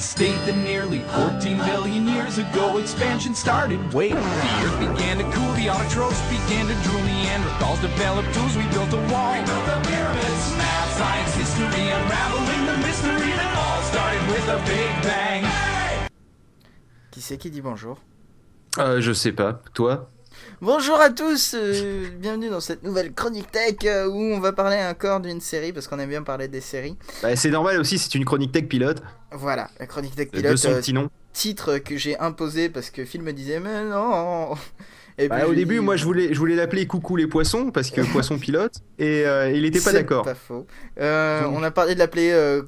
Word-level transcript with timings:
state 0.00 0.38
that 0.46 0.56
nearly 0.56 1.00
14 1.14 1.58
billion 1.58 2.08
years 2.08 2.38
ago 2.38 2.78
expansion 2.78 3.34
started. 3.34 3.80
Wait, 3.92 4.12
the 4.12 4.18
earth 4.64 4.78
began 4.80 5.18
to 5.18 5.24
cool, 5.24 5.52
the 5.54 5.66
autotrophs 5.66 6.20
began 6.30 6.66
to 6.66 6.74
drool, 6.88 7.00
Neanderthals 7.04 7.80
developed 7.80 8.32
tools, 8.34 8.56
we 8.56 8.64
built 8.72 8.92
a 8.92 9.02
wall. 9.12 9.32
We 9.32 9.44
built 9.44 9.66
the 9.66 9.78
pyramids, 9.88 10.44
math, 10.56 10.96
science, 10.96 11.34
history, 11.36 11.84
unraveling 11.92 12.64
the 12.66 12.76
mystery 12.86 13.30
that 13.36 13.52
all 13.60 13.82
started 13.92 14.22
with 14.32 14.46
a 14.48 14.58
big 14.66 14.90
bang. 15.04 15.44
Hey 15.44 16.08
Qui 17.10 17.20
c'est 17.20 17.36
qui 17.38 17.50
dit 17.50 17.60
bonjour 17.60 17.98
Euh, 18.78 19.00
je 19.00 19.12
sais 19.12 19.32
pas. 19.32 19.60
Toi 19.74 20.08
Bonjour 20.60 21.00
à 21.00 21.10
tous, 21.10 21.54
euh, 21.54 22.08
bienvenue 22.18 22.50
dans 22.50 22.60
cette 22.60 22.82
nouvelle 22.82 23.12
chronique 23.14 23.50
tech 23.50 23.76
euh, 23.84 24.06
où 24.06 24.18
on 24.18 24.40
va 24.40 24.52
parler 24.52 24.76
encore 24.76 25.20
d'une 25.20 25.40
série 25.40 25.72
parce 25.72 25.88
qu'on 25.88 25.98
aime 25.98 26.08
bien 26.10 26.22
parler 26.22 26.48
des 26.48 26.60
séries. 26.60 26.96
Bah, 27.22 27.34
C'est 27.36 27.50
normal 27.50 27.80
aussi, 27.80 27.98
c'est 27.98 28.14
une 28.14 28.24
chronique 28.24 28.52
tech 28.52 28.66
pilote. 28.68 29.02
Voilà, 29.32 29.70
la 29.78 29.86
chronique 29.86 30.14
tech 30.14 30.30
De 30.30 30.36
pilote, 30.38 30.58
son 30.58 30.70
euh, 30.72 30.78
petit 30.80 30.92
nom. 30.92 31.08
titre 31.32 31.78
que 31.78 31.96
j'ai 31.96 32.18
imposé 32.18 32.68
parce 32.68 32.90
que 32.90 33.04
Phil 33.04 33.22
me 33.22 33.32
disait 33.32 33.60
mais 33.60 33.84
non. 33.84 34.54
Et 35.20 35.28
Bah, 35.28 35.46
au 35.46 35.54
début, 35.54 35.80
moi, 35.80 35.96
je 35.96 36.04
voulais, 36.04 36.32
je 36.32 36.38
voulais 36.38 36.56
l'appeler 36.56 36.86
Coucou 36.86 37.14
les 37.14 37.26
poissons 37.26 37.70
parce 37.70 37.90
que 37.90 38.00
poisson 38.12 38.38
pilote 38.38 38.72
et 38.98 39.24
euh, 39.26 39.50
il 39.50 39.66
était 39.66 39.78
pas 39.78 39.90
C'est 39.90 39.92
d'accord. 39.92 40.24
Pas 40.24 40.34
faux. 40.34 40.66
Euh, 40.98 41.42
on 41.52 41.62
a 41.62 41.70
parlé 41.70 41.94
de 41.94 41.98
l'appeler. 41.98 42.30
euh, 42.32 42.62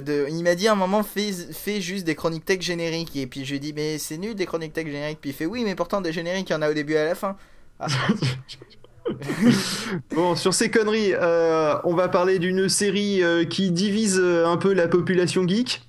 de... 0.00 0.26
Il 0.28 0.42
m'a 0.42 0.56
dit 0.56 0.66
à 0.66 0.72
un 0.72 0.76
moment 0.76 1.04
fais, 1.04 1.30
fais 1.52 1.80
juste 1.80 2.04
des 2.04 2.16
chroniques 2.16 2.44
tech 2.44 2.60
génériques. 2.60 3.16
Et 3.16 3.26
puis 3.28 3.44
je 3.44 3.50
lui 3.50 3.56
ai 3.56 3.60
dit 3.60 3.72
mais 3.72 3.98
c'est 3.98 4.18
nul 4.18 4.34
des 4.34 4.46
chroniques 4.46 4.72
tech 4.72 4.86
génériques. 4.86 5.20
Puis 5.20 5.30
il 5.30 5.34
fait 5.34 5.46
oui 5.46 5.62
mais 5.64 5.76
pourtant 5.76 6.00
des 6.00 6.12
génériques 6.12 6.50
il 6.50 6.52
y 6.52 6.56
en 6.56 6.62
a 6.62 6.70
au 6.70 6.74
début 6.74 6.94
et 6.94 6.98
à 6.98 7.04
la 7.04 7.14
fin. 7.14 7.36
Bon, 10.14 10.36
sur 10.36 10.54
ces 10.54 10.70
conneries, 10.70 11.12
on 11.84 11.94
va 11.94 12.08
parler 12.08 12.38
d'une 12.38 12.68
série 12.68 13.20
qui 13.50 13.72
divise 13.72 14.20
un 14.20 14.56
peu 14.56 14.72
la 14.72 14.86
population 14.86 15.46
geek. 15.46 15.82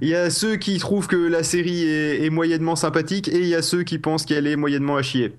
Il 0.00 0.08
y 0.08 0.14
a 0.14 0.30
ceux 0.30 0.56
qui 0.56 0.78
trouvent 0.78 1.08
que 1.08 1.16
la 1.16 1.42
série 1.42 1.84
est, 1.84 2.24
est 2.24 2.30
moyennement 2.30 2.76
sympathique 2.76 3.28
et 3.28 3.38
il 3.38 3.46
y 3.46 3.54
a 3.54 3.62
ceux 3.62 3.82
qui 3.82 3.98
pensent 3.98 4.24
qu'elle 4.24 4.46
est 4.46 4.56
moyennement 4.56 4.96
à 4.96 5.02
chier. 5.02 5.32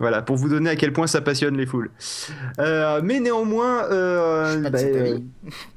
Voilà, 0.00 0.22
pour 0.22 0.36
vous 0.36 0.48
donner 0.48 0.70
à 0.70 0.76
quel 0.76 0.92
point 0.92 1.06
ça 1.06 1.20
passionne 1.20 1.56
les 1.56 1.66
foules. 1.66 1.90
Euh, 2.58 3.00
mais 3.02 3.20
néanmoins, 3.20 3.84
euh, 3.90 4.68
bah, 4.68 4.78
euh, 4.82 5.18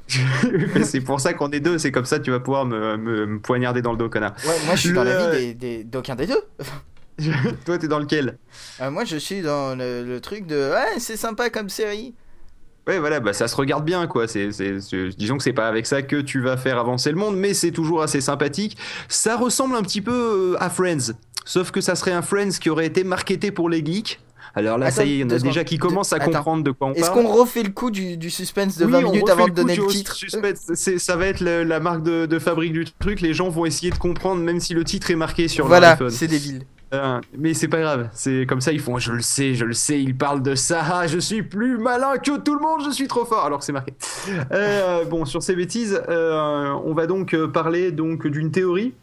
c'est 0.83 1.01
pour 1.01 1.19
ça 1.19 1.33
qu'on 1.33 1.51
est 1.51 1.59
deux, 1.59 1.77
c'est 1.77 1.91
comme 1.91 2.05
ça 2.05 2.19
tu 2.19 2.31
vas 2.31 2.39
pouvoir 2.39 2.65
me, 2.65 2.97
me- 2.97 3.25
me 3.25 3.39
poignarder 3.39 3.81
dans 3.81 3.91
le 3.91 3.97
dos, 3.97 4.09
connard. 4.09 4.33
Ouais, 4.45 4.55
moi 4.65 4.75
je 4.75 4.81
suis 4.81 4.93
dans 4.93 5.03
Le- 5.03 5.09
l'avis 5.11 5.37
des, 5.37 5.53
des- 5.53 5.83
d'aucun 5.83 6.15
des 6.15 6.27
deux. 6.27 6.41
Toi, 7.65 7.77
t'es 7.77 7.87
dans 7.87 7.99
lequel? 7.99 8.37
Euh, 8.81 8.91
moi 8.91 9.03
je 9.05 9.17
suis 9.17 9.41
dans 9.41 9.75
le, 9.75 10.03
le 10.03 10.21
truc 10.21 10.45
de 10.47 10.71
ouais 10.71 10.99
c'est 10.99 11.17
sympa 11.17 11.49
comme 11.49 11.69
série. 11.69 12.13
Ouais, 12.87 12.99
voilà, 12.99 13.19
bah 13.19 13.33
ça 13.33 13.49
se 13.49 13.55
regarde 13.57 13.83
bien, 13.83 14.07
quoi. 14.07 14.29
C'est, 14.29 14.47
disons 15.17 15.37
que 15.37 15.43
c'est 15.43 15.51
pas 15.51 15.67
avec 15.67 15.85
ça 15.85 16.03
que 16.03 16.15
tu 16.21 16.39
vas 16.39 16.55
faire 16.55 16.77
avancer 16.79 17.09
le 17.11 17.17
monde, 17.17 17.35
mais 17.35 17.53
c'est 17.53 17.71
toujours 17.71 18.01
assez 18.01 18.21
sympathique. 18.21 18.77
Ça 19.09 19.35
ressemble 19.35 19.75
un 19.75 19.81
petit 19.81 19.99
peu 19.99 20.55
à 20.61 20.69
Friends, 20.69 21.11
sauf 21.47 21.71
que 21.71 21.81
ça 21.81 21.95
serait 21.95 22.11
un 22.11 22.21
Friends 22.21 22.51
qui 22.61 22.69
aurait 22.69 22.85
été 22.85 23.03
marketé 23.03 23.51
pour 23.51 23.69
les 23.69 23.83
geeks. 23.85 24.19
Alors 24.55 24.77
là, 24.77 24.89
ça 24.91 25.03
y 25.05 25.11
est, 25.11 25.15
il 25.15 25.19
y 25.19 25.23
en 25.23 25.27
deux 25.27 25.35
a 25.35 25.39
déjà 25.39 25.63
qui 25.63 25.77
commencent 25.77 26.13
à 26.13 26.15
Attends. 26.15 26.31
comprendre 26.31 26.63
de 26.63 26.71
quoi 26.71 26.87
on 26.87 26.93
Est-ce 26.93 27.11
parle. 27.11 27.23
qu'on 27.23 27.27
refait 27.27 27.61
le 27.63 27.69
coup 27.69 27.91
du, 27.91 28.17
du 28.17 28.29
suspense 28.31 28.77
de 28.77 28.85
Oui, 28.85 28.91
20 28.93 29.03
on 29.05 29.11
minutes 29.11 29.29
avant 29.29 29.47
de 29.47 29.53
donner 29.53 29.75
le 29.75 29.85
titre 29.87 30.15
suspense. 30.15 30.71
C'est- 30.73 30.97
ça 30.97 31.15
va 31.15 31.27
être 31.27 31.41
le- 31.41 31.63
la 31.63 31.79
marque 31.79 32.01
de, 32.01 32.25
de 32.25 32.39
fabrique 32.39 32.73
du 32.73 32.85
truc. 32.99 33.21
Les 33.21 33.33
gens 33.33 33.49
vont 33.49 33.65
essayer 33.65 33.91
de 33.91 33.97
comprendre, 33.97 34.41
même 34.41 34.59
si 34.59 34.73
le 34.73 34.83
titre 34.83 35.11
est 35.11 35.15
marqué 35.15 35.47
sur 35.47 35.67
Voilà, 35.67 35.87
leur 35.89 35.93
iPhone. 35.95 36.09
c'est 36.09 36.27
débile. 36.27 36.63
Euh, 36.93 37.19
mais 37.37 37.53
c'est 37.53 37.67
pas 37.67 37.81
grave, 37.81 38.07
c'est 38.13 38.45
comme 38.47 38.61
ça 38.61 38.71
ils 38.71 38.79
font 38.79 38.97
je 38.97 39.11
le 39.11 39.21
sais, 39.21 39.55
je 39.55 39.65
le 39.65 39.73
sais, 39.73 40.01
ils 40.01 40.15
parlent 40.15 40.41
de 40.41 40.55
ça, 40.55 40.79
ah, 40.93 41.05
je 41.05 41.19
suis 41.19 41.43
plus 41.43 41.77
malin 41.77 42.13
que 42.15 42.37
tout 42.37 42.53
le 42.55 42.61
monde, 42.61 42.79
je 42.85 42.91
suis 42.91 43.09
trop 43.09 43.25
fort 43.25 43.43
alors 43.43 43.59
que 43.59 43.65
c'est 43.65 43.73
marqué. 43.73 43.93
Euh, 44.53 45.03
bon, 45.03 45.25
sur 45.25 45.43
ces 45.43 45.53
bêtises, 45.55 46.01
euh, 46.07 46.71
on 46.85 46.93
va 46.93 47.05
donc 47.05 47.35
parler 47.47 47.91
donc 47.91 48.25
d'une 48.25 48.51
théorie 48.51 48.93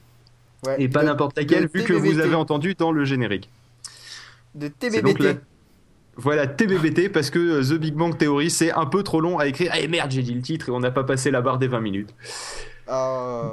Ouais, 0.67 0.77
et 0.83 0.89
pas 0.89 1.03
n'importe 1.03 1.37
laquelle 1.37 1.69
vu 1.73 1.83
que 1.85 1.93
vous 1.93 2.19
avez 2.21 2.35
entendu 2.35 2.75
dans 2.75 2.93
le 2.93 3.05
générique. 3.05 3.51
De 4.55 4.69
TBBT. 4.69 5.19
la- 5.23 5.33
Voilà, 6.17 6.47
TBBT 6.47 7.09
parce 7.13 7.29
que 7.31 7.39
euh, 7.39 7.63
The 7.63 7.79
Big 7.81 7.95
Bang 7.95 8.17
Theory 8.17 8.49
c'est 8.51 8.71
un 8.73 8.87
peu 8.87 9.03
trop 9.03 9.21
long 9.21 9.39
à 9.39 9.47
écrire. 9.47 9.73
Eh 9.77 9.89
merde, 9.89 10.11
j'ai 10.13 10.23
dit 10.23 10.33
le 10.35 10.43
titre 10.43 10.69
et 10.69 10.73
on 10.73 10.79
n'a 10.81 10.93
pas 10.93 11.03
passé 11.05 11.31
la 11.33 11.41
barre 11.43 11.59
des 11.59 11.67
20 11.67 11.81
minutes. 11.81 12.15
Euh, 12.89 13.49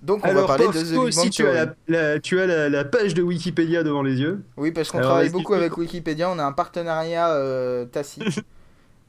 Donc 0.00 0.24
on 0.24 0.28
alors, 0.30 0.46
va 0.48 0.56
parler 0.56 0.66
de 0.68 0.82
The 0.82 0.90
Big 0.90 0.98
aussi 0.98 1.18
Bang 1.18 1.30
tu 1.30 1.46
as, 1.46 1.52
la, 1.52 1.74
la- 1.88 2.18
tu 2.20 2.40
as 2.40 2.46
la, 2.46 2.68
la 2.70 2.84
page 2.86 3.12
de 3.12 3.20
Wikipédia 3.22 3.82
devant 3.82 4.02
les 4.02 4.20
yeux. 4.20 4.42
Oui, 4.56 4.72
parce 4.72 4.90
qu'on 4.90 5.00
travaille 5.00 5.28
beaucoup 5.30 5.52
avec 5.52 5.76
Wikipédia, 5.76 6.30
on 6.30 6.38
a 6.38 6.44
un 6.44 6.52
partenariat 6.52 7.30
euh, 7.34 7.84
tacite. 7.86 8.40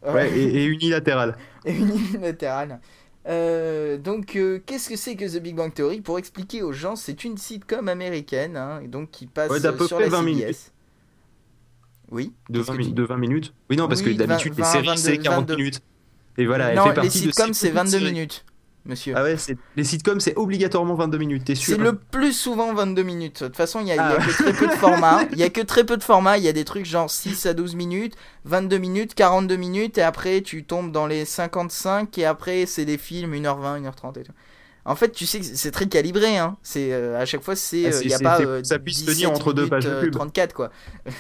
Ouais, 0.04 0.32
et, 0.36 0.64
et 0.64 0.66
unilatéral. 0.66 1.38
et 1.66 1.74
unilatéral. 1.76 2.80
Euh, 3.28 3.98
donc, 3.98 4.36
euh, 4.36 4.60
qu'est-ce 4.66 4.90
que 4.90 4.96
c'est 4.96 5.16
que 5.16 5.26
The 5.26 5.42
Big 5.42 5.56
Bang 5.56 5.74
Theory? 5.74 6.02
Pour 6.02 6.18
expliquer 6.18 6.64
aux 6.64 6.72
gens, 6.74 6.96
c'est 6.96 7.24
une 7.24 7.38
sitcom 7.38 7.88
américaine, 7.88 8.58
hein, 8.58 8.82
donc 8.88 9.12
qui 9.12 9.28
passe 9.28 9.52
Ouais, 9.52 9.60
d'à 9.60 9.74
peu 9.74 9.86
sur 9.88 9.98
près 9.98 10.06
la 10.10 10.18
20 10.18 10.20
CBS. 10.26 10.36
minutes. 10.42 10.72
Oui. 12.10 12.34
De 12.50 12.58
qu'est-ce 12.60 12.68
20, 12.68 12.74
que 12.74 12.78
mi- 12.80 12.88
tu- 12.88 12.94
de 12.94 13.04
20 13.04 13.18
minutes 13.18 13.54
Oui, 13.70 13.78
non, 13.78 13.88
parce 13.88 14.02
Oui, 14.02 14.14
que 14.18 14.24
d'habitude, 14.24 14.54
20, 14.54 14.58
les 14.64 14.70
séries, 14.70 14.86
22, 14.88 15.02
c'est 15.02 15.18
40 15.20 15.40
22. 15.48 15.56
minutes. 15.56 15.82
Et 16.38 16.46
voilà, 16.46 16.70
elle 16.70 16.78
non, 16.78 16.84
fait 16.84 16.90
les 16.90 16.96
partie 16.96 17.08
de 17.22 17.32
sitcoms, 17.32 17.54
ces 17.54 17.68
c'est 17.68 17.68
petites 17.68 17.76
22 17.76 17.92
séries. 18.00 18.06
minutes, 18.14 18.46
monsieur. 18.86 19.14
Ah 19.16 19.24
ouais, 19.24 19.36
les 19.76 19.84
sitcoms, 19.84 20.20
c'est 20.20 20.36
obligatoirement 20.38 20.96
22 20.96 21.18
minutes, 21.18 21.46
t'es 21.46 21.56
sûr 21.56 21.76
C'est 21.76 21.82
le 21.82 21.96
plus 21.96 22.34
souvent 22.34 22.74
22 22.74 23.04
minutes. 23.04 23.42
De 23.44 23.48
toute 23.48 23.56
façon, 23.58 23.80
il 23.82 23.88
y 23.88 23.92
a, 23.92 23.96
il 23.96 23.98
y 23.98 24.00
a 24.00 24.18
Ah. 24.20 24.26
que 24.26 24.32
très 24.32 24.54
peu 24.54 24.68
de 24.68 24.72
formats. 24.74 25.22
Il 25.32 25.38
y 25.38 25.44
a 25.44 25.50
que 25.50 25.62
très 25.62 25.84
peu 25.86 25.98
de 25.98 26.04
formats. 26.04 26.38
Il 26.38 26.44
y 26.44 26.48
a 26.48 26.54
des 26.54 26.66
trucs 26.66 26.86
genre 26.86 27.10
6 27.10 27.46
à 27.46 27.54
12 27.54 27.76
minutes, 27.76 28.16
22 28.46 28.78
minutes, 28.78 29.14
42 29.16 29.56
minutes, 29.56 29.98
et 29.98 30.02
après 30.02 30.42
tu 30.42 30.64
tombes 30.64 30.92
dans 30.92 31.08
les 31.08 31.26
55, 31.26 32.18
et 32.18 32.26
après 32.26 32.66
c'est 32.66 32.86
des 32.86 32.98
films 32.98 33.34
1h20, 33.34 33.82
1h30 33.84 34.20
et 34.20 34.24
tout. 34.24 34.34
En 34.84 34.96
fait, 34.96 35.12
tu 35.12 35.28
sais 35.28 35.40
que 35.40 35.46
c'est 35.46 35.70
très 35.70 35.88
calibré. 35.88 36.38
Hein. 36.40 36.58
C'est 36.64 36.92
euh, 36.92 37.20
à 37.22 37.26
chaque 37.26 37.44
fois, 37.44 37.56
c'est 37.56 37.86
Ah, 37.86 37.90
euh, 37.96 38.02
il 38.04 38.14
a 38.16 38.20
pas 38.20 38.42
euh, 38.42 38.64
ça 38.64 38.80
puisse 38.80 38.98
17 39.06 39.14
tenir 39.14 39.32
entre 39.32 39.54
deux 39.54 39.68
pages 39.68 39.86
de 39.86 39.92
euh, 39.92 40.02
pub. 40.02 40.12
34 40.14 40.54
quoi. 40.56 40.72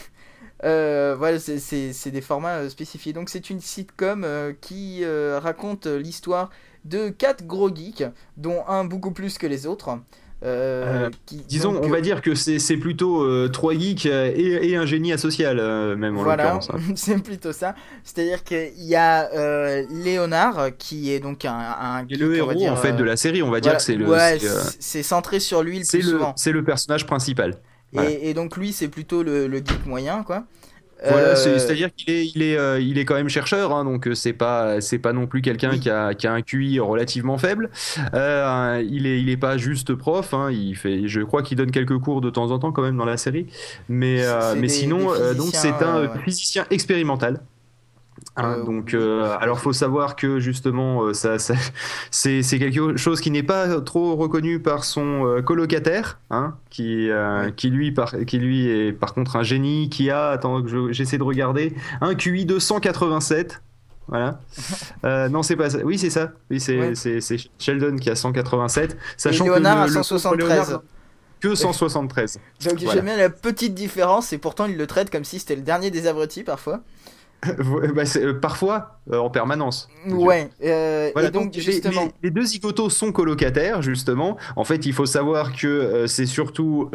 Euh, 0.63 1.15
voilà, 1.17 1.39
c'est- 1.39 2.09
des 2.11 2.21
formats 2.21 2.57
euh, 2.57 2.69
spécifiés. 2.69 3.13
Donc 3.13 3.29
c'est 3.29 3.49
une 3.49 3.59
sitcom 3.59 4.25
qui 4.61 5.03
raconte 5.39 5.87
l'histoire 5.87 6.49
de 6.85 7.09
quatre 7.09 7.45
gros 7.45 7.73
geeks, 7.73 8.03
dont 8.37 8.63
un 8.67 8.83
beaucoup 8.85 9.11
plus 9.11 9.37
que 9.37 9.47
les 9.47 9.65
autres. 9.67 9.89
Euh, 10.43 11.05
Euh, 11.05 11.09
qui- 11.27 11.37
Disons, 11.47 11.71
donc, 11.73 11.83
on 11.83 11.87
euh, 11.87 11.91
va 11.91 12.01
dire 12.01 12.19
que 12.21 12.33
c'est 12.33 12.77
plutôt 12.77 13.21
euh, 13.21 13.47
trois 13.47 13.73
geeks 13.75 14.07
euh, 14.07 14.31
et, 14.35 14.71
et 14.71 14.75
un 14.75 14.87
génie 14.87 15.13
asocial, 15.13 15.59
euh, 15.59 15.95
même 15.95 16.17
en 16.17 16.23
Voilà, 16.23 16.53
l'occurrence. 16.55 16.71
hein. 16.71 16.79
c'est 16.95 17.21
plutôt 17.21 17.51
ça. 17.51 17.75
C'est-à-dire 18.03 18.43
qu'il 18.43 18.73
y 18.83 18.95
a 18.95 19.31
euh, 19.33 19.85
Léonard 19.91 20.71
qui 20.79 21.11
est 21.11 21.19
donc 21.19 21.45
un, 21.45 21.53
un 21.53 22.01
le 22.09 22.33
geek, 22.33 22.43
va 22.45 22.53
héros, 22.53 22.53
dire, 22.55 22.73
en 22.73 22.75
fait, 22.75 22.93
euh, 22.93 22.93
de 22.93 23.03
la 23.03 23.17
série, 23.17 23.43
on 23.43 23.51
va 23.51 23.59
voilà, 23.59 23.61
dire 23.61 23.75
que 23.77 23.83
c'est 23.83 23.95
le, 23.95 24.07
ouais, 24.09 24.39
c'est, 24.79 24.99
euh, 24.99 25.03
centré 25.03 25.39
sur 25.39 25.61
lui 25.61 25.77
le 25.77 25.83
c'est 25.85 25.99
plus 25.99 26.07
le, 26.07 26.17
souvent. 26.17 26.33
c'est 26.35 26.51
le 26.51 26.63
personnage 26.63 27.05
principal. 27.05 27.59
Voilà. 27.93 28.09
Et, 28.09 28.29
et 28.29 28.33
donc 28.33 28.57
lui, 28.57 28.73
c'est 28.73 28.87
plutôt 28.87 29.21
le, 29.21 29.45
le 29.45 29.57
geek 29.59 29.85
moyen, 29.85 30.23
quoi. 30.23 30.45
Voilà, 31.03 31.29
Euh, 31.29 31.35
c'est- 31.35 31.57
c'est-à-dire 31.59 31.89
qu'il 31.95 32.13
est, 32.13 32.27
il 32.27 32.43
est, 32.43 32.57
euh, 32.57 32.79
il 32.79 32.97
est 32.99 33.05
quand 33.05 33.15
même 33.15 33.29
chercheur, 33.29 33.73
hein, 33.73 33.83
donc 33.85 34.07
euh, 34.07 34.13
c'est 34.13 34.33
pas, 34.33 34.81
c'est 34.81 34.99
pas 34.99 35.13
non 35.13 35.25
plus 35.25 35.41
quelqu'un 35.41 35.77
qui, 35.79 35.89
a, 35.89 36.13
qui 36.13 36.27
a 36.27 36.33
un 36.33 36.41
QI 36.41 36.79
relativement 36.79 37.37
faible. 37.39 37.69
Euh, 38.13 38.83
il 38.87 39.07
est, 39.07 39.19
il 39.19 39.29
est 39.29 39.37
pas 39.37 39.57
juste 39.57 39.95
prof. 39.95 40.33
hein, 40.33 40.51
il 40.51 40.75
fait, 40.75 41.07
je 41.07 41.21
crois 41.21 41.41
qu'il 41.41 41.57
donne 41.57 41.71
quelques 41.71 41.97
cours 41.97 42.21
de 42.21 42.29
temps 42.29 42.51
en 42.51 42.59
temps 42.59 42.71
quand 42.71 42.83
même 42.83 42.97
dans 42.97 43.05
la 43.05 43.17
série. 43.17 43.47
Mais, 43.89 44.23
euh, 44.23 44.53
mais 44.55 44.61
des- 44.63 44.69
sinon, 44.69 45.11
des 45.13 45.19
euh, 45.19 45.33
donc 45.33 45.49
c'est 45.53 45.69
un 45.83 46.01
ouais. 46.01 46.09
physicien 46.23 46.65
expérimental. 46.69 47.41
Hein, 48.37 48.63
donc, 48.63 48.93
euh, 48.93 49.35
alors 49.41 49.59
faut 49.59 49.73
savoir 49.73 50.15
que 50.15 50.39
justement, 50.39 51.03
euh, 51.03 51.13
ça, 51.13 51.37
ça- 51.37 51.53
c'est, 52.11 52.41
quelque 52.43 52.95
chose 52.95 53.19
qui 53.19 53.29
n'est 53.31 53.43
pas 53.43 53.81
trop 53.81 54.15
reconnu 54.15 54.59
par 54.59 54.83
son 54.83 55.41
colocataire, 55.45 56.19
hein, 56.29 56.55
qui, 56.69 57.09
euh, 57.09 57.51
qui 57.51 57.69
lui, 57.69 57.91
par, 57.91 58.15
qui 58.25 58.37
lui 58.37 58.67
est 58.69 58.93
par 58.93 59.13
contre 59.13 59.35
un 59.35 59.43
génie, 59.43 59.89
qui 59.89 60.09
a, 60.09 60.29
attends 60.29 60.61
que 60.61 60.69
je- 60.69 60.91
j'essaie 60.93 61.17
de 61.17 61.23
regarder, 61.23 61.73
un 61.99 62.15
QI 62.15 62.45
de 62.45 62.57
187. 62.59 63.61
Voilà. 64.07 64.39
Euh, 65.03 65.29
non, 65.29 65.41
c'est 65.41 65.55
pas 65.55 65.69
ça. 65.71 65.79
Oui, 65.83 65.97
c'est 65.97 66.09
ça. 66.11 66.31
Oui, 66.51 66.59
c'est, 66.59 66.77
Ouais. 66.77 67.37
Sheldon 67.57 67.95
qui 67.97 68.09
a 68.09 68.15
187. 68.15 68.91
Et 68.93 68.95
Sachant 69.17 69.45
Léonard 69.45 69.77
que 69.77 69.81
a 69.81 69.87
le, 69.87 69.93
le 69.95 70.03
173. 70.03 70.37
Léonard 70.49 70.81
que 71.39 71.55
173. 71.55 72.39
Donc 72.65 72.77
Voilà. 72.79 72.93
j'aime 72.93 73.05
bien 73.05 73.17
la 73.17 73.29
petite 73.31 73.73
différence, 73.73 74.31
et 74.31 74.37
pourtant 74.37 74.65
il 74.67 74.77
le 74.77 74.85
traite 74.85 75.09
comme 75.09 75.23
si 75.23 75.39
c'était 75.39 75.55
le 75.55 75.63
dernier 75.63 75.89
des 75.89 76.05
abrutis 76.07 76.43
parfois. 76.43 76.81
Bah, 77.95 78.03
euh, 78.17 78.33
parfois, 78.33 78.99
euh, 79.11 79.17
en 79.17 79.29
permanence. 79.29 79.89
Ouais, 80.07 80.49
euh, 80.63 81.09
Voilà, 81.13 81.29
et 81.29 81.31
donc, 81.31 81.53
justement, 81.53 82.03
les, 82.21 82.29
les 82.29 82.31
deux 82.31 82.43
zigotos 82.45 82.89
sont 82.89 83.11
colocataires 83.11 83.81
justement. 83.81 84.37
En 84.55 84.63
fait, 84.63 84.85
il 84.85 84.93
faut 84.93 85.07
savoir 85.07 85.53
que 85.55 86.05
c'est 86.07 86.27
surtout 86.27 86.89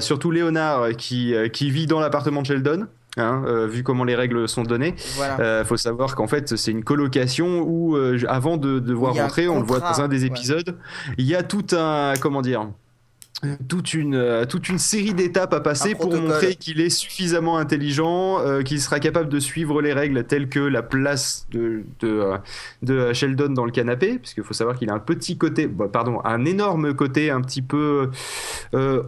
surtout 0.00 0.30
Léonard 0.30 0.90
qui 0.96 1.34
qui 1.52 1.70
vit 1.70 1.86
dans 1.86 2.00
l'appartement 2.00 2.42
de 2.42 2.46
Sheldon. 2.46 2.86
Hein, 3.16 3.44
euh, 3.46 3.68
vu 3.68 3.84
comment 3.84 4.02
les 4.02 4.16
règles 4.16 4.48
sont 4.48 4.64
données, 4.64 4.96
voilà. 5.14 5.38
euh, 5.38 5.64
faut 5.64 5.76
savoir 5.76 6.16
qu'en 6.16 6.26
fait 6.26 6.56
c'est 6.56 6.72
une 6.72 6.82
colocation 6.82 7.60
où 7.60 7.96
euh, 7.96 8.18
avant 8.26 8.56
de 8.56 8.80
devoir 8.80 9.14
Il 9.14 9.22
rentrer, 9.22 9.46
on 9.46 9.60
le 9.60 9.66
voit 9.66 9.78
dans 9.78 10.00
un 10.00 10.08
des 10.08 10.24
épisodes, 10.24 10.76
il 11.16 11.24
y 11.24 11.36
a 11.36 11.44
tout 11.44 11.64
un 11.76 12.14
comment 12.20 12.42
dire, 12.42 12.66
toute 13.68 13.92
une, 13.94 14.14
euh, 14.14 14.46
toute 14.46 14.68
une 14.68 14.78
série 14.78 15.12
d'étapes 15.12 15.52
à 15.52 15.60
passer 15.60 15.94
pour 15.94 16.10
montrer 16.14 16.54
qu'il 16.54 16.80
est 16.80 16.88
suffisamment 16.88 17.58
intelligent, 17.58 18.40
euh, 18.40 18.62
qu'il 18.62 18.80
sera 18.80 19.00
capable 19.00 19.28
de 19.28 19.38
suivre 19.38 19.82
les 19.82 19.92
règles 19.92 20.24
telles 20.24 20.48
que 20.48 20.60
la 20.60 20.82
place 20.82 21.46
de, 21.50 21.84
de, 22.00 22.08
euh, 22.08 22.38
de 22.82 23.12
Sheldon 23.12 23.50
dans 23.50 23.66
le 23.66 23.72
canapé, 23.72 24.18
parce 24.18 24.34
qu'il 24.34 24.44
faut 24.44 24.54
savoir 24.54 24.76
qu'il 24.78 24.88
a 24.88 24.94
un 24.94 24.98
petit 24.98 25.36
côté, 25.36 25.66
bah, 25.66 25.88
pardon, 25.92 26.20
un 26.24 26.44
énorme 26.44 26.94
côté 26.94 27.30
un 27.30 27.40
petit 27.40 27.62
peu... 27.62 28.10
euh, 28.74 29.02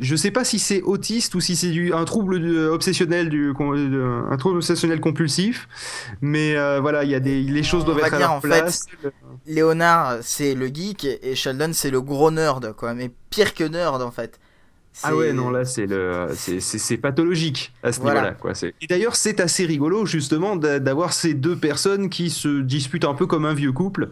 je 0.00 0.16
sais 0.16 0.30
pas 0.30 0.44
si 0.44 0.58
c'est 0.58 0.82
autiste 0.82 1.34
ou 1.34 1.40
si 1.40 1.56
c'est 1.56 1.70
du- 1.70 1.92
un 1.92 2.04
trouble 2.04 2.40
du- 2.40 2.58
obsessionnel, 2.66 3.28
du, 3.28 3.52
un 3.58 4.36
trouble 4.36 4.56
obsessionnel 4.56 5.00
compulsif, 5.00 5.68
mais 6.20 6.56
euh, 6.56 6.80
voilà, 6.80 7.04
il 7.04 7.10
y 7.10 7.14
a 7.14 7.20
des, 7.20 7.42
les 7.42 7.62
choses 7.62 7.82
On 7.82 7.86
doivent 7.86 8.00
va 8.00 8.06
être 8.08 8.14
à 8.14 8.18
dire, 8.18 8.26
leur 8.28 8.36
en 8.36 8.40
fait. 8.40 8.86
Léonard, 9.46 10.18
c'est 10.22 10.54
le 10.54 10.66
geek 10.66 11.04
et 11.22 11.34
Sheldon, 11.34 11.70
c'est 11.72 11.90
le 11.90 12.00
gros 12.00 12.30
nerd, 12.30 12.72
quoi. 12.74 12.94
Mais 12.94 13.10
pire 13.30 13.54
que 13.54 13.64
nerd, 13.64 14.00
en 14.02 14.10
fait. 14.10 14.40
Ah 15.02 15.14
ouais, 15.16 15.32
non, 15.32 15.50
là, 15.50 15.64
c'est 15.64 15.86
le, 15.86 16.28
c'est, 16.36 16.96
pathologique 16.96 17.72
à 17.82 17.90
ce 17.92 18.00
Voilà. 18.00 18.20
niveau-là, 18.20 18.36
quoi. 18.40 18.54
C'est... 18.54 18.74
Et 18.80 18.86
d'ailleurs, 18.86 19.16
c'est 19.16 19.40
assez 19.40 19.66
rigolo, 19.66 20.06
justement, 20.06 20.54
d'a- 20.54 20.78
d'avoir 20.78 21.12
ces 21.12 21.34
deux 21.34 21.56
personnes 21.56 22.08
qui 22.08 22.30
se 22.30 22.60
disputent 22.60 23.04
un 23.04 23.14
peu 23.14 23.26
comme 23.26 23.44
un 23.44 23.54
vieux 23.54 23.72
couple 23.72 24.10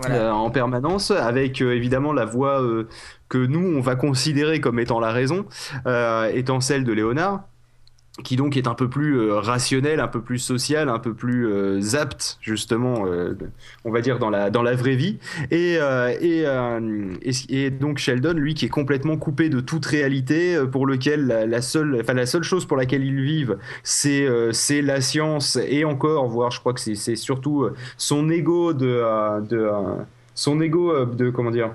Voilà. 0.00 0.14
euh, 0.14 0.30
en 0.32 0.50
permanence, 0.50 1.10
avec 1.10 1.60
euh, 1.60 1.74
évidemment 1.74 2.14
la 2.14 2.24
voix 2.24 2.62
euh, 2.62 2.88
que 3.28 3.38
nous, 3.38 3.76
on 3.76 3.80
va 3.80 3.96
considérer 3.96 4.60
comme 4.60 4.78
étant 4.78 5.00
la 5.00 5.12
raison, 5.12 5.46
euh, 5.86 6.30
étant 6.32 6.60
celle 6.60 6.84
de 6.84 6.92
Léonard 6.92 7.44
qui 8.24 8.36
donc 8.36 8.56
est 8.56 8.66
un 8.66 8.72
peu 8.72 8.88
plus 8.88 9.18
euh, 9.18 9.34
rationnel, 9.40 10.00
un 10.00 10.08
peu 10.08 10.22
plus 10.22 10.38
social, 10.38 10.88
un 10.88 10.98
peu 10.98 11.12
plus 11.12 11.46
euh, 11.48 11.96
apte 12.00 12.38
justement, 12.40 13.04
on 13.84 13.90
va 13.90 14.00
dire 14.00 14.18
dans 14.18 14.30
la 14.30 14.48
dans 14.48 14.62
la 14.62 14.74
vraie 14.74 14.96
vie. 14.96 15.18
Et 15.50 15.76
et, 16.22 16.46
et 17.50 17.70
donc 17.70 17.98
Sheldon, 17.98 18.32
lui, 18.32 18.54
qui 18.54 18.64
est 18.64 18.70
complètement 18.70 19.18
coupé 19.18 19.50
de 19.50 19.60
toute 19.60 19.84
réalité, 19.84 20.58
pour 20.72 20.86
lequel 20.86 21.26
la, 21.26 21.60
seule, 21.60 21.98
enfin 22.00 22.14
la 22.14 22.24
seule 22.24 22.42
chose 22.42 22.64
pour 22.64 22.78
laquelle 22.78 23.04
ils 23.04 23.20
vivent, 23.20 23.58
c'est 23.82 24.26
c'est 24.50 24.80
la 24.80 25.02
science 25.02 25.58
et 25.68 25.84
encore, 25.84 26.26
voire 26.26 26.50
je 26.50 26.60
crois 26.60 26.72
que 26.72 26.80
c'est 26.80 27.16
surtout 27.16 27.68
son 27.98 28.30
ego 28.30 28.72
de 28.72 29.02
de 29.46 29.70
son 30.34 30.58
ego 30.62 31.04
de 31.04 31.28
comment 31.28 31.50
dire 31.50 31.72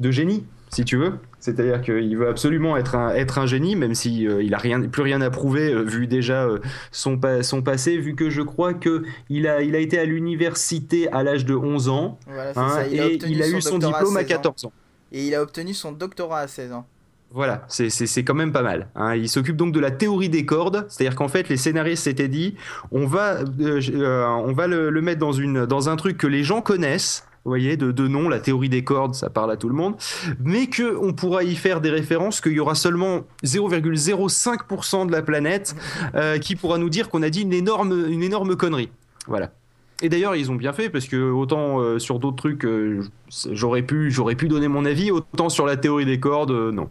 de 0.00 0.10
génie, 0.10 0.44
si 0.70 0.84
tu 0.84 0.96
veux. 0.96 1.14
C'est-à-dire 1.38 1.80
qu'il 1.80 2.16
veut 2.16 2.28
absolument 2.28 2.76
être 2.76 2.96
un, 2.96 3.14
être 3.14 3.38
un 3.38 3.46
génie, 3.46 3.76
même 3.76 3.94
si 3.94 4.26
euh, 4.26 4.42
il 4.42 4.52
a 4.52 4.58
rien, 4.58 4.80
plus 4.82 5.02
rien 5.02 5.20
à 5.20 5.30
prouver, 5.30 5.72
euh, 5.72 5.82
vu 5.82 6.08
déjà 6.08 6.42
euh, 6.44 6.58
son, 6.90 7.18
pa- 7.18 7.44
son 7.44 7.62
passé, 7.62 7.96
vu 7.98 8.16
que 8.16 8.30
je 8.30 8.42
crois 8.42 8.74
que 8.74 9.04
il 9.28 9.46
a, 9.46 9.62
il 9.62 9.76
a 9.76 9.78
été 9.78 9.96
à 9.98 10.04
l'université 10.04 11.08
à 11.12 11.22
l'âge 11.22 11.44
de 11.44 11.54
11 11.54 11.88
ans, 11.88 12.18
Voilà, 12.26 12.52
c'est 12.52 12.58
hein. 12.60 12.84
Il 12.90 13.00
a 13.00 13.04
et 13.06 13.14
obtenu 13.14 13.32
il 13.32 13.42
a 13.42 13.48
eu 13.48 13.60
son 13.60 13.78
diplôme 13.78 14.16
à 14.16 14.20
16 14.20 14.24
ans. 14.32 14.36
14 14.42 14.64
ans. 14.66 14.72
Et 15.12 15.26
il 15.28 15.34
a 15.36 15.42
obtenu 15.42 15.72
son 15.72 15.92
doctorat 15.92 16.40
à 16.40 16.48
16 16.48 16.72
ans. 16.72 16.86
Voilà, 17.32 17.64
c'est- 17.68 18.22
quand 18.24 18.34
même 18.34 18.52
pas 18.52 18.62
mal. 18.62 18.88
hein. 18.96 19.14
Il 19.14 19.28
s'occupe 19.28 19.56
donc 19.56 19.72
de 19.72 19.80
la 19.80 19.90
théorie 19.90 20.28
des 20.28 20.44
cordes, 20.46 20.86
c'est-à-dire 20.88 21.16
qu'en 21.16 21.28
fait, 21.28 21.48
les 21.48 21.56
scénaristes 21.56 22.04
s'étaient 22.04 22.28
dit, 22.28 22.54
on 22.92 23.06
va, 23.06 23.38
euh, 23.60 24.24
on 24.26 24.52
va 24.52 24.66
le, 24.66 24.90
le 24.90 25.02
mettre 25.02 25.20
dans, 25.20 25.32
une, 25.32 25.66
dans 25.66 25.88
un 25.88 25.96
truc 25.96 26.16
que 26.18 26.26
les 26.26 26.42
gens 26.44 26.60
connaissent. 26.60 27.24
Vous 27.46 27.50
voyez, 27.52 27.76
de, 27.76 27.92
de 27.92 28.08
nom, 28.08 28.28
la 28.28 28.40
théorie 28.40 28.68
des 28.68 28.82
cordes, 28.82 29.14
ça 29.14 29.30
parle 29.30 29.52
à 29.52 29.56
tout 29.56 29.68
le 29.68 29.74
monde, 29.76 29.94
mais 30.40 30.66
que 30.66 30.96
on 31.00 31.12
pourra 31.12 31.44
y 31.44 31.54
faire 31.54 31.80
des 31.80 31.90
références, 31.90 32.40
qu'il 32.40 32.50
y 32.50 32.58
aura 32.58 32.74
seulement 32.74 33.20
0,05% 33.44 35.06
de 35.06 35.12
la 35.12 35.22
planète 35.22 35.76
euh, 36.16 36.38
qui 36.40 36.56
pourra 36.56 36.78
nous 36.78 36.90
dire 36.90 37.08
qu'on 37.08 37.22
a 37.22 37.30
dit 37.30 37.42
une 37.42 37.52
énorme, 37.52 38.08
une 38.10 38.24
énorme 38.24 38.56
connerie. 38.56 38.90
Voilà. 39.28 39.52
Et 40.02 40.08
d'ailleurs, 40.08 40.34
ils 40.34 40.50
ont 40.50 40.56
bien 40.56 40.72
fait 40.72 40.90
parce 40.90 41.06
que 41.06 41.30
autant 41.30 41.78
euh, 41.78 42.00
sur 42.00 42.18
d'autres 42.18 42.36
trucs, 42.36 42.64
euh, 42.64 43.04
j'aurais 43.52 43.82
pu, 43.82 44.10
j'aurais 44.10 44.34
pu 44.34 44.48
donner 44.48 44.66
mon 44.66 44.84
avis, 44.84 45.12
autant 45.12 45.48
sur 45.48 45.66
la 45.66 45.76
théorie 45.76 46.04
des 46.04 46.18
cordes, 46.18 46.50
euh, 46.50 46.72
non. 46.72 46.90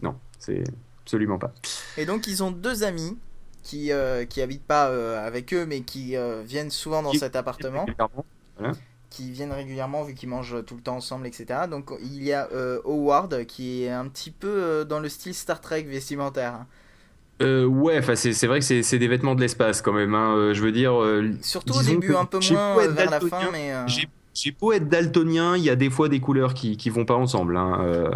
Non, 0.00 0.14
c'est 0.38 0.62
absolument 1.02 1.38
pas. 1.38 1.52
Et 1.96 2.06
donc, 2.06 2.28
ils 2.28 2.44
ont 2.44 2.52
deux 2.52 2.84
amis 2.84 3.18
qui, 3.64 3.90
qui 4.28 4.40
habitent 4.40 4.66
pas 4.68 4.84
avec 5.24 5.52
eux, 5.52 5.66
mais 5.66 5.80
qui 5.80 6.14
viennent 6.46 6.70
souvent 6.70 7.02
dans 7.02 7.12
cet 7.12 7.34
appartement. 7.34 7.84
Clairement. 7.84 8.24
Qui 9.10 9.30
viennent 9.32 9.52
régulièrement 9.52 10.04
vu 10.04 10.14
qu'ils 10.14 10.28
mangent 10.28 10.64
tout 10.64 10.76
le 10.76 10.80
temps 10.82 10.96
ensemble, 10.96 11.26
etc. 11.26 11.66
Donc 11.68 11.90
il 12.00 12.22
y 12.22 12.32
a 12.32 12.48
euh, 12.52 12.80
Howard 12.84 13.44
qui 13.46 13.84
est 13.84 13.90
un 13.90 14.08
petit 14.08 14.30
peu 14.30 14.48
euh, 14.48 14.84
dans 14.84 15.00
le 15.00 15.08
style 15.08 15.34
Star 15.34 15.60
Trek 15.60 15.82
vestimentaire. 15.82 16.54
hein. 16.54 16.66
Euh, 17.42 17.64
ouais, 17.64 17.98
enfin 17.98 18.16
c'est 18.16 18.34
c'est 18.34 18.46
vrai 18.46 18.58
que 18.58 18.64
c'est 18.66 18.82
c'est 18.82 18.98
des 18.98 19.08
vêtements 19.08 19.34
de 19.34 19.40
l'espace 19.40 19.80
quand 19.80 19.94
même. 19.94 20.14
hein. 20.14 20.34
Euh, 20.36 20.54
je 20.54 20.62
veux 20.62 20.72
dire, 20.72 20.92
Surtout 21.42 21.74
au 21.74 21.82
début, 21.82 22.14
un 22.14 22.26
peu 22.26 22.38
moins 22.38 22.86
vers 22.88 23.10
la 23.10 23.20
fin, 23.20 23.50
mais... 23.50 23.72
j'ai 23.86 24.08
j'ai 24.42 24.52
beau 24.52 24.72
être 24.72 24.88
daltonien, 24.88 25.56
il 25.56 25.62
y 25.62 25.70
a 25.70 25.76
des 25.76 25.90
fois 25.90 26.08
des 26.08 26.20
couleurs 26.20 26.54
qui 26.54 26.76
qui 26.76 26.90
vont 26.90 27.04
pas 27.04 27.16
ensemble. 27.16 27.56
hein. 27.56 27.80
Euh, 27.82 28.10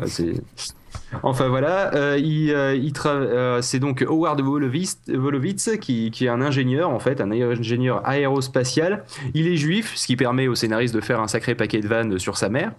Enfin 1.22 1.48
voilà, 1.48 1.94
euh, 1.94 2.18
euh, 2.18 3.62
c'est 3.62 3.78
donc 3.78 4.02
Howard 4.02 4.40
Wolowitz, 4.40 5.70
qui, 5.80 6.10
qui 6.10 6.24
est 6.26 6.28
un 6.28 6.40
ingénieur 6.40 6.90
en 6.90 6.98
fait, 6.98 7.20
un 7.20 7.30
ingénieur 7.30 8.02
aérospatial. 8.04 9.04
Il 9.32 9.46
est 9.46 9.56
juif, 9.56 9.92
ce 9.96 10.06
qui 10.06 10.16
permet 10.16 10.48
au 10.48 10.54
scénariste 10.54 10.94
de 10.94 11.00
faire 11.00 11.20
un 11.20 11.28
sacré 11.28 11.54
paquet 11.54 11.80
de 11.80 11.88
vannes 11.88 12.18
sur 12.18 12.36
sa 12.36 12.48
mère. 12.48 12.72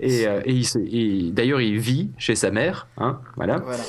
Et 0.00 0.26
d'ailleurs, 1.32 1.60
il 1.60 1.78
vit 1.78 2.10
chez 2.18 2.34
sa 2.34 2.50
mère, 2.50 2.88
hein, 2.98 3.20
voilà. 3.36 3.58
Voilà. 3.58 3.82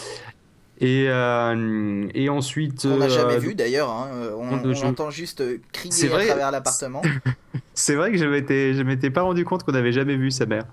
Et, 0.80 1.06
euh, 1.10 2.08
et 2.14 2.30
ensuite. 2.30 2.86
On 2.86 2.98
n'a 2.98 3.06
euh, 3.06 3.10
jamais 3.10 3.40
vu 3.40 3.56
d'ailleurs, 3.56 3.90
hein, 3.90 4.10
euh, 4.14 4.36
on, 4.38 4.86
entend 4.86 5.10
juste 5.10 5.42
euh, 5.42 5.58
crier 5.72 6.14
à 6.14 6.26
travers 6.26 6.52
l'appartement. 6.52 7.02
C'est 7.74 7.96
vrai 7.96 8.12
que 8.12 8.18
je 8.18 8.26
m'étais, 8.26 8.74
je 8.74 8.82
m'étais 8.82 9.12
pas 9.12 9.22
rendu 9.22 9.46
compte 9.46 9.64
qu'on 9.64 9.72
n'avait 9.72 9.92
jamais 9.92 10.16
vu 10.16 10.32
sa 10.32 10.48
mère. 10.48 10.64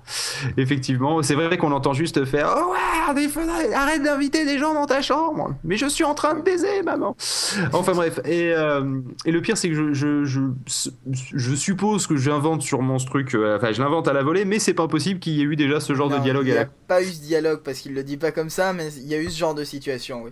Effectivement, 0.57 1.23
c'est 1.23 1.35
vrai 1.35 1.59
qu'on 1.59 1.73
entend 1.73 1.93
juste 1.93 2.25
faire 2.25 2.55
Oh 2.57 2.73
ouais, 2.73 3.75
arrête 3.75 4.03
d'inviter 4.03 4.47
des 4.47 4.59
gens 4.59 4.73
dans 4.73 4.87
ta 4.87 5.03
chambre. 5.03 5.55
Mais 5.65 5.77
je 5.77 5.87
suis 5.87 6.05
en 6.05 6.15
train 6.15 6.35
de 6.35 6.41
baiser, 6.41 6.83
maman. 6.83 7.15
Enfin 7.75 7.93
bref. 7.93 8.21
Et, 8.25 8.53
euh, 8.55 9.01
et 9.27 9.33
le 9.33 9.43
pire, 9.43 9.59
c'est 9.59 9.69
que 9.69 9.75
je, 9.75 9.93
je, 9.93 10.25
je, 10.25 10.41
je 11.35 11.55
suppose 11.55 12.07
que 12.07 12.17
j'invente 12.17 12.63
sûrement 12.63 12.99
ce 12.99 13.07
truc. 13.07 13.35
euh, 13.35 13.59
Enfin, 13.59 13.73
je 13.73 13.83
l'invente 13.83 14.09
à 14.09 14.15
la 14.15 14.23
volée, 14.23 14.47
mais 14.47 14.59
c'est 14.59 14.73
pas 14.75 14.89
possible 14.89 15.21
qu'il 15.21 15.35
y 15.35 15.41
ait 15.43 15.45
eu 15.45 15.57
déjà 15.57 15.81
ce 15.81 15.95
genre 15.95 16.09
Non, 16.09 16.17
de 16.19 16.23
dialogue 16.23 16.47
Il 16.47 16.53
à 16.53 16.55
n'y 16.55 16.61
la 16.61 16.67
a 16.67 16.71
pas 16.89 17.03
eu 17.03 17.07
ce 17.13 17.21
dialogue 17.21 17.61
parce 17.63 17.81
qu'il 17.81 17.93
le 17.95 18.03
dit 18.03 18.17
pas 18.17 18.33
comme 18.33 18.51
ça, 18.51 18.73
mais 18.73 18.89
il 18.95 19.07
y 19.07 19.15
a 19.15 19.21
eu 19.21 19.29
ce 19.31 19.39
genre 19.39 19.55
de 19.55 19.65
situation, 19.65 19.94
oui. 20.23 20.31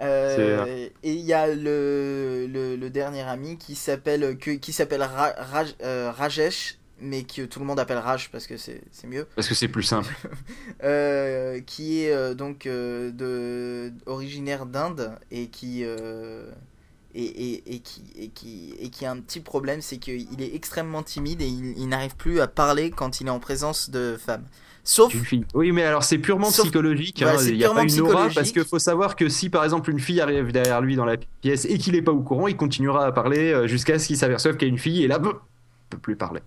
Euh, 0.00 0.88
et 1.04 1.12
il 1.12 1.20
y 1.20 1.32
a 1.32 1.46
le, 1.46 2.48
le, 2.50 2.74
le 2.76 2.90
dernier 2.90 3.22
ami 3.22 3.56
qui 3.58 3.76
s'appelle 3.76 4.36
qui 4.38 4.72
s'appelle 4.72 5.02
Ra- 5.02 5.34
Raj- 5.38 5.76
euh, 5.82 6.10
Rajesh, 6.10 6.78
mais 7.00 7.22
que 7.22 7.42
tout 7.42 7.60
le 7.60 7.64
monde 7.64 7.78
appelle 7.78 7.98
Raj 7.98 8.28
parce 8.32 8.48
que 8.48 8.56
c'est 8.56 8.80
c'est 8.90 9.06
mieux. 9.06 9.26
Parce 9.36 9.46
que 9.46 9.54
c'est 9.54 9.68
plus 9.68 9.84
simple. 9.84 10.12
Euh, 10.82 11.60
qui 11.64 12.02
est 12.04 12.34
donc 12.34 12.64
de 12.64 13.92
originaire 14.06 14.66
d'Inde 14.66 15.16
et 15.30 15.46
qui 15.46 15.84
et, 17.14 17.22
et, 17.24 17.74
et 17.74 17.78
qui 17.80 18.02
et 18.18 18.28
qui 18.28 18.74
et 18.78 18.88
qui 18.90 19.06
a 19.06 19.10
un 19.10 19.18
petit 19.20 19.40
problème, 19.40 19.80
c'est 19.80 19.98
qu'il 19.98 20.40
est 20.40 20.54
extrêmement 20.54 21.02
timide 21.02 21.40
et 21.42 21.46
il, 21.46 21.74
il 21.78 21.88
n'arrive 21.88 22.16
plus 22.16 22.40
à 22.40 22.46
parler 22.48 22.90
quand 22.90 23.20
il 23.20 23.26
est 23.26 23.30
en 23.30 23.40
présence 23.40 23.90
de 23.90 24.16
femmes. 24.18 24.44
Sauf 24.86 25.14
Une 25.14 25.24
fille. 25.24 25.44
Oui, 25.54 25.72
mais 25.72 25.82
alors 25.82 26.04
c'est 26.04 26.18
purement 26.18 26.50
Sauf- 26.50 26.66
psychologique. 26.66 27.16
Voilà, 27.22 27.38
hein. 27.38 27.42
c'est 27.42 27.50
Il 27.52 27.56
n'y 27.56 27.64
a 27.64 27.68
pas 27.68 27.86
purement 27.86 27.94
une 27.94 28.00
aura 28.12 28.28
parce 28.28 28.52
qu'il 28.52 28.64
faut 28.64 28.78
savoir 28.78 29.16
que 29.16 29.30
si 29.30 29.48
par 29.48 29.64
exemple 29.64 29.90
une 29.90 29.98
fille 29.98 30.20
arrive 30.20 30.52
derrière 30.52 30.82
lui 30.82 30.94
dans 30.94 31.06
la 31.06 31.16
pièce 31.40 31.64
et 31.64 31.78
qu'il 31.78 31.94
n'est 31.94 32.02
pas 32.02 32.12
au 32.12 32.20
courant, 32.20 32.48
il 32.48 32.56
continuera 32.56 33.06
à 33.06 33.12
parler 33.12 33.50
euh, 33.52 33.66
jusqu'à 33.66 33.98
ce 33.98 34.06
qu'il 34.06 34.18
s'aperçoive 34.18 34.56
qu'il 34.58 34.68
y 34.68 34.70
a 34.70 34.72
une 34.72 34.78
fille 34.78 35.02
et 35.02 35.08
là, 35.08 35.18
il 35.22 35.30
peut 35.88 35.98
plus 35.98 36.16
parler. 36.16 36.40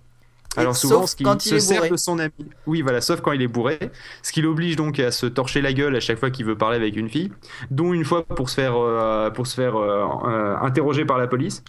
Alors 0.57 0.75
souvent, 0.75 1.01
sauf 1.01 1.09
ce 1.11 1.15
qui 1.15 1.23
quand 1.23 1.45
il 1.45 1.49
se 1.49 1.55
est 1.55 1.59
sert 1.59 1.77
bourré. 1.77 1.89
de 1.91 1.97
son 1.97 2.19
ami. 2.19 2.33
Oui, 2.65 2.81
voilà, 2.81 3.01
sauf 3.01 3.21
quand 3.21 3.31
il 3.31 3.41
est 3.41 3.47
bourré, 3.47 3.79
ce 4.23 4.31
qui 4.31 4.41
l'oblige 4.41 4.75
donc 4.75 4.99
à 4.99 5.11
se 5.11 5.25
torcher 5.25 5.61
la 5.61 5.73
gueule 5.73 5.95
à 5.95 5.99
chaque 5.99 6.19
fois 6.19 6.31
qu'il 6.31 6.45
veut 6.45 6.57
parler 6.57 6.77
avec 6.77 6.95
une 6.95 7.09
fille, 7.09 7.31
dont 7.71 7.93
une 7.93 8.05
fois 8.05 8.25
pour 8.25 8.49
se 8.49 8.55
faire 8.55 8.75
euh, 8.75 9.29
pour 9.29 9.47
se 9.47 9.55
faire 9.55 9.75
euh, 9.75 10.05
euh, 10.25 10.57
interroger 10.61 11.05
par 11.05 11.17
la 11.17 11.27
police. 11.27 11.63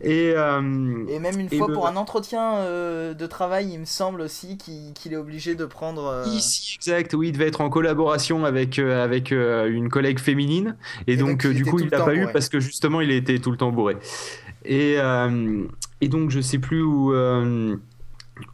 Et, 0.00 0.32
euh, 0.36 1.04
Et 1.08 1.18
même 1.18 1.40
une 1.40 1.48
Et 1.50 1.58
fois 1.58 1.66
le- 1.66 1.74
pour 1.74 1.86
un 1.86 1.96
entretien 1.96 2.56
euh, 2.58 3.14
de 3.14 3.26
travail, 3.26 3.70
il 3.72 3.80
me 3.80 3.84
semble 3.84 4.20
aussi 4.20 4.56
qu'il 4.58 5.12
est 5.12 5.16
obligé 5.16 5.54
de 5.54 5.64
prendre. 5.66 6.04
euh, 6.06 6.26
Ici, 6.26 6.74
exact, 6.76 7.14
oui, 7.14 7.28
il 7.28 7.32
devait 7.32 7.48
être 7.48 7.60
en 7.60 7.70
collaboration 7.70 8.44
avec, 8.44 8.78
euh, 8.78 9.02
avec 9.02 9.32
euh, 9.32 9.70
une 9.70 9.88
collègue 9.88 10.18
féminine. 10.18 10.76
Et, 11.06 11.16
Et 11.16 11.16
donc, 11.16 11.46
du 11.46 11.64
coup, 11.64 11.80
il 11.80 11.88
l'a 11.90 12.00
pas 12.00 12.14
eu 12.14 12.20
bourré. 12.20 12.32
parce 12.32 12.48
que 12.48 12.60
justement, 12.60 13.00
il 13.00 13.10
était 13.10 13.38
tout 13.38 13.50
le 13.50 13.56
temps 13.56 13.72
bourré. 13.72 13.96
Et, 14.64 14.96
euh, 14.98 15.64
et 16.00 16.08
donc, 16.08 16.30
je 16.30 16.40
sais 16.40 16.58
plus 16.58 16.82
où, 16.82 17.12
euh, 17.14 17.76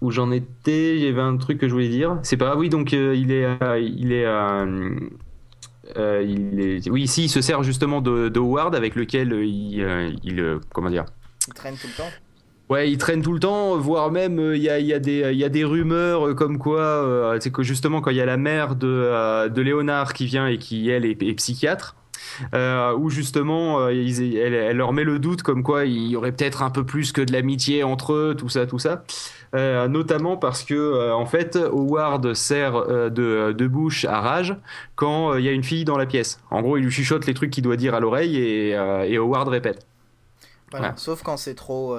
où 0.00 0.11
j'en 0.11 0.31
étais. 0.31 0.97
Il 0.97 1.02
y 1.02 1.09
avait 1.09 1.21
un 1.21 1.37
truc 1.37 1.59
que 1.59 1.69
je 1.69 1.73
voulais 1.73 1.88
dire. 1.88 2.19
C'est 2.23 2.37
pas 2.37 2.57
oui, 2.57 2.69
donc 2.69 2.93
euh, 2.93 3.14
il 3.14 3.33
est. 3.33 3.45
euh, 3.45 3.78
il 3.78 4.12
est 4.12 4.26
euh, 4.26 6.23
il 6.26 6.61
est, 6.61 6.90
oui, 6.90 7.02
ici, 7.02 7.25
il 7.25 7.28
se 7.28 7.40
sert 7.40 7.62
justement 7.62 8.00
de, 8.00 8.28
de 8.28 8.40
Howard 8.40 8.75
avec 8.75 8.97
lequel 8.97 9.33
il, 9.33 9.87
il 10.25 10.59
comment 10.73 10.90
dire, 10.90 11.05
il 11.47 11.55
traîne 11.55 11.76
tout 11.76 11.87
le 11.87 11.97
temps. 11.97 12.11
Ouais, 12.69 12.90
il 12.90 12.99
traîne 12.99 13.23
tout 13.23 13.33
le 13.33 13.38
temps, 13.38 13.76
voire 13.76 14.11
même 14.11 14.40
il 14.52 14.61
y, 14.61 14.69
a, 14.69 14.81
y, 14.81 14.93
a 14.93 14.99
y 14.99 15.45
a 15.45 15.49
des 15.49 15.64
rumeurs 15.64 16.35
comme 16.35 16.59
quoi, 16.59 17.37
c'est 17.38 17.52
que 17.52 17.62
justement 17.62 18.00
quand 18.00 18.11
il 18.11 18.16
y 18.16 18.21
a 18.21 18.26
la 18.26 18.37
mère 18.37 18.75
de, 18.75 19.49
de 19.49 19.62
Léonard 19.62 20.12
qui 20.12 20.26
vient 20.26 20.49
et 20.49 20.59
qui 20.59 20.90
elle 20.90 21.05
est, 21.05 21.23
est 21.23 21.35
psychiatre, 21.35 21.95
euh, 22.55 22.95
où 22.97 23.11
justement 23.11 23.81
euh, 23.81 23.93
ils- 23.93 24.37
elle, 24.37 24.55
elle 24.55 24.76
leur 24.76 24.93
met 24.93 25.05
le 25.05 25.19
doute 25.19 25.43
comme 25.43 25.62
quoi 25.62 25.85
il 25.85 26.09
y 26.09 26.16
aurait 26.16 26.33
peut-être 26.33 26.62
un 26.62 26.71
peu 26.71 26.85
plus 26.85 27.12
que 27.12 27.21
de 27.21 27.33
l'amitié 27.33 27.83
entre 27.85 28.12
eux, 28.12 28.35
tout 28.38 28.49
ça, 28.49 28.66
tout 28.66 28.78
ça. 28.78 29.05
Euh, 29.55 29.88
notamment 29.88 30.37
parce 30.37 30.64
que 30.64 30.75
euh, 30.75 31.14
en 31.14 31.25
fait 31.26 31.57
Howard 31.57 32.35
sert 32.35 32.76
euh, 32.76 33.09
de, 33.11 33.52
de 33.52 33.66
bouche 33.66 34.05
à 34.05 34.21
Rage 34.21 34.57
quand 34.97 35.35
il 35.37 35.45
y 35.45 35.49
a 35.49 35.52
une 35.52 35.64
fille 35.64 35.85
dans 35.85 35.97
la 35.97 36.07
pièce. 36.07 36.40
En 36.50 36.62
gros, 36.62 36.76
il 36.76 36.85
lui 36.85 36.90
chuchote 36.90 37.26
les 37.26 37.35
trucs 37.35 37.50
qu'il 37.50 37.62
doit 37.64 37.76
dire 37.76 37.95
à 37.95 38.00
l'oreille 38.00 38.37
et, 38.37 38.71
et 38.71 39.16
Howard 39.16 39.49
répète. 39.49 39.87
Voilà. 40.73 40.95
Sauf 40.97 41.23
quand 41.23 41.37
c'est 41.37 41.55
trop. 41.55 41.97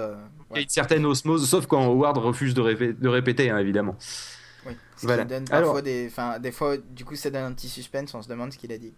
Il 0.52 0.56
y 0.56 0.60
a 0.60 0.62
une 0.62 0.70
certaine 0.70 1.06
osmose, 1.06 1.48
sauf 1.50 1.66
quand 1.68 1.84
Howard 1.86 2.18
refuse 2.18 2.54
de, 2.54 2.62
répé- 2.62 2.98
de 2.98 3.08
répéter, 3.10 3.50
hein, 3.50 3.58
évidemment. 3.58 3.96
Oui. 4.66 4.74
Ce 4.98 5.06
Voilà. 5.06 5.24
qui 5.24 5.30
donne 5.30 5.46
parfois 5.46 5.70
Alors- 5.72 5.82
des. 5.82 6.08
Enfin, 6.10 6.40
des 6.40 6.52
fois, 6.52 6.76
du 6.78 7.06
coup, 7.06 7.16
ça 7.16 7.30
donne 7.30 7.44
un 7.44 7.54
petit 7.54 7.70
suspense, 7.70 8.14
on 8.14 8.22
se 8.22 8.28
demande 8.30 8.52
ce 8.54 8.58
qu'il 8.58 8.72
a 8.72 8.78
dit. 8.78 8.94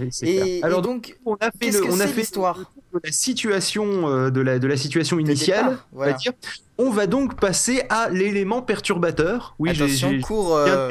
Oui, 0.00 0.10
Et, 0.22 0.62
Alors 0.62 0.82
donc, 0.82 1.16
on 1.24 1.34
a 1.36 1.50
fait 1.50 1.50
qu'est-ce 1.60 1.78
le, 1.78 1.86
que 1.86 1.90
on 1.90 2.00
a 2.00 2.06
c'est 2.06 2.08
fait 2.08 2.20
l'histoire 2.20 2.58
le 2.58 2.64
tour 2.64 2.82
de 2.94 3.00
la 3.04 3.12
situation 3.12 4.08
euh, 4.08 4.30
de 4.30 4.40
la 4.40 4.58
de 4.58 4.66
la 4.66 4.76
situation 4.76 5.18
initiale. 5.18 5.64
départ, 5.70 5.86
on 5.92 5.98
va 5.98 6.12
dire. 6.12 6.32
On 6.78 6.90
va 6.90 7.06
donc 7.06 7.40
passer 7.40 7.82
à 7.88 8.08
l'élément 8.10 8.62
perturbateur. 8.62 9.54
Oui, 9.58 9.70
j'ai 9.74 9.88
j'ai- 9.88 10.20
cours, 10.20 10.54
euh, 10.56 10.90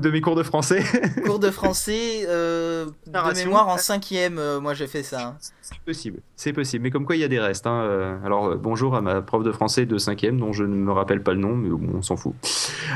de 0.00 0.10
mes 0.10 0.20
cours 0.20 0.36
de 0.36 0.42
français. 0.42 0.82
cours 1.24 1.38
de 1.38 1.50
français 1.50 2.24
euh, 2.28 2.86
de 3.06 3.34
mémoire 3.36 3.68
en 3.68 3.78
cinquième. 3.78 4.38
euh, 4.38 4.60
moi, 4.60 4.74
j'ai 4.74 4.86
fait 4.86 5.02
ça. 5.02 5.28
hein. 5.28 5.36
c'est 5.62 5.78
possible, 5.84 6.20
c'est 6.36 6.52
possible. 6.52 6.82
Mais 6.84 6.90
comme 6.90 7.04
quoi, 7.04 7.16
il 7.16 7.20
y 7.20 7.24
a 7.24 7.28
des 7.28 7.40
restes. 7.40 7.66
hein. 7.66 7.82
Euh, 7.82 8.16
Alors, 8.24 8.46
euh, 8.46 8.56
bonjour 8.56 8.94
à 8.96 9.00
ma 9.00 9.22
prof 9.22 9.42
de 9.44 9.52
français 9.52 9.86
de 9.86 9.98
cinquième, 9.98 10.38
dont 10.38 10.52
je 10.52 10.64
ne 10.64 10.74
me 10.74 10.92
rappelle 10.92 11.22
pas 11.22 11.32
le 11.34 11.40
nom, 11.40 11.54
mais 11.56 11.68
bon, 11.68 11.80
on 11.98 12.02
s'en 12.02 12.16
fout. 12.16 12.34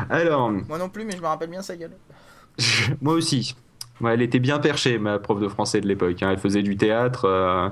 Alors, 0.08 0.50
Moi 0.50 0.78
non 0.78 0.88
plus, 0.88 1.04
mais 1.04 1.12
je 1.16 1.20
me 1.22 1.26
rappelle 1.26 1.50
bien 1.50 1.62
sa 1.62 1.76
gueule. 1.76 1.92
moi 3.00 3.14
aussi. 3.14 3.54
Ouais, 4.00 4.14
elle 4.14 4.22
était 4.22 4.38
bien 4.38 4.58
perchée, 4.58 4.98
ma 4.98 5.18
prof 5.18 5.40
de 5.40 5.48
français 5.48 5.80
de 5.80 5.86
l'époque. 5.88 6.22
hein. 6.22 6.28
Elle 6.30 6.38
faisait 6.38 6.62
du 6.62 6.76
théâtre. 6.76 7.24
euh, 7.26 7.68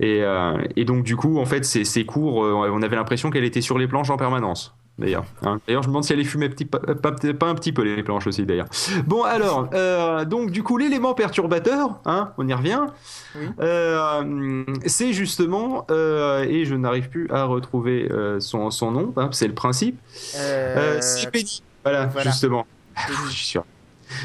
et, 0.00 0.22
euh, 0.22 0.56
et 0.76 0.84
donc, 0.84 1.02
du 1.04 1.16
coup, 1.16 1.38
en 1.38 1.46
fait, 1.46 1.64
ces, 1.64 1.84
ces 1.84 2.04
cours, 2.04 2.44
euh, 2.44 2.70
on 2.72 2.82
avait 2.82 2.96
l'impression 2.96 3.30
qu'elle 3.30 3.44
était 3.44 3.60
sur 3.62 3.78
les 3.78 3.86
planches 3.88 4.10
en 4.10 4.16
permanence. 4.16 4.74
D'ailleurs, 4.98 5.24
hein. 5.42 5.58
d'ailleurs, 5.66 5.82
je 5.82 5.88
me 5.88 5.92
demande 5.92 6.04
si 6.04 6.12
elle 6.12 6.18
les 6.18 6.24
fumait 6.24 6.50
petit, 6.50 6.66
pas, 6.66 6.78
pas- 6.78 7.12
pas 7.12 7.46
un 7.48 7.54
petit 7.54 7.72
peu 7.72 7.80
les 7.82 8.02
planches 8.02 8.26
aussi. 8.26 8.44
D'ailleurs. 8.44 8.66
Bon, 9.06 9.22
alors, 9.22 9.70
donc 10.26 10.50
du 10.50 10.62
coup, 10.62 10.76
l'élément 10.76 11.14
perturbateur, 11.14 11.98
hein, 12.04 12.32
on 12.36 12.46
y 12.46 12.52
revient. 12.52 12.82
Oui. 13.34 13.46
C'est 14.86 15.14
justement, 15.14 15.86
et 15.88 16.64
je 16.66 16.74
n'arrive 16.74 17.08
plus 17.08 17.26
à 17.30 17.44
retrouver 17.44 18.08
son, 18.40 18.70
son 18.70 18.90
nom. 18.90 19.14
c'est 19.32 19.48
le 19.48 19.54
principe. 19.54 19.98
C'est 20.04 21.30
Penny. 21.32 21.62
Voilà, 21.84 22.06
voilà. 22.06 22.30
justement. 22.30 22.66
Je 23.28 23.30
suis 23.32 23.46
sûr. 23.46 23.64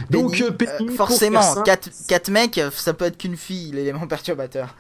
Donc, 0.09 0.39
euh, 0.41 0.47
euh, 0.47 0.51
Penny, 0.51 0.95
forcément, 0.95 1.41
faire 1.41 1.53
simple- 1.53 1.65
4, 1.65 1.89
quatre 2.07 2.29
mecs, 2.29 2.59
ça 2.75 2.93
peut 2.93 3.05
être 3.05 3.17
qu'une 3.17 3.37
fille, 3.37 3.71
l'élément 3.71 4.07
perturbateur. 4.07 4.75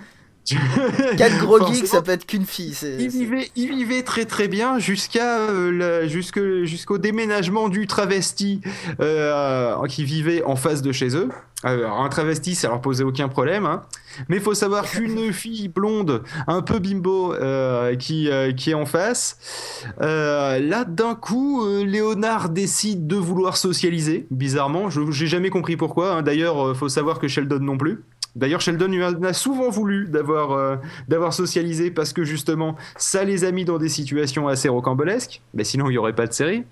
4 1.17 1.37
gros 1.39 1.57
Forcément, 1.57 1.75
geeks, 1.75 1.87
ça 1.87 2.01
peut 2.01 2.11
être 2.11 2.25
qu'une 2.25 2.45
fille. 2.45 2.73
Il 2.99 3.09
vivait, 3.09 3.51
il 3.55 3.69
vivait 3.69 4.03
très 4.03 4.25
très 4.25 4.47
bien 4.47 4.79
jusqu'à 4.79 5.39
euh, 5.39 6.07
jusqu'au 6.07 6.97
déménagement 6.97 7.67
du 7.69 7.85
travesti 7.87 8.61
euh, 9.01 9.75
qui 9.87 10.03
vivait 10.03 10.43
en 10.43 10.55
face 10.55 10.81
de 10.81 10.91
chez 10.91 11.15
eux. 11.15 11.29
Alors, 11.63 11.99
un 12.01 12.07
travesti, 12.09 12.53
ça 12.53 12.67
leur 12.67 12.81
posait 12.81 13.03
aucun 13.03 13.27
problème. 13.29 13.65
hein. 13.65 13.81
Mais 14.29 14.37
il 14.37 14.41
faut 14.41 14.53
savoir 14.53 14.85
qu'une 14.89 15.33
fille 15.33 15.67
blonde, 15.67 16.23
un 16.47 16.61
peu 16.61 16.79
bimbo, 16.79 17.33
euh, 17.33 17.95
qui, 17.95 18.29
qui 18.55 18.71
est 18.71 18.75
en 18.75 18.85
face, 18.85 19.83
là 19.99 20.85
d'un 20.85 21.15
coup, 21.15 21.65
Léonard 21.83 22.49
décide 22.49 23.07
de 23.07 23.15
vouloir 23.15 23.57
socialiser. 23.57 24.27
Bizarrement, 24.31 24.89
je 24.89 25.01
j'ai 25.11 25.27
jamais 25.27 25.49
compris 25.49 25.77
pourquoi. 25.77 26.13
hein. 26.13 26.21
D'ailleurs, 26.21 26.75
faut 26.77 26.89
savoir 26.89 27.19
que 27.19 27.27
Sheldon 27.27 27.59
non 27.59 27.77
plus. 27.77 28.03
D'ailleurs, 28.37 28.61
Sheldon 28.61 28.87
lui 28.87 29.03
en 29.03 29.23
a 29.23 29.33
souvent 29.33 29.69
voulu 29.69 30.07
d'avoir 30.07 30.51
euh, 30.51 30.75
d'avoir 31.07 31.33
socialisé 31.33 31.89
parce 31.89 32.13
que 32.13 32.23
justement, 32.23 32.75
ça 32.95 33.23
les 33.23 33.43
a 33.43 33.51
mis 33.51 33.65
dans 33.65 33.79
des 33.79 33.89
situations 33.89 34.47
assez 34.47 34.69
rocambolesques. 34.69 35.41
Mais 35.55 35.63
sinon, 35.63 35.87
il 35.87 35.93
n'y 35.93 35.97
aurait 35.97 36.13
pas 36.13 36.27
de 36.27 36.33
série. 36.33 36.63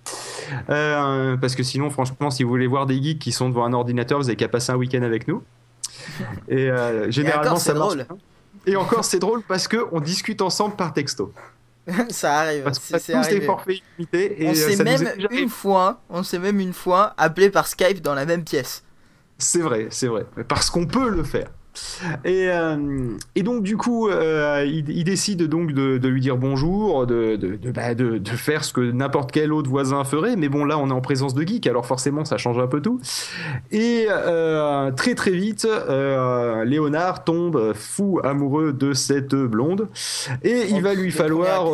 Euh, 0.70 1.36
parce 1.38 1.56
que 1.56 1.64
sinon, 1.64 1.90
franchement, 1.90 2.30
si 2.30 2.44
vous 2.44 2.50
voulez 2.50 2.68
voir 2.68 2.86
des 2.86 3.02
geeks 3.02 3.20
qui 3.20 3.32
sont 3.32 3.50
devant 3.50 3.66
un 3.66 3.74
ordinateur, 3.74 4.20
vous 4.20 4.26
n'avez 4.26 4.36
qu'à 4.36 4.48
passer 4.48 4.72
un 4.72 4.76
week-end 4.76 5.02
avec 5.02 5.28
nous. 5.28 5.42
Et 6.48 6.70
euh, 6.70 7.10
généralement, 7.10 7.48
encore, 7.48 7.60
ça 7.60 7.74
marche. 7.74 7.96
drôle. 7.96 8.06
Et 8.68 8.76
encore, 8.76 9.04
c'est 9.04 9.20
drôle 9.20 9.42
parce 9.48 9.68
que 9.68 9.88
on 9.92 10.00
discute 10.00 10.44
ensemble 10.44 10.76
par 10.76 10.94
texto. 10.94 11.34
ça 12.10 12.40
arrive. 12.42 12.70
C'est 12.74 13.14
arrivé. 13.14 13.42
forfaits. 13.42 13.82
Et 14.14 14.48
On 14.48 14.54
s'est 14.54 14.84
même 14.84 15.08
une 15.32 15.50
fois, 15.50 16.02
on 16.10 16.22
s'est 16.22 16.40
même 16.40 16.60
une 16.60 16.74
fois 16.74 17.16
appelé 17.18 17.50
par 17.50 17.68
Skype 17.68 18.02
dans 18.02 18.14
la 18.14 18.26
même 18.26 18.44
pièce. 18.44 18.85
C'est 19.38 19.62
vrai, 19.62 19.88
c'est 19.92 20.08
vrai. 20.08 20.26
Parce 20.48 20.70
qu'on 20.70 20.86
peut 20.86 21.10
le 21.10 21.24
faire. 21.24 21.50
Et, 22.24 22.50
euh, 22.50 23.10
et 23.36 23.44
donc 23.44 23.64
du 23.64 23.78
coup, 23.78 24.10
euh, 24.10 24.64
il, 24.66 24.90
il 24.90 25.04
décide 25.04 25.44
donc 25.44 25.74
de, 25.74 25.98
de 25.98 26.08
lui 26.08 26.22
dire 26.22 26.38
bonjour, 26.38 27.06
de, 27.06 27.36
de, 27.36 27.56
de, 27.56 27.72
bah, 27.72 27.94
de- 27.96 28.20
faire 28.36 28.64
ce 28.64 28.74
que 28.74 28.82
n'importe 28.82 29.32
quel 29.32 29.54
autre 29.54 29.70
voisin 29.70 30.04
ferait. 30.04 30.36
Mais 30.36 30.50
bon, 30.50 30.66
là, 30.66 30.78
on 30.78 30.90
est 30.90 30.94
en 30.94 31.02
présence 31.02 31.34
de 31.34 31.44
geek, 31.46 31.68
alors 31.68 31.86
forcément, 31.86 32.26
ça 32.26 32.38
change 32.38 32.60
un 32.60 32.68
peu 32.68 32.82
tout. 32.82 33.00
Et 33.72 34.08
euh, 34.10 34.92
très 34.92 35.16
très 35.16 35.32
vite, 35.32 35.68
Léonard 36.66 37.24
tombe 37.24 37.74
fou 37.74 38.20
amoureux 38.24 38.74
de 38.74 38.94
cette 38.94 39.36
blonde. 39.36 39.88
Et 40.44 40.68
il 40.70 40.82
va 40.82 40.94
lui 40.94 41.12
falloir... 41.12 41.66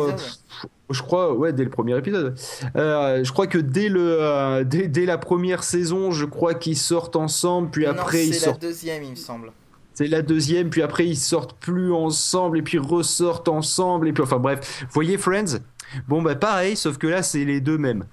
je 0.90 1.00
crois, 1.02 1.32
ouais, 1.34 1.52
dès 1.54 1.64
le 1.64 1.70
premier 1.70 1.96
épisode. 1.96 2.34
Euh, 2.76 3.24
je 3.24 3.32
crois 3.32 3.46
que 3.46 3.56
dès, 3.58 3.88
le, 3.88 4.18
euh, 4.20 4.62
dès, 4.64 4.88
dès 4.88 5.06
la 5.06 5.16
première 5.16 5.62
saison, 5.64 6.10
je 6.10 6.26
crois 6.26 6.52
qu'ils 6.54 6.76
sortent 6.76 7.16
ensemble, 7.16 7.70
puis 7.70 7.84
Non, 7.86 7.92
après 7.92 8.26
ils 8.26 8.34
c'est 8.34 8.40
la 8.40 8.52
sortent. 8.52 8.62
deuxième, 8.62 9.02
il 9.02 9.10
me 9.10 9.16
semble. 9.16 9.52
C'est 9.94 10.06
la 10.06 10.22
deuxième, 10.22 10.70
puis 10.70 10.82
après 10.82 11.06
ils 11.06 11.16
sortent 11.16 11.58
plus 11.58 11.92
ensemble, 11.92 12.58
et 12.58 12.62
puis 12.62 12.78
ressortent 12.78 13.48
ensemble, 13.48 14.08
et 14.08 14.12
puis 14.12 14.22
enfin 14.22 14.38
bref. 14.38 14.80
Vous 14.82 14.92
voyez 14.94 15.18
Friends? 15.18 15.58
Bon, 16.08 16.22
bah 16.22 16.34
pareil, 16.34 16.76
sauf 16.76 16.96
que 16.98 17.06
là, 17.06 17.22
c'est 17.22 17.44
les 17.44 17.60
deux 17.60 17.78
mêmes. 17.78 18.04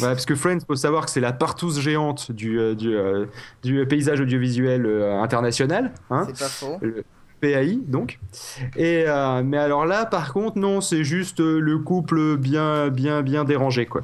Parce 0.00 0.24
que 0.24 0.34
Friends, 0.34 0.60
faut 0.66 0.76
savoir 0.76 1.04
que 1.04 1.10
c'est 1.10 1.20
la 1.20 1.32
partouze 1.32 1.80
géante 1.80 2.32
du, 2.32 2.58
euh, 2.58 2.74
du, 2.74 2.94
euh, 2.96 3.26
du 3.62 3.84
paysage 3.86 4.20
audiovisuel 4.20 4.86
euh, 4.86 5.20
international. 5.20 5.92
Hein 6.10 6.26
C'est 6.28 6.38
pas 6.38 6.48
faux. 6.48 6.78
le 6.80 7.04
PAI 7.40 7.78
donc. 7.86 8.18
Et 8.76 9.04
mais 9.44 9.58
alors 9.58 9.84
là, 9.84 10.06
par 10.06 10.32
contre, 10.32 10.58
non, 10.58 10.80
c'est 10.80 11.04
juste 11.04 11.40
le 11.40 11.78
couple 11.78 12.36
bien, 12.38 12.88
bien, 12.88 13.22
bien 13.22 13.44
dérangé 13.44 13.84
quoi. 13.84 14.02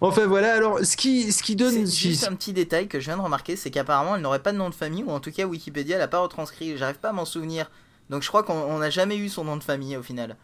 Enfin 0.00 0.26
voilà. 0.26 0.54
Alors 0.54 0.80
ce 0.84 0.96
qui, 0.96 1.32
ce 1.32 1.42
qui 1.42 1.56
donne, 1.56 1.86
juste 1.86 2.28
un 2.28 2.34
petit 2.34 2.52
détail 2.52 2.86
que 2.88 3.00
je 3.00 3.06
viens 3.06 3.16
de 3.16 3.22
remarquer, 3.22 3.56
c'est 3.56 3.70
qu'apparemment 3.70 4.16
elle 4.16 4.22
n'aurait 4.22 4.42
pas 4.42 4.52
de 4.52 4.58
nom 4.58 4.68
de 4.68 4.74
famille, 4.74 5.02
ou 5.04 5.10
en 5.10 5.20
tout 5.20 5.32
cas 5.32 5.44
Wikipédia 5.46 5.98
l'a 5.98 6.08
pas 6.08 6.18
retranscrit, 6.18 6.76
j'arrive 6.76 6.98
pas 6.98 7.10
à 7.10 7.12
m'en 7.12 7.24
souvenir. 7.24 7.70
Donc 8.10 8.22
je 8.22 8.28
crois 8.28 8.42
qu'on 8.42 8.54
on 8.54 8.78
n'a 8.78 8.90
jamais 8.90 9.16
eu 9.16 9.28
son 9.28 9.44
nom 9.44 9.56
de 9.56 9.62
famille 9.64 9.96
au 9.96 10.02
final. 10.02 10.36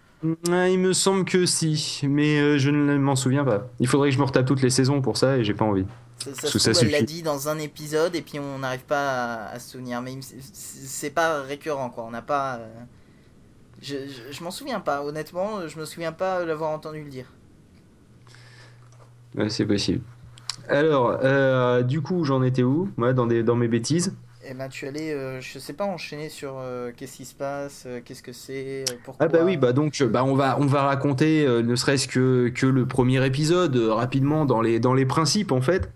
Ah, 0.51 0.69
il 0.69 0.79
me 0.79 0.93
semble 0.93 1.25
que 1.25 1.47
si, 1.47 2.01
mais 2.05 2.39
euh, 2.41 2.57
je 2.59 2.71
ne 2.71 2.97
m'en 2.97 3.17
souviens 3.17 3.45
pas. 3.45 3.69
Il 3.81 3.89
faudrait 3.89 4.09
que 4.11 4.15
je 4.15 4.21
me 4.21 4.25
retape 4.25 4.47
toutes 4.47 4.63
les 4.63 4.71
saisons 4.71 5.03
pour 5.03 5.17
ça 5.17 5.37
et 5.37 5.45
j'ai 5.45 5.53
pas 5.55 5.65
envie. 5.65 5.85
Ça, 6.19 6.31
ça 6.35 6.49
ça 6.59 6.71
trouve, 6.73 6.85
elle 6.85 6.91
l'a 6.93 7.03
dit 7.03 7.23
dans 7.23 7.49
un 7.49 7.59
épisode 7.59 8.15
et 8.15 8.23
puis 8.23 8.39
on 8.39 8.61
n'arrive 8.61 8.85
pas 8.85 9.11
à, 9.11 9.49
à 9.55 9.59
se 9.59 9.73
souvenir. 9.73 10.01
Mais 10.01 10.17
c'est 10.53 11.11
pas 11.11 11.43
récurrent 11.43 11.91
quoi, 11.91 12.05
on 12.05 12.11
n'a 12.11 12.23
pas. 12.23 12.57
euh, 12.57 12.69
Je, 13.81 13.97
je, 14.09 14.33
je 14.33 14.45
m'en 14.45 14.53
souviens 14.53 14.79
pas, 14.81 15.03
honnêtement, 15.03 15.67
je 15.67 15.79
me 15.79 15.85
souviens 15.85 16.13
pas 16.13 16.45
l'avoir 16.45 16.71
entendu 16.71 17.03
le 17.03 17.11
dire. 17.11 17.27
Ouais, 19.37 19.49
c'est 19.49 19.67
possible. 19.67 20.03
Alors, 20.69 21.19
euh, 21.23 21.83
du 21.83 22.01
coup, 22.01 22.25
j'en 22.25 22.43
étais 22.43 22.63
où 22.63 22.91
Moi, 22.97 23.13
dans, 23.13 23.27
des, 23.27 23.43
dans 23.43 23.57
mes 23.57 23.69
bêtises? 23.69 24.15
Et 24.45 24.55
ben 24.55 24.69
tu 24.69 24.89
allais, 24.89 25.13
euh, 25.13 25.41
je 25.41 25.59
sais 25.61 25.73
pas, 25.73 25.85
enchaîner 25.85 26.29
sur 26.29 26.55
euh, 26.59 26.91
qu'est-ce 26.97 27.19
qui 27.19 27.25
se 27.25 27.35
passe, 27.35 27.85
euh, 27.87 28.01
qu'est-ce 28.05 28.25
que 28.25 28.33
c'est, 28.33 28.85
pourquoi? 29.05 29.25
Ah 29.25 29.29
bah 29.29 29.39
oui, 29.45 29.57
bah 29.57 29.73
donc 29.73 30.03
bah 30.03 30.25
on 30.25 30.35
va 30.35 30.59
on 30.59 30.67
va 30.67 30.83
raconter 30.83 31.47
ne 31.47 31.77
serait-ce 31.77 32.09
que 32.09 32.49
que 32.49 32.67
le 32.67 32.87
premier 32.87 33.25
épisode 33.25 33.77
rapidement 33.77 34.45
dans 34.45 34.61
les 34.61 34.81
dans 34.81 34.95
les 34.95 35.07
principes 35.07 35.53
en 35.53 35.61
fait. 35.61 35.93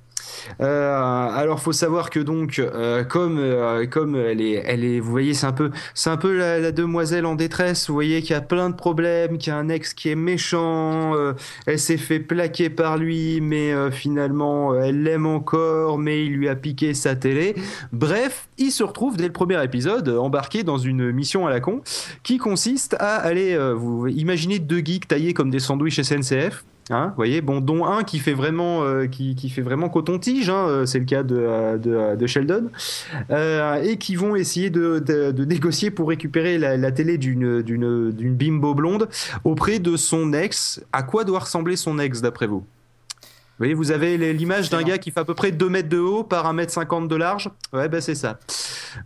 Euh, 0.61 1.29
alors 1.31 1.61
faut 1.61 1.73
savoir 1.73 2.11
que 2.11 2.21
donc 2.21 2.59
euh, 2.59 3.05
comme 3.05 3.38
euh, 3.38 3.87
comme 3.87 4.17
elle 4.17 4.41
est 4.41 4.62
elle 4.65 4.85
est 4.85 5.00
vous 5.00 5.11
voyez 5.11 5.35
c'est 5.35 5.47
un 5.47 5.53
peu 5.53 5.71
c'est 5.95 6.11
un 6.11 6.17
peu 6.17 6.37
la, 6.37 6.59
la 6.59 6.73
demoiselle 6.73 7.26
en 7.26 7.35
détresse 7.35 7.88
vous 7.88 7.95
voyez 7.95 8.23
qu'il 8.23 8.31
y 8.31 8.35
a 8.35 8.41
plein 8.41 8.71
de 8.71 8.75
problèmes 8.75 9.38
qu'il 9.38 9.53
y 9.53 9.57
a 9.57 9.59
un 9.59 9.69
ex 9.69 9.95
qui 9.95 10.09
est 10.11 10.15
méchant 10.17 11.15
euh, 11.15 11.35
elle 11.67 11.79
s'est 11.79 11.97
fait 11.97 12.21
plaquer 12.21 12.71
par 12.71 12.99
lui 12.99 13.41
mais 13.41 13.73
finalement 13.91 14.75
elle 14.75 15.03
l'aime 15.03 15.26
encore 15.26 15.99
mais 15.99 16.25
il 16.25 16.33
lui 16.33 16.49
a 16.49 16.57
piqué 16.57 16.95
sa 16.95 17.17
télé 17.17 17.55
bref 17.93 18.49
il 18.59 18.71
se 18.71 18.83
retrouve 18.83 19.17
dès 19.17 19.26
le 19.26 19.33
premier 19.33 19.62
épisode 19.62 20.09
embarqué 20.09 20.62
dans 20.62 20.79
une 20.79 21.12
mission 21.12 21.47
à 21.47 21.50
la 21.50 21.61
con 21.61 21.83
qui 22.23 22.38
consiste 22.38 22.97
à 22.99 23.17
aller, 23.17 23.57
vous 23.75 24.07
imaginez 24.09 24.59
deux 24.59 24.79
geeks 24.79 25.09
taillés 25.09 25.35
comme 25.35 25.50
des 25.50 25.61
sandwichs 25.61 26.00
SNCF. 26.03 26.65
Hein, 26.88 27.09
vous 27.09 27.16
voyez, 27.16 27.40
bon, 27.40 27.61
dont 27.61 27.85
un 27.85 28.05
qui 28.05 28.21
fait 28.21 28.33
vraiment, 28.33 28.85
euh, 28.85 29.07
qui, 29.09 29.35
qui 29.35 29.50
fait 29.50 29.62
vraiment 29.62 29.88
coton-tige, 29.88 30.50
hein, 30.50 30.69
euh, 30.69 30.87
c'est 30.87 31.00
le 31.00 31.05
cas 31.05 31.25
de, 31.25 31.37
euh, 31.37 31.78
de, 31.78 32.16
de 32.16 32.26
Sheldon, 32.28 32.71
euh, 33.31 33.83
et 33.83 33.97
qui 33.97 34.14
vont 34.14 34.37
essayer 34.37 34.71
de, 34.71 35.00
de, 35.00 35.33
de 35.33 35.45
négocier 35.45 35.90
pour 35.90 36.09
récupérer 36.09 36.59
la, 36.59 36.76
la 36.76 36.93
télé 36.93 37.19
d'une, 37.19 37.61
d'une, 37.61 38.12
d'une 38.12 38.35
bimbo 38.37 38.73
blonde 38.75 39.09
auprès 39.43 39.81
de 39.81 39.97
son 39.97 40.33
ex. 40.33 40.81
À 40.93 41.02
quoi 41.02 41.25
doit 41.25 41.40
ressembler 41.40 41.75
son 41.75 41.99
ex 41.99 42.21
d'après 42.21 42.47
vous? 42.47 42.64
Voyez, 43.59 43.75
vous 43.75 43.90
avez 43.90 44.35
l'image 44.35 44.71
d'un 44.71 44.83
gars 44.83 44.99
qui 44.99 45.11
fait 45.11 45.21
à 45.21 45.25
peu 45.25 45.35
près 45.35 45.50
2 45.50 45.69
mètres 45.69 45.88
de 45.88 45.99
haut 45.99 46.23
par 46.23 46.47
1 46.47 46.52
mètre 46.52 46.73
50 46.73 47.09
de 47.09 47.16
large? 47.16 47.50
Ouais, 47.73 47.88
bah 47.88 48.02
c'est 48.02 48.14
ça. 48.14 48.38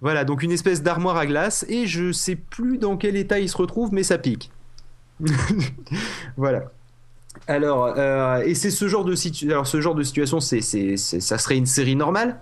Voilà, 0.01 0.25
donc 0.25 0.43
une 0.43 0.51
espèce 0.51 0.83
d'armoire 0.83 1.17
à 1.17 1.25
glace. 1.25 1.65
Et 1.69 1.87
je 1.87 2.11
sais 2.11 2.35
plus 2.35 2.77
dans 2.77 2.97
quel 2.97 3.15
état 3.17 3.39
il 3.39 3.49
se 3.49 3.57
retrouve, 3.57 3.95
mais 3.95 4.03
ça 4.03 4.19
pique. 4.19 4.51
voilà. 6.37 6.65
Alors, 7.47 7.95
euh, 7.97 8.43
et 8.43 8.55
c'est 8.55 8.71
ce 8.71 8.89
genre 8.89 9.05
de 9.05 9.15
situ- 9.15 9.51
alors 9.51 9.67
ce 9.67 9.81
genre 9.81 9.95
de 9.95 10.03
situation, 10.03 10.41
c'est, 10.41 10.61
ça 10.97 11.39
serait 11.39 11.57
une 11.57 11.67
série 11.67 11.97
normale, 11.97 12.41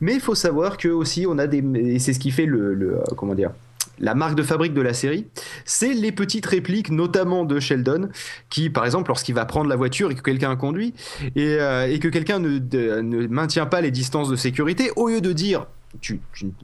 mais 0.00 0.14
il 0.14 0.20
faut 0.20 0.34
savoir 0.34 0.76
que 0.76 0.88
aussi 0.88 1.26
on 1.28 1.38
a 1.38 1.46
des, 1.46 1.64
et 1.74 1.98
c'est 1.98 2.12
ce 2.12 2.18
qui 2.18 2.30
fait 2.30 2.46
le, 2.46 2.70
euh, 2.98 3.02
comment 3.16 3.34
dire, 3.34 3.50
la 3.98 4.14
marque 4.14 4.34
de 4.34 4.42
fabrique 4.42 4.74
de 4.74 4.82
la 4.82 4.92
série, 4.92 5.26
c'est 5.64 5.94
les 5.94 6.12
petites 6.12 6.44
répliques, 6.44 6.90
notamment 6.90 7.44
de 7.46 7.58
Sheldon, 7.58 8.10
qui, 8.50 8.68
par 8.68 8.84
exemple, 8.84 9.08
lorsqu'il 9.08 9.34
va 9.34 9.46
prendre 9.46 9.70
la 9.70 9.76
voiture 9.76 10.10
et 10.10 10.14
que 10.14 10.20
quelqu'un 10.20 10.54
conduit 10.54 10.92
et, 11.34 11.56
euh, 11.58 11.96
que 11.98 12.08
quelqu'un 12.08 12.38
ne, 12.38 12.58
ne 13.00 13.26
maintient 13.26 13.64
pas 13.66 13.80
les 13.80 13.90
distances 13.90 14.28
de 14.28 14.36
sécurité, 14.36 14.90
au 14.96 15.08
lieu 15.08 15.22
de 15.22 15.32
dire 15.32 15.66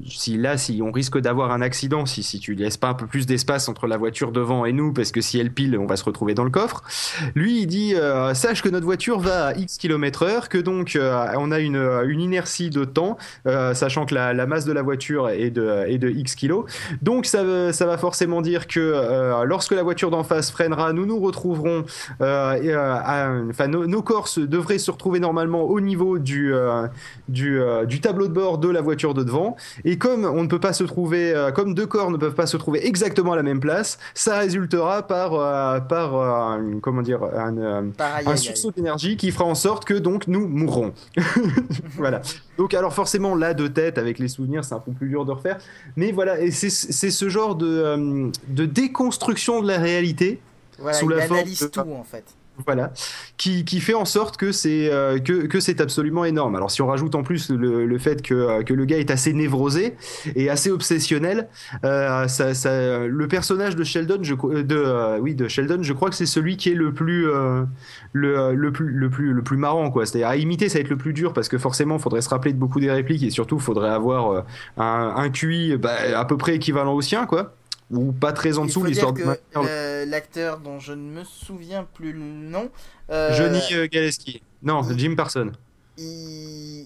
si 0.06 0.36
là, 0.36 0.56
si 0.56 0.80
on 0.82 0.92
risque 0.92 1.18
d'avoir 1.18 1.52
un 1.52 1.62
accident, 1.62 2.06
si, 2.06 2.22
si 2.22 2.38
tu 2.38 2.54
laisses 2.54 2.76
pas 2.76 2.88
un 2.88 2.94
peu 2.94 3.06
plus 3.06 3.26
d'espace 3.26 3.68
entre 3.68 3.86
la 3.86 3.96
voiture 3.96 4.32
devant 4.32 4.64
et 4.64 4.72
nous, 4.72 4.92
parce 4.92 5.12
que 5.12 5.20
si 5.20 5.38
elle 5.38 5.52
pile, 5.52 5.78
on 5.78 5.86
va 5.86 5.96
se 5.96 6.04
retrouver 6.04 6.34
dans 6.34 6.44
le 6.44 6.50
coffre. 6.50 6.82
Lui, 7.34 7.62
il 7.62 7.66
dit 7.66 7.94
euh, 7.94 8.34
sache 8.34 8.62
que 8.62 8.68
notre 8.68 8.84
voiture 8.84 9.18
va 9.18 9.46
à 9.46 9.54
X 9.54 9.78
km 9.78 10.22
heure, 10.22 10.48
que 10.48 10.58
donc 10.58 10.96
euh, 10.96 11.26
on 11.38 11.50
a 11.50 11.58
une, 11.58 11.76
une 12.06 12.20
inertie 12.20 12.70
de 12.70 12.84
temps, 12.84 13.16
euh, 13.46 13.74
sachant 13.74 14.06
que 14.06 14.14
la, 14.14 14.32
la 14.34 14.46
masse 14.46 14.64
de 14.64 14.72
la 14.72 14.82
voiture 14.82 15.28
est 15.28 15.50
de, 15.50 15.84
est 15.86 15.98
de 15.98 16.08
X 16.10 16.34
kilos. 16.34 16.64
Donc 17.02 17.26
ça, 17.26 17.72
ça 17.72 17.86
va 17.86 17.98
forcément 17.98 18.42
dire 18.42 18.66
que 18.66 19.42
lorsque 19.44 19.72
la 19.72 19.82
voiture 19.82 20.10
d'en 20.10 20.24
face 20.24 20.50
freinera, 20.50 20.92
nous 20.92 21.06
nous 21.06 21.18
retrouverons, 21.18 21.84
enfin 22.20 23.68
nos, 23.68 24.02
corps 24.02 24.28
devraient 24.36 24.78
se 24.78 24.90
retrouver 24.90 25.20
normalement 25.20 25.62
au 25.62 25.80
niveau 25.80 26.18
du, 26.18 26.52
du, 27.28 27.60
du 27.86 28.00
tableau 28.00 28.28
de 28.28 28.32
bord 28.32 28.58
de 28.58 28.68
la 28.68 28.80
voiture 28.80 29.14
de 29.14 29.21
devant. 29.24 29.56
Et 29.84 29.98
comme 29.98 30.24
on 30.24 30.42
ne 30.42 30.48
peut 30.48 30.60
pas 30.60 30.72
se 30.72 30.84
trouver, 30.84 31.32
euh, 31.34 31.50
comme 31.52 31.74
deux 31.74 31.86
corps 31.86 32.10
ne 32.10 32.16
peuvent 32.16 32.34
pas 32.34 32.46
se 32.46 32.56
trouver 32.56 32.86
exactement 32.86 33.32
à 33.32 33.36
la 33.36 33.42
même 33.42 33.60
place, 33.60 33.98
ça 34.14 34.38
résultera 34.38 35.06
par, 35.06 35.34
euh, 35.34 35.80
par 35.80 36.14
euh, 36.16 36.28
un- 36.74 36.80
comment 36.80 37.02
dire, 37.02 37.22
un, 37.24 38.36
sursaut 38.36 38.70
d'énergie 38.72 39.16
qui 39.16 39.30
fera 39.30 39.44
en 39.44 39.54
sorte 39.54 39.84
que 39.84 39.94
donc 39.94 40.26
nous 40.28 40.46
mourrons. 40.48 40.92
voilà. 41.96 42.20
Donc 42.58 42.74
alors 42.74 42.92
forcément 42.92 43.34
là 43.34 43.54
de 43.54 43.66
tête 43.66 43.98
avec 43.98 44.18
les 44.18 44.28
souvenirs 44.28 44.64
c'est 44.64 44.74
un 44.74 44.78
peu 44.80 44.92
plus 44.92 45.08
dur 45.08 45.24
de 45.24 45.32
refaire, 45.32 45.58
mais 45.96 46.12
voilà 46.12 46.40
et 46.40 46.50
c'est 46.50 46.70
ce 46.70 47.28
genre 47.28 47.54
de, 47.54 48.30
de 48.48 48.66
déconstruction 48.66 49.62
de 49.62 49.68
la 49.68 49.78
réalité 49.78 50.40
Voilà, 50.78 50.98
sous 50.98 51.10
il 51.10 51.16
la 51.16 51.26
forme 51.26 51.42
de- 51.44 51.66
tout 51.66 51.80
en 51.80 52.04
fait. 52.04 52.24
Voilà, 52.66 52.92
qui, 53.36 53.64
qui 53.64 53.80
fait 53.80 53.94
en 53.94 54.04
sorte 54.04 54.36
que 54.36 54.52
c'est 54.52 54.92
euh, 54.92 55.18
que, 55.18 55.46
que 55.46 55.58
c'est 55.60 55.80
absolument 55.80 56.24
énorme. 56.24 56.54
Alors 56.54 56.70
si 56.70 56.82
on 56.82 56.86
rajoute 56.86 57.14
en 57.14 57.22
plus 57.22 57.50
le, 57.50 57.98
fait 57.98 58.22
que, 58.22 58.34
euh, 58.34 58.62
que 58.62 58.74
le 58.74 58.84
gars 58.84 58.98
est 58.98 59.10
assez 59.10 59.32
névrosé 59.32 59.96
et 60.36 60.50
assez 60.50 60.70
obsessionnel, 60.70 61.48
euh, 61.84 62.28
ça, 62.28 63.06
le 63.06 63.28
personnage 63.28 63.74
de 63.74 63.84
Sheldon, 63.84 64.18
je, 64.22 64.34
de 64.34 65.18
oui 65.20 65.34
de 65.34 65.48
Sheldon, 65.48 65.82
je 65.82 65.92
crois 65.92 66.10
que 66.10 66.16
c'est 66.16 66.26
celui 66.26 66.56
qui 66.56 66.70
est 66.70 66.74
le 66.74 66.92
plus 66.92 67.26
le, 68.12 68.54
le 68.54 68.72
plus 68.72 68.92
le 68.92 69.10
plus 69.10 69.32
le 69.32 69.42
plus 69.42 69.56
marrant 69.56 69.90
quoi. 69.90 70.04
C'est-à-dire 70.06 70.28
à 70.28 70.36
imiter, 70.36 70.68
ça 70.68 70.78
va 70.78 70.80
être 70.82 70.90
le 70.90 70.96
plus 70.96 71.12
dur 71.12 71.32
parce 71.32 71.48
que 71.48 71.58
forcément, 71.58 71.96
il 71.96 72.02
faudrait 72.02 72.22
se 72.22 72.28
rappeler 72.28 72.52
de 72.52 72.58
beaucoup 72.58 72.80
des 72.80 72.90
répliques 72.90 73.22
et 73.22 73.30
surtout, 73.30 73.56
il 73.56 73.62
faudrait 73.62 73.90
avoir 73.90 74.44
un, 74.76 75.14
un 75.16 75.30
QI 75.30 75.76
bah, 75.76 75.96
à 76.16 76.24
peu 76.24 76.36
près 76.36 76.56
équivalent 76.56 76.92
au 76.92 77.00
sien 77.00 77.26
quoi. 77.26 77.54
Ou 77.92 78.12
pas 78.12 78.32
très 78.32 78.58
en 78.58 78.64
Il 78.64 78.68
dessous, 78.68 78.84
l'histoire 78.84 79.12
de 79.12 79.22
l'acteur 80.08 80.58
dont 80.60 80.80
je 80.80 80.92
ne 80.92 81.10
me 81.20 81.24
souviens 81.24 81.86
plus 81.94 82.12
le 82.12 82.18
nom, 82.20 82.70
euh, 83.10 83.32
Johnny 83.36 83.60
euh, 83.72 83.86
Galeski. 83.86 84.42
Non, 84.62 84.82
Jim 84.96 85.14
Parson. 85.16 85.52
il, 85.98 86.04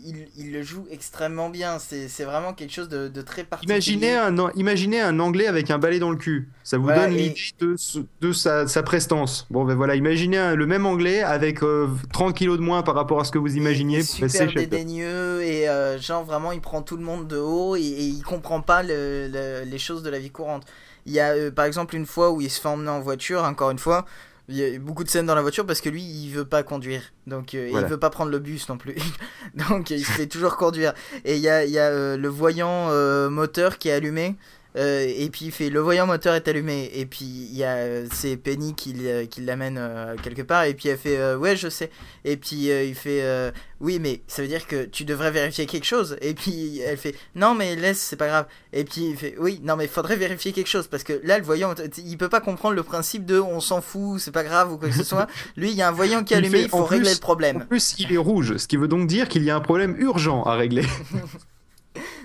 il- 0.04 0.28
il 0.36 0.52
le 0.52 0.62
joue 0.62 0.86
extrêmement 0.90 1.48
bien. 1.48 1.78
C'est 1.78 2.24
vraiment 2.24 2.52
quelque 2.54 2.72
chose 2.72 2.88
de, 2.88 3.08
de 3.08 3.22
très 3.22 3.44
particulier. 3.44 3.74
Imaginez 3.74 4.14
un, 4.16 4.50
imaginez 4.56 5.00
un 5.00 5.18
anglais 5.20 5.46
avec 5.46 5.70
un 5.70 5.78
balai 5.78 5.98
dans 5.98 6.10
le 6.10 6.16
cul. 6.16 6.48
Ça 6.64 6.76
vous 6.76 6.84
Voilà, 6.84 7.06
donne 7.06 7.14
et- 7.16 7.28
l'idée 7.28 7.36
de, 7.60 7.76
de 8.20 8.32
sa, 8.32 8.66
sa 8.66 8.82
prestance. 8.82 9.46
Bon, 9.50 9.64
ben 9.64 9.74
voilà, 9.76 9.94
imaginez 9.94 10.38
un- 10.38 10.54
le 10.56 10.66
même 10.66 10.86
anglais 10.86 11.22
avec 11.22 11.62
euh, 11.62 11.88
30 12.12 12.34
kilos 12.34 12.58
de 12.58 12.62
moins 12.62 12.82
par 12.82 12.94
rapport 12.96 13.20
à 13.20 13.24
ce 13.24 13.30
que 13.30 13.38
vous 13.38 13.56
imaginiez. 13.56 13.98
Il 13.98 14.04
super 14.04 14.50
chez- 14.50 14.54
dédaigneux 14.56 15.42
et 15.42 15.68
euh, 15.68 15.98
genre 15.98 16.24
vraiment 16.24 16.50
il 16.52 16.60
prend 16.60 16.82
tout 16.82 16.96
le 16.96 17.04
monde 17.04 17.28
de 17.28 17.38
haut 17.38 17.76
et, 17.76 17.80
et 17.82 18.04
il 18.04 18.22
comprend 18.22 18.60
pas 18.60 18.82
le- 18.82 19.28
le- 19.32 19.62
les 19.64 19.78
choses 19.78 20.02
de 20.02 20.10
la 20.10 20.18
vie 20.18 20.30
courante. 20.30 20.64
Il 21.06 21.12
y 21.12 21.20
a 21.20 21.30
euh, 21.30 21.50
par 21.50 21.64
exemple 21.64 21.96
une 21.96 22.06
fois 22.06 22.30
où 22.30 22.40
il 22.40 22.50
se 22.50 22.60
fait 22.60 22.68
emmener 22.68 22.90
en 22.90 23.00
voiture, 23.00 23.44
encore 23.44 23.70
une 23.70 23.78
fois, 23.78 24.04
il 24.48 24.56
y 24.56 24.64
a 24.64 24.78
beaucoup 24.78 25.02
de 25.02 25.08
scènes 25.08 25.26
dans 25.26 25.34
la 25.34 25.42
voiture 25.42 25.66
parce 25.66 25.80
que 25.80 25.88
lui 25.88 26.02
il 26.02 26.30
veut 26.30 26.44
pas 26.44 26.62
conduire. 26.62 27.02
Donc 27.26 27.54
euh, 27.54 27.68
et 27.68 27.72
il 27.72 27.84
veut 27.86 27.98
pas 27.98 28.10
prendre 28.10 28.30
le 28.30 28.38
bus 28.38 28.68
non 28.68 28.78
plus. 28.78 28.96
Donc 29.54 29.90
il 29.90 30.04
se 30.04 30.12
fait 30.12 30.26
toujours 30.26 30.56
conduire. 30.56 30.92
Et 31.24 31.36
il 31.36 31.42
y 31.42 31.48
a, 31.48 31.64
il 31.64 31.70
y 31.70 31.78
a 31.78 31.86
euh, 31.86 32.16
le 32.16 32.28
voyant 32.28 32.90
moteur 33.30 33.78
qui 33.78 33.88
est 33.88 33.92
allumé 33.92 34.36
euh, 34.76 35.06
et 35.06 35.28
puis 35.30 35.46
il 35.46 35.52
fait 35.52 35.70
le 35.70 35.80
voyant 35.80 36.06
moteur 36.06 36.34
est 36.34 36.46
allumé. 36.48 36.90
Et 36.94 37.06
puis 37.06 37.24
il 37.24 37.56
y 37.56 37.64
a 37.64 37.76
euh, 37.76 38.06
c'est 38.12 38.36
Penny 38.36 38.74
qui, 38.74 38.90
l- 38.92 39.28
qui 39.28 39.40
l'amène 39.40 39.76
euh, 39.78 40.14
quelque 40.22 40.42
part. 40.42 40.64
Et 40.64 40.74
puis 40.74 40.88
elle 40.88 40.98
fait 40.98 41.16
euh, 41.16 41.36
ouais 41.38 41.56
je 41.56 41.68
sais. 41.68 41.90
Et 42.24 42.36
puis 42.36 42.70
euh, 42.70 42.84
il 42.84 42.94
fait 42.94 43.22
euh, 43.22 43.50
oui 43.80 43.98
mais 44.00 44.22
ça 44.26 44.42
veut 44.42 44.48
dire 44.48 44.66
que 44.66 44.84
tu 44.84 45.04
devrais 45.04 45.30
vérifier 45.30 45.66
quelque 45.66 45.84
chose. 45.86 46.16
Et 46.20 46.34
puis 46.34 46.80
elle 46.80 46.96
fait 46.98 47.14
non 47.34 47.54
mais 47.54 47.74
laisse 47.76 47.98
c'est 48.00 48.16
pas 48.16 48.26
grave. 48.28 48.46
Et 48.72 48.84
puis 48.84 49.06
il 49.10 49.16
fait 49.16 49.34
oui 49.38 49.60
non 49.62 49.76
mais 49.76 49.86
faudrait 49.88 50.16
vérifier 50.16 50.52
quelque 50.52 50.68
chose. 50.68 50.86
Parce 50.88 51.02
que 51.04 51.20
là 51.24 51.38
le 51.38 51.44
voyant 51.44 51.74
il 51.98 52.18
peut 52.18 52.28
pas 52.28 52.40
comprendre 52.40 52.74
le 52.74 52.82
principe 52.82 53.24
de 53.24 53.38
on 53.40 53.60
s'en 53.60 53.80
fout 53.80 54.20
c'est 54.20 54.32
pas 54.32 54.44
grave 54.44 54.72
ou 54.72 54.78
quoi 54.78 54.88
que 54.88 54.94
ce 54.94 55.04
soit. 55.04 55.26
Lui 55.56 55.70
il 55.70 55.76
y 55.76 55.82
a 55.82 55.88
un 55.88 55.92
voyant 55.92 56.22
qui 56.24 56.34
est 56.34 56.38
Il 56.38 56.44
allumé 56.44 56.58
fait, 56.58 56.64
il 56.64 56.68
faut 56.70 56.78
en 56.78 56.84
régler 56.84 57.04
plus- 57.06 57.14
le 57.14 57.20
problème. 57.20 57.56
En 57.62 57.66
plus, 57.66 57.94
il 57.98 58.12
est 58.12 58.16
rouge, 58.18 58.56
ce 58.56 58.66
qui 58.68 58.76
veut 58.76 58.88
donc 58.88 59.06
dire 59.06 59.28
qu'il 59.28 59.42
y 59.44 59.50
a 59.50 59.56
un 59.56 59.60
problème 59.60 59.96
urgent 59.98 60.42
à 60.42 60.54
régler. 60.54 60.84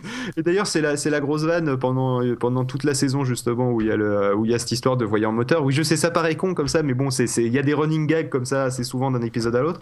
Et 0.38 0.44
d'ailleurs, 0.44 0.68
c'est 0.68 0.82
la, 0.82 0.98
c'est 0.98 1.10
grosse 1.20 1.44
vanne 1.44 1.78
pendant, 1.78 2.22
toute 2.66 2.84
la 2.84 2.94
saison, 2.94 3.24
justement, 3.24 3.72
où 3.72 3.82
il, 3.82 3.88
y 3.88 3.92
a 3.92 3.96
le, 3.96 4.36
où 4.36 4.46
il 4.46 4.52
y 4.52 4.54
a 4.54 4.60
cette 4.60 4.72
histoire 4.72 4.98
de 4.98 5.06
voyant 5.06 5.32
moteur. 5.32 5.64
Oui, 5.64 5.74
je 5.74 5.84
sais, 5.84 5.98
ça 5.98 6.12
paraît 6.12 6.36
con 6.36 6.54
comme 6.54 6.68
ça, 6.68 6.84
mais 6.84 6.94
bon, 6.94 7.10
c'est, 7.10 7.28
c'est- 7.28 7.44
il 7.44 7.54
y 7.54 7.60
a 7.60 7.64
des 7.64 7.74
running 7.74 8.08
gags 8.08 8.30
comme 8.30 8.46
ça 8.46 8.66
assez 8.66 8.84
souvent 8.84 9.12
d'un 9.12 9.22
épisode 9.22 9.56
à 9.56 9.62
l'autre. 9.62 9.82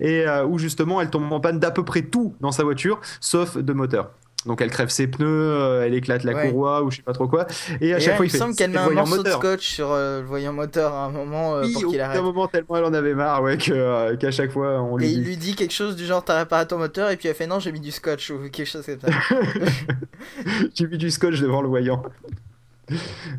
Et 0.00 0.26
euh, 0.26 0.44
où 0.46 0.58
justement, 0.58 1.00
elle 1.00 1.10
tombe 1.10 1.32
en 1.32 1.40
panne 1.40 1.58
d'à 1.58 1.70
peu 1.70 1.84
près 1.84 2.02
tout 2.02 2.34
dans 2.40 2.52
sa 2.52 2.64
voiture, 2.64 3.00
sauf 3.20 3.56
de 3.56 3.72
moteur. 3.72 4.10
Donc 4.46 4.60
elle 4.60 4.70
crève 4.70 4.88
ses 4.88 5.06
pneus, 5.08 5.26
euh, 5.28 5.84
elle 5.84 5.94
éclate 5.94 6.22
la 6.24 6.32
Ouais. 6.34 6.48
courroie 6.50 6.82
ou 6.82 6.90
je 6.90 6.96
sais 6.96 7.02
pas 7.02 7.12
trop 7.12 7.26
quoi. 7.28 7.46
Et 7.80 7.92
à 7.92 7.98
et 7.98 8.00
chaque 8.00 8.10
là, 8.12 8.16
fois, 8.16 8.26
il 8.26 8.28
il 8.28 8.32
me 8.32 8.32
fait 8.32 8.38
semble 8.38 8.54
qu'elle 8.54 8.70
met 8.70 8.78
un 8.78 8.90
morceau 8.90 9.16
moteur. 9.16 9.40
de 9.40 9.46
scotch 9.46 9.66
sur 9.68 9.90
euh, 9.90 10.20
le 10.20 10.26
voyant 10.26 10.52
moteur 10.52 10.94
à 10.94 11.06
un 11.06 11.10
moment 11.10 11.56
euh, 11.56 11.64
Oui, 11.64 11.72
pour 11.72 11.90
qu'il 11.90 12.00
arrête 12.00 12.16
d'un 12.16 12.22
moment 12.22 12.46
tellement 12.46 12.76
elle 12.76 12.84
en 12.84 12.94
avait 12.94 13.14
marre, 13.14 13.42
ouais, 13.42 13.56
que, 13.58 14.14
qu'à 14.14 14.30
chaque 14.30 14.52
fois 14.52 14.80
on 14.82 14.96
lui 14.96 15.06
et 15.06 15.08
dit. 15.08 15.14
il 15.16 15.24
lui 15.24 15.36
dit 15.36 15.54
quelque 15.56 15.72
chose 15.74 15.96
du 15.96 16.04
genre 16.06 16.24
t'as 16.24 16.38
réparé 16.38 16.66
ton 16.66 16.78
moteur 16.78 17.10
et 17.10 17.16
puis 17.16 17.28
elle 17.28 17.34
fait 17.34 17.46
non 17.46 17.58
j'ai 17.58 17.72
mis 17.72 17.80
du 17.80 17.90
scotch 17.90 18.30
ou 18.30 18.38
quelque 18.50 18.64
chose 18.68 18.86
comme 18.86 19.00
ça 19.00 19.18
J'ai 20.74 20.86
mis 20.86 20.98
du 20.98 21.10
scotch 21.10 21.40
devant 21.40 21.62
le 21.62 21.68
voyant. 21.68 22.02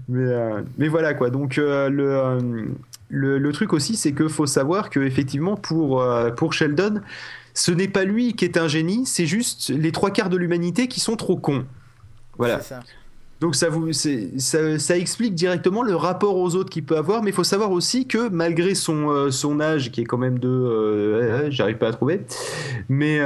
mais, 0.10 0.26
euh, 0.26 0.62
mais 0.78 0.88
voilà 0.90 1.14
quoi. 1.14 1.30
Donc 1.30 1.58
euh, 1.58 1.90
le, 1.90 2.10
euh, 2.16 2.40
le, 3.10 3.38
le 3.38 3.52
truc 3.52 3.74
aussi, 3.74 3.96
c'est 3.96 4.12
que 4.12 4.28
faut 4.28 4.46
savoir 4.46 4.90
que 4.90 5.00
effectivement 5.00 5.56
pour, 5.56 6.02
euh, 6.02 6.32
pour 6.32 6.54
Sheldon, 6.54 7.02
ce 7.54 7.72
n'est 7.72 7.88
pas 7.88 8.04
lui 8.04 8.36
qui 8.36 8.46
est 8.46 8.58
un 8.58 8.68
génie, 8.68 9.06
c'est 9.06 9.26
juste 9.26 9.70
les 9.70 9.92
trois 9.92 10.12
quarts 10.12 10.30
de 10.30 10.38
l'humanité 10.38 10.88
qui 10.88 11.00
sont 11.00 11.16
trop 11.16 11.38
cons. 11.38 11.66
Voilà. 12.38 12.62
ça 12.62 12.82
Donc 13.40 13.56
ça, 13.56 13.70
vous, 13.70 13.94
ça, 13.94 14.80
ça 14.80 14.98
explique 14.98 15.34
directement 15.36 15.84
le 15.84 15.96
rapport 15.96 16.38
aux 16.38 16.56
autres 16.56 16.70
qu'il 16.70 16.84
peut 16.84 16.98
avoir, 16.98 17.24
mais 17.24 17.32
il 17.32 17.34
faut 17.34 17.44
savoir 17.44 17.72
aussi 17.72 18.08
que 18.08 18.30
malgré 18.30 18.76
son, 18.76 19.10
euh, 19.10 19.32
son 19.32 19.60
âge, 19.60 19.92
qui 19.92 20.02
est 20.02 20.06
quand 20.06 20.18
même 20.18 20.38
de... 20.40 20.48
euh, 20.48 21.50
J'arrive 21.50 21.78
pas 21.78 21.88
à 21.88 21.94
trouver. 21.94 22.26
Mais, 22.90 23.20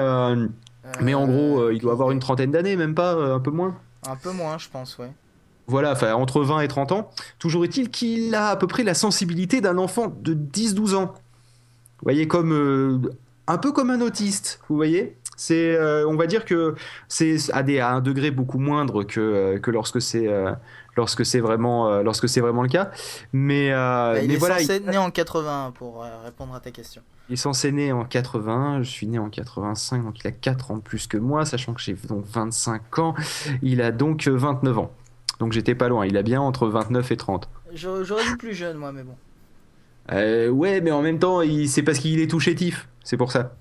mais 1.02 1.14
en 1.14 1.28
gros, 1.28 1.70
il 1.72 1.80
doit 1.80 1.94
avoir 1.94 2.12
une 2.12 2.20
trentaine 2.20 2.52
d'années, 2.52 2.76
même 2.76 2.96
pas, 2.96 3.14
un 3.14 3.40
peu 3.40 3.52
moins. 3.52 3.76
un 4.08 4.16
peu 4.16 4.32
moins 4.32 4.58
je 4.58 4.68
pense 4.70 4.98
ouais 4.98 5.12
Voilà, 5.68 5.92
enfin 5.92 6.14
entre 6.14 6.42
20 6.42 6.62
et 6.62 6.68
30 6.68 6.92
ans. 6.92 7.10
Toujours 7.40 7.64
est-il 7.64 7.90
qu'il 7.90 8.34
a 8.36 8.50
à 8.50 8.56
peu 8.56 8.68
près 8.68 8.84
la 8.84 8.94
sensibilité 8.94 9.62
d'un 9.62 9.78
enfant 9.78 10.08
de 10.22 10.34
10-12 10.34 10.96
ans. 10.96 11.14
Vous 11.14 12.04
voyez, 12.04 12.28
comme 12.28 12.52
euh, 12.52 13.00
un 13.48 13.58
peu 13.58 13.72
comme 13.72 13.90
un 13.90 14.02
autiste, 14.02 14.60
vous 14.70 14.76
voyez 14.76 15.18
c'est, 15.38 15.76
euh, 15.76 16.08
on 16.08 16.18
va 16.18 16.28
dire 16.28 16.46
que 16.46 16.76
c'est 17.08 17.36
à, 17.52 17.64
des, 17.64 17.80
à 17.80 17.90
un 17.90 18.02
degré 18.02 18.30
beaucoup 18.30 18.60
moindre 18.60 19.04
que, 19.04 19.20
euh, 19.20 19.60
que 19.60 19.72
lorsque 19.72 20.00
c'est 20.00 20.28
euh, 20.28 20.52
lorsque 20.96 21.26
c'est 21.26 21.40
vraiment 21.40 21.90
euh, 21.90 22.04
lorsque 22.04 22.30
c'est 22.30 22.42
vraiment 22.42 22.62
le 22.62 22.70
cas. 22.70 22.92
Mais, 23.34 23.72
euh, 23.72 24.14
Bah, 24.14 24.22
il 24.22 24.28
mais 24.28 24.36
est 24.36 24.38
voilà, 24.38 24.60
censé 24.60 24.74
être 24.74 24.88
né 24.88 24.98
en 24.98 25.10
81 25.10 25.72
pour 25.72 26.06
répondre 26.24 26.54
à 26.54 26.60
ta 26.60 26.70
question 26.70 27.02
il 27.32 27.36
est 27.36 27.38
censé 27.38 27.72
né 27.72 27.94
en 27.94 28.04
80, 28.04 28.84
je 28.84 28.90
suis 28.90 29.08
né 29.08 29.18
en 29.18 29.30
85, 29.30 30.04
donc 30.04 30.20
il 30.20 30.28
a 30.28 30.32
4 30.32 30.72
ans 30.72 30.76
de 30.76 30.82
plus 30.82 31.08
que 31.08 31.16
moi, 31.16 31.46
sachant 31.46 31.74
que 31.74 31.80
j'ai 31.80 31.94
donc 31.94 32.26
25 32.26 33.00
ans. 33.00 33.16
Il 33.62 33.82
a 33.82 33.94
donc 33.94 34.28
euh, 34.28 34.36
29 34.36 34.80
ans. 34.80 34.92
Donc 35.42 35.54
j'étais 35.54 35.74
pas 35.74 35.90
loin, 35.90 36.06
il 36.06 36.18
a 36.18 36.22
bien 36.22 36.40
entre 36.40 36.68
29 36.68 37.12
et 37.12 37.18
30. 37.18 37.50
J'aurais 37.74 38.24
dit 38.26 38.36
plus 38.38 38.54
jeune 38.54 38.78
moi 38.78 38.92
mais 38.92 39.04
bon 39.04 39.16
Euh, 40.12 40.50
ouais, 40.50 40.82
mais 40.82 40.92
en 40.92 41.02
même 41.02 41.18
temps, 41.20 41.42
il... 41.42 41.68
c'est 41.68 41.84
parce 41.84 41.98
qu'il 42.00 42.20
est 42.20 42.28
tout 42.30 42.40
chétif. 42.40 42.88
C'est 43.04 43.18
pour 43.18 43.32
ça. 43.32 43.56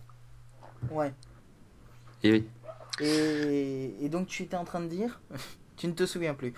ouais 0.90 1.14
Et 2.22 2.32
oui. 2.32 2.44
et, 3.00 3.94
et 4.04 4.08
donc 4.08 4.26
tu 4.26 4.42
étais 4.42 4.56
en 4.56 4.64
train 4.64 4.80
de 4.80 4.86
dire 4.88 5.20
tu 5.76 5.86
ne 5.88 5.92
te 5.92 6.06
souviens 6.06 6.34
plus 6.34 6.52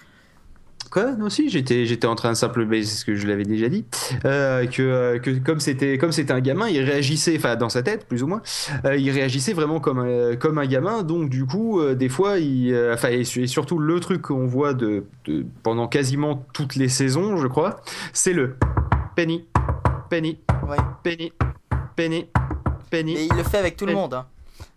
Quoi 0.92 1.12
aussi 1.22 1.48
J'étais, 1.48 1.86
j'étais 1.86 2.06
en 2.06 2.14
train 2.14 2.32
de 2.32 2.36
simplement, 2.36 2.70
c'est 2.74 2.84
ce 2.84 3.04
que 3.06 3.14
je 3.14 3.26
l'avais 3.26 3.44
déjà 3.44 3.70
dit, 3.70 3.86
euh, 4.26 4.66
que, 4.66 4.82
euh, 4.82 5.18
que 5.18 5.30
comme 5.38 5.58
c'était, 5.58 5.96
comme 5.96 6.12
c'était 6.12 6.32
un 6.34 6.40
gamin, 6.40 6.68
il 6.68 6.82
réagissait, 6.82 7.34
enfin 7.38 7.56
dans 7.56 7.70
sa 7.70 7.82
tête 7.82 8.06
plus 8.06 8.22
ou 8.22 8.26
moins, 8.26 8.42
euh, 8.84 8.96
il 8.96 9.10
réagissait 9.10 9.54
vraiment 9.54 9.80
comme 9.80 10.00
un, 10.00 10.36
comme 10.36 10.58
un 10.58 10.66
gamin. 10.66 11.02
Donc 11.02 11.30
du 11.30 11.46
coup, 11.46 11.80
euh, 11.80 11.94
des 11.94 12.10
fois, 12.10 12.38
il, 12.38 12.76
enfin 12.92 13.08
et, 13.10 13.20
et 13.22 13.46
surtout 13.46 13.78
le 13.78 14.00
truc 14.00 14.20
qu'on 14.20 14.46
voit 14.46 14.74
de, 14.74 15.04
de- 15.24 15.46
pendant 15.62 15.88
quasiment 15.88 16.44
toutes 16.52 16.76
les 16.76 16.88
saisons, 16.88 17.38
je 17.38 17.46
crois, 17.46 17.80
c'est 18.12 18.34
le 18.34 18.56
penny, 19.16 19.46
penny, 20.10 20.38
Ouais. 20.68 20.76
penny, 21.02 21.32
penny, 21.96 22.26
penny, 22.90 23.14
Mais 23.14 23.26
il 23.30 23.34
le 23.36 23.42
fait 23.44 23.56
avec 23.58 23.76
tout 23.78 23.86
le 23.86 23.94
monde. 23.94 24.12
hein. 24.12 24.26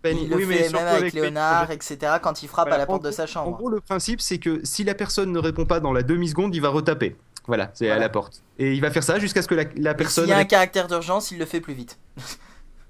Penny. 0.08 0.22
Il 0.24 0.30
le 0.30 0.36
Oui, 0.36 0.44
mais 0.46 0.68
même 0.70 0.86
avec. 0.86 1.12
Léonard, 1.14 1.70
etc. 1.70 2.14
Quand 2.22 2.42
il 2.42 2.48
frappe 2.48 2.68
Voilà, 2.68 2.76
à 2.76 2.78
la 2.78 2.84
en 2.84 2.86
porte 2.98 3.04
de 3.04 3.10
sa 3.10 3.24
En 3.24 3.26
chambre. 3.26 3.56
gros, 3.56 3.68
le 3.70 3.80
principe, 3.80 4.20
c'est 4.20 4.38
que 4.38 4.60
si 4.64 4.84
la 4.84 4.94
personne 4.94 5.32
ne 5.32 5.38
répond 5.38 5.64
pas 5.66 5.80
dans 5.80 5.92
la 5.92 6.02
demi-seconde, 6.02 6.54
il 6.54 6.60
va 6.60 6.68
retaper. 6.68 7.16
Voilà, 7.46 7.70
c'est 7.74 7.90
à 7.90 7.98
la 7.98 8.08
porte. 8.08 8.42
Et 8.58 8.72
il 8.74 8.80
va 8.80 8.90
faire 8.90 9.04
ça 9.04 9.18
jusqu'à 9.20 9.40
ce 9.42 9.46
que 9.48 9.54
la, 9.54 9.64
la 9.76 9.94
personne. 9.94 10.24
S'il 10.24 10.30
y 10.30 10.34
a 10.34 10.38
un 10.38 10.44
caractère 10.44 10.88
d'urgence, 10.88 11.30
il 11.30 11.38
le 11.38 11.44
fait 11.46 11.60
plus 11.60 11.74
vite. 11.74 11.98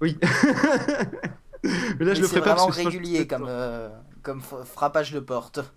Oui. 0.01 0.15
Mais 1.63 1.69
là, 1.71 1.79
Mais 1.99 2.15
je 2.15 2.21
le 2.21 2.27
c'est 2.27 2.27
ferai 2.27 2.41
pas 2.41 2.53
vraiment 2.53 2.65
parce 2.67 2.77
que 2.77 2.81
sinon, 2.83 2.91
je- 2.91 2.97
régulier 2.97 3.25
comme, 3.27 3.45
euh, 3.49 3.89
comme 4.21 4.41
frappage 4.41 5.11
de 5.11 5.19
porte. 5.19 5.59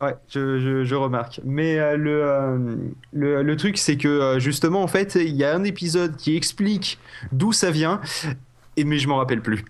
Ouais, 0.00 0.14
je, 0.28 0.60
je- 0.60 0.84
je 0.84 0.94
remarque. 0.94 1.40
Mais 1.44 1.76
euh, 1.80 1.96
le, 1.96 2.22
euh, 2.24 2.76
le, 3.12 3.42
le 3.42 3.56
truc, 3.56 3.76
c'est 3.76 3.96
que 3.96 4.06
euh, 4.06 4.38
justement, 4.38 4.80
en 4.82 4.86
fait, 4.86 5.16
il 5.16 5.34
y 5.34 5.42
a 5.42 5.52
un 5.52 5.64
épisode 5.64 6.14
qui 6.16 6.36
explique 6.36 7.00
d'où 7.32 7.52
ça 7.52 7.72
vient. 7.72 8.00
Et 8.76 8.84
mais 8.84 8.98
je 9.00 9.08
m'en 9.08 9.16
rappelle 9.16 9.42
plus. 9.42 9.64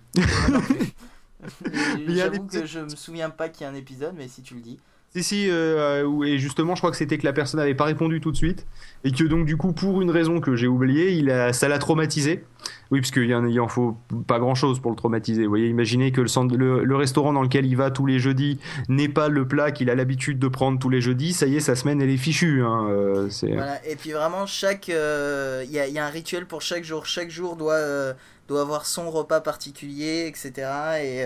J'avoue 2.08 2.46
que 2.46 2.66
je 2.66 2.80
me 2.80 2.88
souviens 2.88 3.30
pas 3.30 3.48
qu'il 3.48 3.64
y 3.64 3.66
a 3.66 3.70
un 3.70 3.74
épisode, 3.74 4.14
mais 4.16 4.28
si 4.28 4.42
tu 4.42 4.54
le 4.54 4.60
dis. 4.60 4.78
Si, 5.14 5.22
si, 5.22 5.50
euh, 5.50 6.22
et 6.22 6.38
justement, 6.38 6.74
je 6.74 6.80
crois 6.80 6.90
que 6.90 6.96
c'était 6.96 7.16
que 7.16 7.24
la 7.24 7.32
personne 7.32 7.60
n'avait 7.60 7.74
pas 7.74 7.84
répondu 7.84 8.20
tout 8.20 8.30
de 8.30 8.36
suite, 8.36 8.66
et 9.04 9.10
que 9.10 9.24
donc, 9.24 9.46
du 9.46 9.56
coup, 9.56 9.72
pour 9.72 10.02
une 10.02 10.10
raison 10.10 10.40
que 10.40 10.54
j'ai 10.54 10.66
oubliée, 10.66 11.12
il 11.12 11.30
a, 11.30 11.52
ça 11.52 11.68
l'a 11.68 11.78
traumatisé. 11.78 12.44
Oui, 12.90 13.00
parce 13.00 13.10
qu'il 13.10 13.34
en, 13.34 13.44
en 13.44 13.68
faut 13.68 13.96
pas 14.26 14.38
grand 14.38 14.54
chose 14.54 14.80
pour 14.80 14.90
le 14.90 14.96
traumatiser. 14.96 15.42
Vous 15.42 15.50
voyez, 15.50 15.68
imaginez 15.68 16.10
que 16.10 16.22
le, 16.22 16.56
le, 16.56 16.84
le 16.84 16.96
restaurant 16.96 17.32
dans 17.32 17.42
lequel 17.42 17.66
il 17.66 17.76
va 17.76 17.90
tous 17.90 18.06
les 18.06 18.18
jeudis 18.18 18.58
n'est 18.88 19.08
pas 19.08 19.28
le 19.28 19.46
plat 19.46 19.72
qu'il 19.72 19.90
a 19.90 19.94
l'habitude 19.94 20.38
de 20.38 20.48
prendre 20.48 20.78
tous 20.78 20.88
les 20.88 21.00
jeudis, 21.00 21.32
ça 21.32 21.46
y 21.46 21.56
est, 21.56 21.60
sa 21.60 21.76
semaine, 21.76 22.00
elle 22.00 22.10
est 22.10 22.16
fichue. 22.16 22.62
Hein, 22.62 22.88
euh. 22.90 23.28
Voilà. 23.42 23.84
Et 23.86 23.96
puis 23.96 24.12
vraiment, 24.12 24.46
chaque, 24.46 24.88
euh, 24.88 25.64
il 25.66 25.72
y, 25.72 25.98
a, 25.98 26.04
un 26.04 26.10
rituel 26.10 26.46
pour 26.46 26.62
chaque 26.62 26.84
jour. 26.84 27.06
Chaque 27.06 27.30
jour 27.30 27.56
doit, 27.56 27.74
euh, 27.74 28.14
doit 28.48 28.62
avoir 28.62 28.86
son 28.86 29.10
repas 29.10 29.40
particulier, 29.40 30.26
etc. 30.26 30.52
Et, 31.02 31.24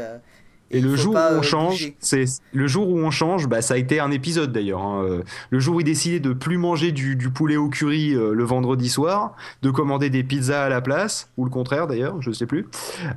Et 0.73 0.81
le 0.81 0.97
jour 0.97 1.13
pas, 1.13 1.33
où 1.33 1.37
on 1.37 1.39
euh, 1.39 1.43
change, 1.43 1.93
c'est 2.01 2.25
le 2.53 2.67
jour 2.67 2.89
où 2.89 2.99
on 2.99 3.11
change, 3.11 3.47
bah 3.47 3.61
ça 3.61 3.75
a 3.75 3.77
été 3.77 4.01
un 4.01 4.11
épisode 4.11 4.53
d'ailleurs. 4.53 4.81
hein, 4.81 5.21
Le 5.51 5.61
jour 5.61 5.77
où 5.77 5.81
il 5.81 5.85
décidait 5.85 6.19
de 6.19 6.33
plus 6.33 6.57
manger 6.57 6.93
du, 6.93 7.15
du 7.15 7.29
poulet 7.31 7.57
au 7.57 7.69
curry 7.69 8.15
euh, 8.15 8.33
le 8.33 8.45
vendredi 8.45 8.89
soir, 8.89 9.37
de 9.61 9.71
commander 9.71 10.09
des 10.09 10.25
pizzas 10.25 10.65
à 10.65 10.69
la 10.71 10.81
place, 10.81 11.31
ou 11.37 11.45
le 11.45 11.51
contraire 11.51 11.87
d'ailleurs, 11.87 12.23
je 12.23 12.33
sais 12.33 12.47
plus. 12.47 12.67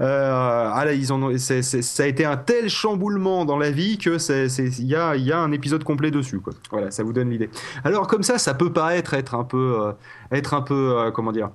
Euh, 0.02 0.70
ah 0.74 0.84
là, 0.86 0.94
ils 0.94 1.14
en 1.14 1.24
ont, 1.24 1.38
ça 1.38 2.04
a 2.04 2.08
été 2.08 2.26
un 2.26 2.38
tel 2.38 2.70
chamboulement 2.70 3.46
dans 3.46 3.58
la 3.58 3.72
vie 3.72 3.98
que 3.98 4.18
c'est, 4.18 4.48
il 4.48 4.86
y 4.88 4.96
a, 4.96 5.16
y 5.16 5.32
a 5.32 5.40
un 5.40 5.52
épisode 5.54 5.84
complet 5.86 6.12
dessus. 6.12 6.40
Quoi. 6.40 6.54
Voilà, 6.72 6.92
ça 6.92 7.04
vous 7.04 7.14
donne 7.14 7.30
l'idée. 7.30 7.50
Alors 7.86 8.08
comme 8.08 8.24
ça, 8.24 8.38
ça 8.38 8.54
peut 8.54 8.74
paraître 8.74 9.14
être 9.14 9.34
un 9.34 9.46
peu, 9.46 9.94
être 10.32 10.54
un 10.54 10.62
peu, 10.62 11.12
comment 11.14 11.32
dire. 11.32 11.50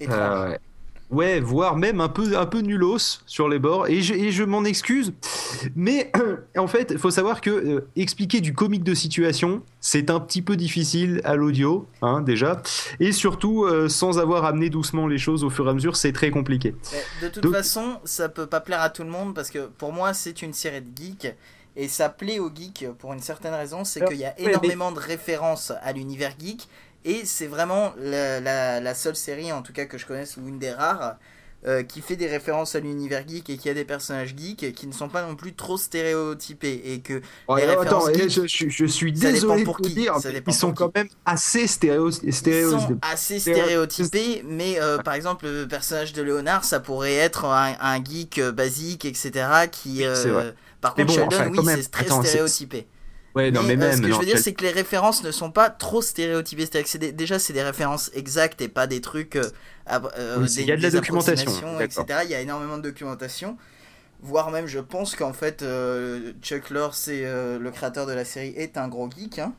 étrange. 0.00 0.56
Ouais, 1.14 1.38
voire 1.38 1.76
même 1.76 2.00
un 2.00 2.08
peu, 2.08 2.36
un 2.36 2.46
peu 2.46 2.58
nulos 2.60 3.20
sur 3.26 3.48
les 3.48 3.58
bords. 3.60 3.86
Et 3.88 4.02
je, 4.02 4.14
et 4.14 4.32
je 4.32 4.42
m'en 4.42 4.64
excuse. 4.64 5.12
Mais 5.76 6.10
en 6.58 6.66
fait, 6.66 6.88
il 6.90 6.98
faut 6.98 7.10
savoir 7.10 7.40
que 7.40 7.50
euh, 7.50 7.88
expliquer 7.94 8.40
du 8.40 8.52
comique 8.52 8.82
de 8.82 8.94
situation, 8.94 9.62
c'est 9.80 10.10
un 10.10 10.18
petit 10.18 10.42
peu 10.42 10.56
difficile 10.56 11.20
à 11.24 11.36
l'audio, 11.36 11.86
hein, 12.02 12.20
déjà. 12.20 12.60
Et 12.98 13.12
surtout, 13.12 13.64
euh, 13.64 13.88
sans 13.88 14.18
avoir 14.18 14.44
amené 14.44 14.70
doucement 14.70 15.06
les 15.06 15.18
choses 15.18 15.44
au 15.44 15.50
fur 15.50 15.66
et 15.66 15.70
à 15.70 15.74
mesure, 15.74 15.94
c'est 15.96 16.12
très 16.12 16.30
compliqué. 16.30 16.74
Mais 16.92 17.28
de 17.28 17.32
toute 17.32 17.42
Donc- 17.44 17.52
façon, 17.54 17.98
ça 18.04 18.28
peut 18.28 18.46
pas 18.46 18.60
plaire 18.60 18.80
à 18.80 18.90
tout 18.90 19.04
le 19.04 19.10
monde 19.10 19.34
parce 19.34 19.50
que 19.50 19.66
pour 19.78 19.92
moi, 19.92 20.14
c'est 20.14 20.42
une 20.42 20.52
série 20.52 20.80
de 20.82 20.88
geeks. 21.00 21.28
Et 21.76 21.88
ça 21.88 22.08
plaît 22.08 22.38
aux 22.38 22.50
geeks 22.54 22.86
pour 22.98 23.12
une 23.12 23.20
certaine 23.20 23.52
raison, 23.54 23.84
c'est 23.84 24.04
qu'il 24.04 24.16
y 24.18 24.24
a 24.24 24.32
mais- 24.38 24.44
énormément 24.50 24.92
de 24.92 25.00
références 25.00 25.72
à 25.82 25.92
l'univers 25.92 26.32
geek. 26.38 26.68
Et 27.04 27.24
c'est 27.26 27.46
vraiment 27.46 27.94
la, 27.98 28.40
la- 28.40 28.80
la 28.80 28.94
seule 28.94 29.16
série, 29.16 29.52
en 29.52 29.62
tout 29.62 29.72
cas 29.72 29.86
que 29.86 29.98
je 29.98 30.06
connaisse, 30.06 30.36
ou 30.36 30.46
une 30.48 30.58
des 30.58 30.72
rares, 30.72 31.16
euh, 31.66 31.82
qui 31.82 32.02
fait 32.02 32.16
des 32.16 32.26
références 32.28 32.74
à 32.74 32.80
l'univers 32.80 33.26
geek 33.26 33.48
et 33.50 33.56
qui 33.58 33.68
a 33.70 33.74
des 33.74 33.84
personnages 33.84 34.34
geeks 34.36 34.72
qui 34.74 34.86
ne 34.86 34.92
sont 34.92 35.08
pas 35.08 35.22
non 35.26 35.36
plus 35.36 35.54
trop 35.54 35.76
stéréotypés. 35.78 36.82
Et 36.92 37.00
que 37.00 37.22
Oh, 37.46 37.56
Les 37.56 37.64
attends, 37.68 37.74
références 37.82 38.08
eh, 38.08 38.28
geeks, 38.28 38.30
je, 38.30 38.46
je- 38.46 38.68
je 38.70 38.84
suis 38.86 39.12
désolé 39.12 39.64
pour 39.64 39.80
de 39.82 39.88
qui, 39.88 39.94
dire, 39.94 40.14
ils 40.46 40.54
sont 40.54 40.72
quand 40.72 40.90
même 40.94 41.08
assez 41.26 41.66
stéréo, 41.66 42.10
ils 42.22 42.32
stéréo, 42.32 42.70
sont 42.70 42.94
assez 43.02 43.38
stéréotypés, 43.38 44.42
mais 44.46 44.80
euh, 44.80 44.98
par 44.98 45.14
exemple, 45.14 45.46
le 45.46 45.66
personnage 45.68 46.12
de 46.12 46.22
Léonard, 46.22 46.64
ça 46.64 46.80
pourrait 46.80 47.14
être 47.14 47.44
un, 47.46 47.74
un 47.80 48.02
geek 48.02 48.38
euh, 48.38 48.52
basique, 48.52 49.04
etc. 49.04 49.68
Qui, 49.68 50.04
euh. 50.04 50.52
Par 50.80 50.94
Mais 50.96 51.04
contre, 51.04 51.06
bon, 51.06 51.14
Sheldon, 51.14 51.28
enfin, 51.28 51.48
oui, 51.48 51.64
c'est 51.64 51.90
très 51.90 52.08
attends, 52.08 52.10
stéréotypé. 52.10 52.86
Ouais, 53.34 53.50
non, 53.50 53.62
mais, 53.62 53.74
Mais, 53.76 53.84
euh, 53.84 53.88
même. 53.88 53.96
ce 53.96 54.02
que 54.02 54.06
non, 54.06 54.14
je 54.14 54.20
veux 54.20 54.26
dire, 54.26 54.38
c'est 54.38 54.52
que 54.54 54.62
les 54.62 54.70
références 54.70 55.24
ne 55.24 55.32
sont 55.32 55.50
pas 55.50 55.68
trop 55.70 56.02
stéréotypées. 56.02 56.66
Des- 56.98 57.12
déjà, 57.12 57.38
c'est 57.40 57.52
des 57.52 57.62
références 57.64 58.10
exactes 58.14 58.60
et 58.60 58.68
pas 58.68 58.86
des 58.86 59.00
trucs. 59.00 59.36
euh, 59.36 59.50
euh, 59.90 60.36
Oui, 60.38 60.46
des- 60.54 60.62
il 60.62 60.68
y 60.68 60.72
a 60.72 60.76
de 60.76 60.82
la 60.82 60.90
documentation, 60.90 61.80
etc. 61.80 62.20
Il 62.24 62.30
y 62.30 62.34
a 62.34 62.40
énormément 62.40 62.76
de 62.76 62.82
documentation. 62.82 63.56
Voire 64.22 64.50
même, 64.50 64.66
je 64.66 64.78
pense 64.78 65.16
qu'en 65.16 65.32
fait, 65.34 65.62
euh, 65.62 66.32
Chuck 66.40 66.70
Lorre, 66.70 66.94
c'est 66.94 67.26
euh, 67.26 67.58
le 67.58 67.70
créateur 67.70 68.06
de 68.06 68.12
la 68.12 68.24
série, 68.24 68.54
est 68.56 68.78
un 68.78 68.88
gros 68.88 69.10
geek. 69.10 69.38
hein. 69.40 69.52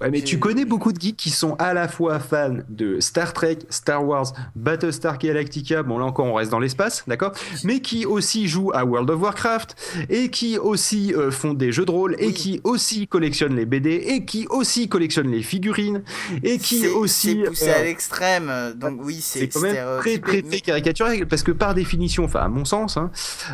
Ouais, 0.00 0.10
mais 0.10 0.20
tu 0.20 0.38
connais 0.38 0.64
beaucoup 0.64 0.92
de 0.92 1.00
geeks 1.00 1.16
qui 1.16 1.30
sont 1.30 1.54
à 1.58 1.72
la 1.72 1.88
fois 1.88 2.18
fans 2.18 2.58
de 2.68 3.00
Star 3.00 3.32
Trek, 3.32 3.58
Star 3.70 4.06
Wars, 4.06 4.32
Battlestar 4.54 5.18
Galactica, 5.18 5.82
bon 5.82 5.98
là 5.98 6.04
encore 6.04 6.26
on 6.26 6.34
reste 6.34 6.50
dans 6.50 6.58
l'espace, 6.58 7.02
d'accord 7.06 7.32
Mais 7.64 7.80
qui 7.80 8.04
aussi 8.04 8.46
jouent 8.46 8.72
à 8.74 8.84
World 8.84 9.08
of 9.10 9.22
Warcraft, 9.22 9.74
et 10.10 10.28
qui 10.30 10.58
aussi 10.58 11.14
euh, 11.14 11.30
font 11.30 11.54
des 11.54 11.72
jeux 11.72 11.86
de 11.86 11.90
rôle, 11.90 12.14
et 12.18 12.26
Oui. 12.26 12.34
qui 12.34 12.60
aussi 12.64 13.06
collectionnent 13.06 13.56
les 13.56 13.64
BD, 13.66 13.94
et 13.94 14.24
qui 14.24 14.46
aussi 14.50 14.88
collectionnent 14.88 15.30
les 15.30 15.42
figurines, 15.42 16.02
et 16.42 16.58
qui 16.58 16.86
aussi... 16.88 17.38
C'est 17.42 17.48
poussé 17.48 17.68
euh, 17.70 17.80
à 17.80 17.82
l'extrême. 17.82 18.52
Donc, 18.76 19.00
oui, 19.02 19.20
c'est 19.20 19.40
c'est 19.40 19.48
quand 19.48 19.60
même 19.60 19.76
très 20.00 20.18
très 20.18 20.42
très 20.42 20.60
caricatural 20.60 21.26
parce 21.26 21.42
que 21.42 21.52
par 21.52 21.74
définition, 21.74 22.24
enfin 22.24 22.40
à 22.40 22.48
mon 22.48 22.64
sens, 22.64 22.96
hein, 22.96 23.10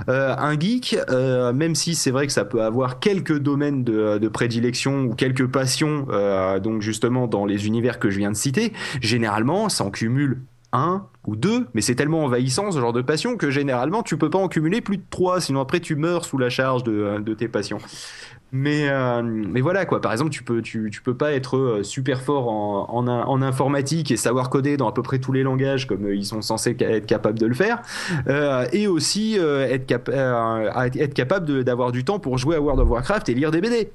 euh, 0.08 0.34
un 0.36 0.58
geek, 0.58 0.96
euh, 1.10 1.52
même 1.52 1.74
si 1.74 1.94
c'est 1.94 2.10
vrai 2.10 2.26
que 2.26 2.32
ça 2.32 2.44
peut 2.44 2.62
avoir 2.62 2.98
quelques 2.98 3.38
domaines 3.38 3.84
de, 3.84 4.18
de 4.18 4.28
prédilection 4.28 5.02
ou 5.04 5.14
quelques 5.14 5.46
passions, 5.46 6.06
euh, 6.10 6.31
donc 6.60 6.82
justement 6.82 7.26
dans 7.26 7.44
les 7.46 7.66
univers 7.66 7.98
que 7.98 8.10
je 8.10 8.18
viens 8.18 8.30
de 8.30 8.36
citer, 8.36 8.72
généralement 9.00 9.68
ça 9.68 9.84
en 9.84 9.90
cumule 9.90 10.42
un 10.72 11.04
ou 11.26 11.36
deux, 11.36 11.66
mais 11.74 11.82
c'est 11.82 11.94
tellement 11.94 12.24
envahissant 12.24 12.70
ce 12.72 12.80
genre 12.80 12.94
de 12.94 13.02
passion 13.02 13.36
que 13.36 13.50
généralement 13.50 14.02
tu 14.02 14.16
peux 14.16 14.30
pas 14.30 14.38
en 14.38 14.48
cumuler 14.48 14.80
plus 14.80 14.96
de 14.96 15.02
trois, 15.10 15.40
sinon 15.40 15.60
après 15.60 15.80
tu 15.80 15.96
meurs 15.96 16.24
sous 16.24 16.38
la 16.38 16.48
charge 16.48 16.82
de, 16.82 17.18
de 17.20 17.34
tes 17.34 17.46
passions. 17.48 17.78
Mais, 18.54 18.88
euh, 18.90 19.22
mais 19.22 19.62
voilà 19.62 19.86
quoi, 19.86 20.02
par 20.02 20.12
exemple, 20.12 20.30
tu 20.30 20.42
peux, 20.42 20.60
tu, 20.60 20.90
peux 21.02 21.14
pas 21.14 21.32
être 21.32 21.56
euh, 21.56 21.82
super 21.82 22.20
fort 22.20 22.48
en, 22.50 23.42
informatique 23.42 24.10
et 24.10 24.18
savoir 24.18 24.50
coder 24.50 24.76
dans 24.76 24.88
à 24.88 24.92
peu 24.92 25.02
près 25.02 25.18
tous 25.18 25.32
les 25.32 25.42
langages 25.42 25.86
comme 25.86 26.04
euh, 26.04 26.14
ils 26.14 26.26
sont 26.26 26.42
censés 26.42 26.76
être 26.78 27.06
capables 27.06 27.38
de 27.38 27.46
le 27.46 27.54
faire, 27.54 27.80
euh, 28.28 28.66
et 28.72 28.86
aussi 28.86 29.38
euh, 29.38 29.66
être, 29.66 29.86
cap- 29.86 30.10
euh, 30.12 30.68
être 30.94 31.14
capable 31.14 31.64
d'avoir 31.64 31.92
du 31.92 32.04
temps 32.04 32.18
pour 32.18 32.36
jouer 32.36 32.56
à 32.56 32.60
World 32.60 32.80
of 32.80 32.90
Warcraft 32.90 33.30
et 33.30 33.34
lire 33.34 33.50
des 33.50 33.62
BD. 33.62 33.90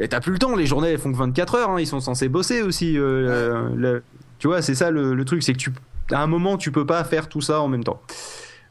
Et 0.00 0.08
t'as 0.08 0.20
plus 0.20 0.32
le 0.32 0.38
temps, 0.38 0.56
les 0.56 0.66
journées 0.66 0.88
elles 0.90 0.98
font 0.98 1.12
que 1.12 1.16
24 1.16 1.54
heures, 1.54 1.70
hein, 1.70 1.80
ils 1.80 1.86
sont 1.86 2.00
censés 2.00 2.28
bosser 2.28 2.62
aussi. 2.62 2.98
euh, 2.98 3.68
le- 3.76 4.02
tu 4.38 4.48
vois, 4.48 4.60
c'est 4.62 4.74
ça 4.74 4.90
le, 4.90 5.14
le 5.14 5.24
truc, 5.24 5.42
c'est 5.42 5.52
que 5.52 5.58
tu, 5.58 5.72
à 6.10 6.20
un 6.22 6.26
moment 6.26 6.56
tu 6.58 6.72
peux 6.72 6.84
pas 6.86 7.02
faire 7.04 7.28
tout 7.28 7.40
ça 7.40 7.60
en 7.60 7.68
même 7.68 7.84
temps. 7.84 8.02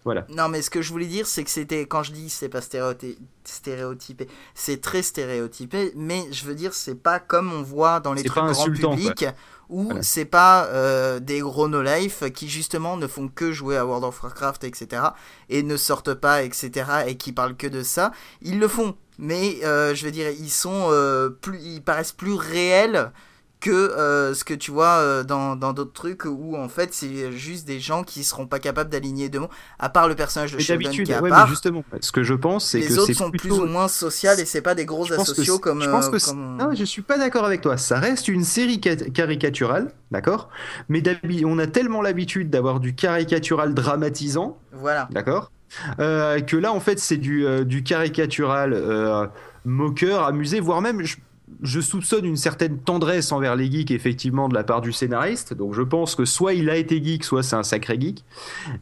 Voilà. 0.06 0.26
Non, 0.28 0.50
mais 0.50 0.62
ce 0.62 0.70
que 0.70 0.82
je 0.82 0.92
voulais 0.92 1.06
dire, 1.06 1.26
c'est 1.26 1.46
que 1.46 1.50
c'était, 1.50 1.86
quand 1.86 2.04
je 2.04 2.12
dis 2.12 2.30
c'est 2.30 2.50
pas 2.50 2.60
stéréoty- 2.60 3.16
stéréotypé, 3.46 4.28
c'est 4.54 4.82
très 4.82 5.02
stéréotypé, 5.02 5.94
mais 5.96 6.26
je 6.32 6.44
veux 6.44 6.56
dire, 6.56 6.74
c'est 6.74 6.96
pas 7.02 7.20
comme 7.20 7.54
on 7.54 7.62
voit 7.62 8.02
dans 8.02 8.12
les 8.14 8.24
trucs 8.24 8.44
grand 8.44 8.66
public, 8.66 9.26
où 9.70 9.86
Voilà. 9.86 10.04
c'est 10.04 10.26
pas 10.26 10.66
euh, 10.66 11.22
des 11.22 11.40
gros 11.40 11.70
no-life 11.70 12.26
qui 12.34 12.50
justement 12.50 12.98
ne 12.98 13.08
font 13.08 13.30
que 13.30 13.54
jouer 13.54 13.78
à 13.78 13.86
World 13.86 14.04
of 14.04 14.22
Warcraft, 14.22 14.66
etc., 14.66 15.02
et 15.50 15.64
ne 15.64 15.78
sortent 15.78 16.14
pas, 16.16 16.44
etc., 16.44 16.72
et 17.08 17.16
qui 17.16 17.32
parlent 17.32 17.56
que 17.56 17.68
de 17.68 17.82
ça. 17.82 18.12
Ils 18.42 18.60
le 18.60 18.68
font, 18.68 18.96
mais 19.19 19.58
euh, 19.63 19.93
je 19.95 20.06
veux 20.06 20.12
dire, 20.12 20.30
ils 20.30 20.49
sont 20.49 20.88
euh, 20.91 21.30
plus, 21.30 21.60
ils 21.62 21.82
paraissent 21.82 22.12
plus 22.12 22.34
réels 22.34 23.12
que 23.60 23.69
euh, 23.71 24.34
ce 24.34 24.43
que 24.43 24.54
tu 24.54 24.71
vois 24.71 24.97
euh, 24.97 25.23
dans 25.23 25.56
dans 25.56 25.71
d'autres 25.71 25.93
trucs 25.93 26.26
où 26.26 26.58
en 26.58 26.67
fait 26.67 26.93
c'est 26.93 27.32
juste 27.32 27.65
des 27.65 27.80
gens 27.80 28.04
qui 28.04 28.26
seront 28.26 28.45
pas 28.45 28.60
capables 28.60 28.89
d'aligner 28.89 29.30
deux 29.30 29.39
mots 29.39 29.49
à 29.80 29.88
part 29.88 30.10
le 30.10 30.15
personnage 30.15 30.52
de 30.52 30.60
Sheldon 30.60 30.89
qui 30.91 30.99
est 31.04 31.13
à 31.13 31.21
ouais, 31.21 31.30
mais 31.30 31.47
justement, 31.47 31.82
ce 32.02 32.12
que 32.12 32.23
je 32.23 32.34
pense, 32.34 32.67
c'est 32.71 32.82
que 32.82 32.89
les 32.89 32.97
autres 32.99 33.13
sont 33.13 33.30
plutôt... 33.30 33.47
plus 33.47 33.60
ou 33.60 33.65
moins 33.65 33.88
sociales 33.88 34.41
et 34.41 34.43
c'est 34.43 34.60
pas 34.62 34.76
des 34.76 34.84
gros 34.84 35.10
asociaux 35.13 35.60
comme 35.60 35.82
je 35.82 35.89
pense 35.89 36.10
que 36.10 36.21
comme- 36.26 36.58
Non, 36.58 36.76
je 36.76 36.84
suis 36.84 37.04
pas 37.04 37.17
d'accord 37.17 37.45
avec 37.45 37.62
toi. 37.62 37.78
Ça 37.78 38.02
reste 38.02 38.28
une 38.28 38.43
série 38.43 38.82
ca- 38.84 38.97
caricaturale, 38.97 39.93
d'accord? 40.12 40.49
Mais 40.89 41.02
on 41.45 41.58
a 41.58 41.65
tellement 41.65 42.02
l'habitude 42.02 42.49
d'avoir 42.49 42.82
du 42.82 42.95
caricatural 42.95 43.73
dramatisant, 43.73 44.58
voilà. 44.73 45.08
d'accord? 45.10 45.53
Euh, 46.00 46.40
Que 46.42 46.58
là, 46.58 46.74
en 46.74 46.80
fait, 46.80 47.00
c'est 47.00 47.18
du, 47.18 47.46
euh, 47.46 47.64
du 47.64 47.84
caricatural 47.84 48.74
euh, 48.74 49.28
moqueur, 49.66 50.24
amusé, 50.24 50.60
voire 50.60 50.82
même. 50.82 51.04
je- 51.04 51.18
je 51.62 51.80
soupçonne 51.80 52.26
une 52.26 52.36
certaine 52.36 52.80
tendresse 52.80 53.32
envers 53.32 53.56
les 53.56 53.70
geeks, 53.72 53.92
effectivement, 53.92 54.50
de 54.50 54.56
la 54.56 54.64
part 54.64 54.82
du 54.82 54.92
scénariste. 54.92 55.54
Donc, 55.54 55.74
je 55.76 55.82
pense 55.84 56.16
que 56.16 56.26
soit 56.26 56.54
il 56.54 56.70
a 56.70 56.76
été 56.78 57.02
geek, 57.02 57.24
soit 57.24 57.44
c'est 57.44 57.56
un 57.56 57.64
sacré 57.64 57.98
geek. 58.02 58.24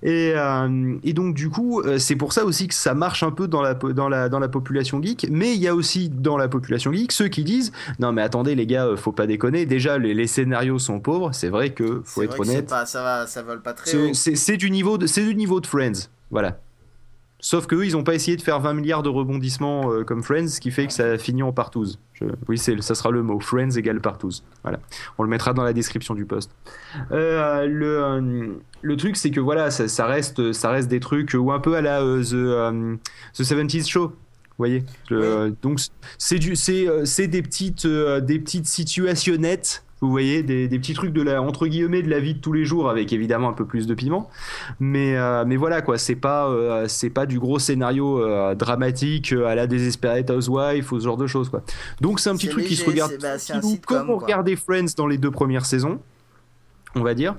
Et, 0.02 0.34
et 1.04 1.14
donc, 1.14 1.36
du 1.36 1.50
coup, 1.50 1.84
c'est 1.98 2.16
pour 2.16 2.34
ça 2.34 2.46
aussi 2.46 2.68
que 2.68 2.74
ça 2.74 2.94
marche 2.94 3.24
un 3.24 3.32
peu 3.32 3.48
dans 3.48 3.62
la, 3.62 3.74
dans, 3.74 4.08
la, 4.10 4.30
dans 4.30 4.40
la 4.40 4.48
population 4.48 5.02
geek. 5.04 5.28
Mais 5.30 5.54
il 5.54 5.60
y 5.62 5.68
a 5.68 5.76
aussi 5.76 6.10
dans 6.10 6.38
la 6.38 6.48
population 6.48 6.92
geek 6.94 7.12
ceux 7.12 7.28
qui 7.28 7.44
disent 7.44 7.72
Non, 8.00 8.14
mais 8.14 8.22
attendez, 8.22 8.56
les 8.56 8.66
gars, 8.66 8.88
faut 8.96 9.12
pas 9.12 9.28
déconner. 9.28 9.66
Déjà, 9.66 9.98
les, 9.98 10.14
les 10.14 10.28
scénarios 10.28 10.80
sont 10.80 11.00
pauvres. 11.02 11.32
C'est 11.34 11.50
vrai 11.50 11.72
que, 11.72 12.02
faut 12.06 12.22
être 12.24 12.40
honnête. 12.40 12.68
Pas, 12.70 12.86
ça, 12.86 13.04
va, 13.04 13.28
ça 13.28 13.44
vole 13.44 13.62
pas 13.62 13.74
très. 13.74 13.92
C'est- 14.14 14.58
du 14.58 14.72
niveau 14.72 14.98
de 14.98 15.08
c'est 15.08 15.26
du 15.26 15.36
niveau 15.36 15.60
de 15.60 15.68
Friends, 15.68 16.08
voilà. 16.32 16.58
Sauf 17.44 17.66
que 17.66 17.76
eux, 17.76 17.86
ils 17.86 17.98
ont 17.98 18.04
pas 18.04 18.14
essayé 18.14 18.38
de 18.38 18.42
faire 18.42 18.60
20 18.60 18.74
milliards 18.76 19.02
de 19.04 19.10
rebondissements 19.10 19.92
euh, 19.92 20.04
comme 20.04 20.22
Friends, 20.24 20.48
ce 20.50 20.62
qui 20.62 20.70
fait 20.72 20.86
que 20.88 20.94
ça 20.94 21.18
finit 21.18 21.42
en 21.44 21.52
partouze. 21.52 22.00
Je- 22.14 22.26
Oui, 22.48 22.58
ça 22.58 22.96
sera 22.96 23.10
le 23.10 23.24
mot 23.24 23.40
Friends 23.40 23.72
égale 23.72 24.00
partouze. 24.00 24.44
Voilà, 24.64 24.80
on 25.18 25.24
le 25.24 25.30
mettra 25.30 25.52
dans 25.54 25.64
la 25.64 25.74
description 25.74 26.14
du 26.14 26.26
post. 26.26 26.52
Euh, 27.12 27.66
le 27.66 28.04
euh, 28.04 28.48
le 28.84 28.98
truc, 28.98 29.18
c'est 29.18 29.32
que 29.32 29.40
voilà, 29.40 29.72
ça, 29.72 29.88
ça 29.88 30.06
reste 30.06 30.54
ça 30.54 30.70
reste 30.70 30.88
des 30.88 31.00
trucs 31.00 31.34
ou 31.34 31.52
un 31.52 31.60
peu 31.60 31.76
à 31.76 31.82
la 31.82 32.00
the 32.02 33.00
the 33.34 33.42
70s 33.44 33.88
show. 33.90 34.08
Vous 34.10 34.14
voyez, 34.68 34.84
Le- 35.10 35.56
donc 35.64 35.80
c'est 36.20 36.38
des 37.28 37.42
petites 37.42 37.88
des 37.88 38.38
petites 38.40 38.68
situationnettes 38.68 39.84
vous 40.02 40.10
voyez 40.10 40.42
des, 40.42 40.68
des 40.68 40.80
petits 40.80 40.96
trucs 40.96 41.14
de 41.14 41.22
la 41.22 41.42
entre 41.42 41.68
guillemets 41.68 42.02
de 42.02 42.10
la 42.10 42.20
vie 42.20 42.34
de 42.34 42.40
tous 42.40 42.54
les 42.54 42.66
jours 42.66 42.90
avec 42.90 43.14
évidemment 43.14 43.50
un 43.50 43.54
peu 43.54 43.66
plus 43.66 43.86
de 43.86 43.94
piment. 43.94 44.30
Mais 44.80 45.16
euh, 45.16 45.46
mais 45.46 45.56
voilà 45.56 45.82
quoi 45.82 45.98
c'est 45.98 46.16
pas 46.16 46.50
euh, 46.50 46.88
c'est 46.88 47.12
pas 47.12 47.28
du 47.28 47.40
gros 47.40 47.60
scénario 47.60 48.20
euh, 48.20 48.56
dramatique 48.56 49.32
à 49.32 49.54
la 49.54 49.68
Desperate 49.68 50.30
Housewife 50.30 50.92
ou 50.92 51.00
ce 51.00 51.06
genre 51.06 51.18
de 51.18 51.28
choses 51.28 51.50
quoi. 51.50 51.64
Donc 52.02 52.20
c'est 52.20 52.30
un 52.30 52.36
petit 52.36 52.50
truc 52.50 52.66
qui 52.66 52.76
se 52.76 52.86
regarde. 52.86 53.14
bah, 53.22 53.36
comme 53.86 54.10
on 54.10 54.18
regardait 54.18 54.56
Friends 54.56 54.94
dans 54.98 55.08
les 55.08 55.18
deux 55.18 55.32
premières 55.32 55.66
saisons 55.66 56.00
on 56.96 57.04
va 57.04 57.14
dire 57.14 57.36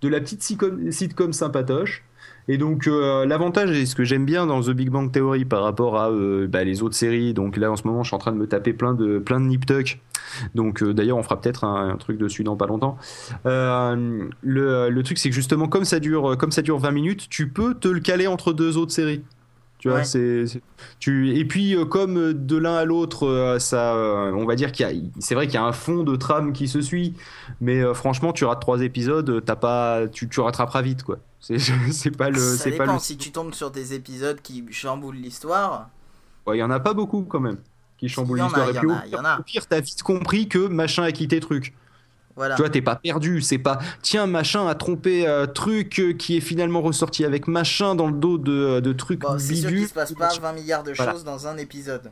de 0.00 0.08
la 0.08 0.20
petite 0.20 0.42
sitcom, 0.42 0.92
sitcom 0.92 1.32
sympatoche 1.32 2.04
et 2.48 2.58
donc 2.58 2.86
euh, 2.86 3.26
l'avantage 3.26 3.70
et 3.70 3.86
ce 3.86 3.94
que 3.94 4.04
j'aime 4.04 4.24
bien 4.24 4.46
dans 4.46 4.60
The 4.62 4.70
Big 4.70 4.90
Bang 4.90 5.10
Theory 5.10 5.44
par 5.44 5.62
rapport 5.62 5.98
à 5.98 6.10
euh, 6.10 6.46
bah, 6.46 6.64
les 6.64 6.82
autres 6.82 6.94
séries, 6.94 7.34
donc 7.34 7.56
là 7.56 7.70
en 7.70 7.76
ce 7.76 7.86
moment 7.86 8.02
je 8.02 8.08
suis 8.08 8.14
en 8.14 8.18
train 8.18 8.32
de 8.32 8.36
me 8.36 8.46
taper 8.46 8.72
plein 8.72 8.94
de 8.94 9.18
plein 9.18 9.40
de 9.40 9.46
nip 9.46 9.66
tuck. 9.66 10.00
Donc 10.54 10.82
euh, 10.82 10.92
d'ailleurs 10.92 11.16
on 11.16 11.22
fera 11.22 11.40
peut-être 11.40 11.64
un, 11.64 11.96
truc 11.96 12.18
dessus 12.18 12.44
dans 12.44 12.56
pas 12.56 12.66
longtemps. 12.66 12.98
Le, 13.44 14.88
le 14.90 15.02
truc 15.02 15.18
c'est 15.18 15.28
que 15.30 15.34
justement 15.34 15.68
comme 15.68 15.84
ça 15.84 16.00
dure 16.00 16.36
comme 16.38 16.52
ça 16.52 16.62
dure 16.62 16.78
20 16.78 16.90
minutes, 16.90 17.28
tu 17.28 17.48
peux 17.48 17.74
te 17.74 17.88
le 17.88 18.00
caler 18.00 18.26
entre 18.26 18.52
deux 18.52 18.76
autres 18.76 18.92
séries. 18.92 19.22
Tu 19.86 19.90
vois, 19.90 19.98
Ouais. 20.00 20.04
c'est 20.04 20.44
tu 20.98 21.36
et 21.36 21.44
puis 21.44 21.76
euh, 21.76 21.84
comme 21.84 22.16
euh, 22.18 22.34
de 22.34 22.56
l'un 22.56 22.74
à 22.74 22.84
l'autre, 22.84 23.26
euh, 23.26 23.58
ça, 23.58 23.94
euh, 23.94 24.32
on 24.32 24.44
va 24.44 24.56
dire 24.56 24.72
qu'il 24.72 24.86
y 24.86 24.90
a, 24.90 24.92
c'est 25.20 25.34
vrai 25.34 25.46
qu'il 25.46 25.54
y 25.54 25.58
a 25.58 25.64
un 25.64 25.72
fond 25.72 26.02
de 26.02 26.16
trame 26.16 26.52
qui 26.52 26.66
se 26.68 26.80
suit, 26.80 27.14
mais 27.60 27.82
franchement, 27.94 28.32
tu 28.32 28.44
rates 28.44 28.60
trois 28.60 28.80
épisodes, 28.82 29.42
t'as 29.44 29.56
pas, 29.56 30.08
tu, 30.08 30.28
tu 30.28 30.40
rattraperas 30.40 30.82
vite 30.82 31.02
quoi. 31.04 31.18
C'est 31.40 31.58
c'est 31.92 32.10
pas 32.16 32.30
le, 32.30 32.38
ça 32.38 32.64
c'est 32.64 32.70
dépend. 32.72 32.86
pas 32.86 32.92
le. 32.94 32.98
Si 32.98 33.16
tu 33.16 33.30
tombes 33.30 33.54
sur 33.54 33.70
des 33.70 33.94
épisodes 33.94 34.40
qui 34.42 34.64
chamboulent 34.70 35.16
l'histoire, 35.16 35.88
Ouais, 36.46 36.56
Il 36.56 36.60
y 36.60 36.62
en 36.64 36.70
a 36.70 36.80
pas 36.80 36.94
beaucoup 36.94 37.22
quand 37.22 37.40
même 37.40 37.58
qui 37.98 38.08
chamboulent 38.08 38.38
Il 38.38 38.40
y 38.40 38.44
en 38.44 38.48
a, 38.52 38.66
l'histoire. 38.72 39.04
Et 39.06 39.10
puis 39.10 39.18
au 39.38 39.42
pire, 39.44 39.66
t'as 39.66 39.80
vite 39.80 40.02
compris 40.02 40.48
que 40.48 40.66
machin 40.66 41.02
a 41.04 41.12
quitté 41.12 41.40
truc. 41.40 41.74
Voilà. 42.36 42.54
Tu 42.54 42.62
vois, 42.62 42.68
t'es 42.70 42.82
pas 42.82 42.96
perdu. 42.96 43.40
C'est 43.40 43.58
pas 43.58 43.78
tiens, 44.02 44.26
machin 44.26 44.66
a 44.68 44.74
trompé 44.74 45.26
euh, 45.26 45.46
truc 45.46 45.98
euh, 45.98 46.12
qui 46.12 46.36
est 46.36 46.40
finalement 46.40 46.82
ressorti 46.82 47.24
avec 47.24 47.48
machin 47.48 47.94
dans 47.94 48.06
le 48.06 48.12
dos 48.12 48.38
de, 48.38 48.80
de 48.80 48.92
trucs 48.92 49.20
Bon, 49.20 49.38
c'est 49.38 49.54
sûr 49.56 49.70
qu'il 49.70 49.88
se 49.88 49.94
passe 49.94 50.12
pas 50.12 50.28
20 50.40 50.52
milliards 50.52 50.82
de 50.84 50.92
Voilà. 50.92 51.12
choses 51.12 51.24
dans 51.24 51.46
un 51.46 51.56
épisode. 51.56 52.10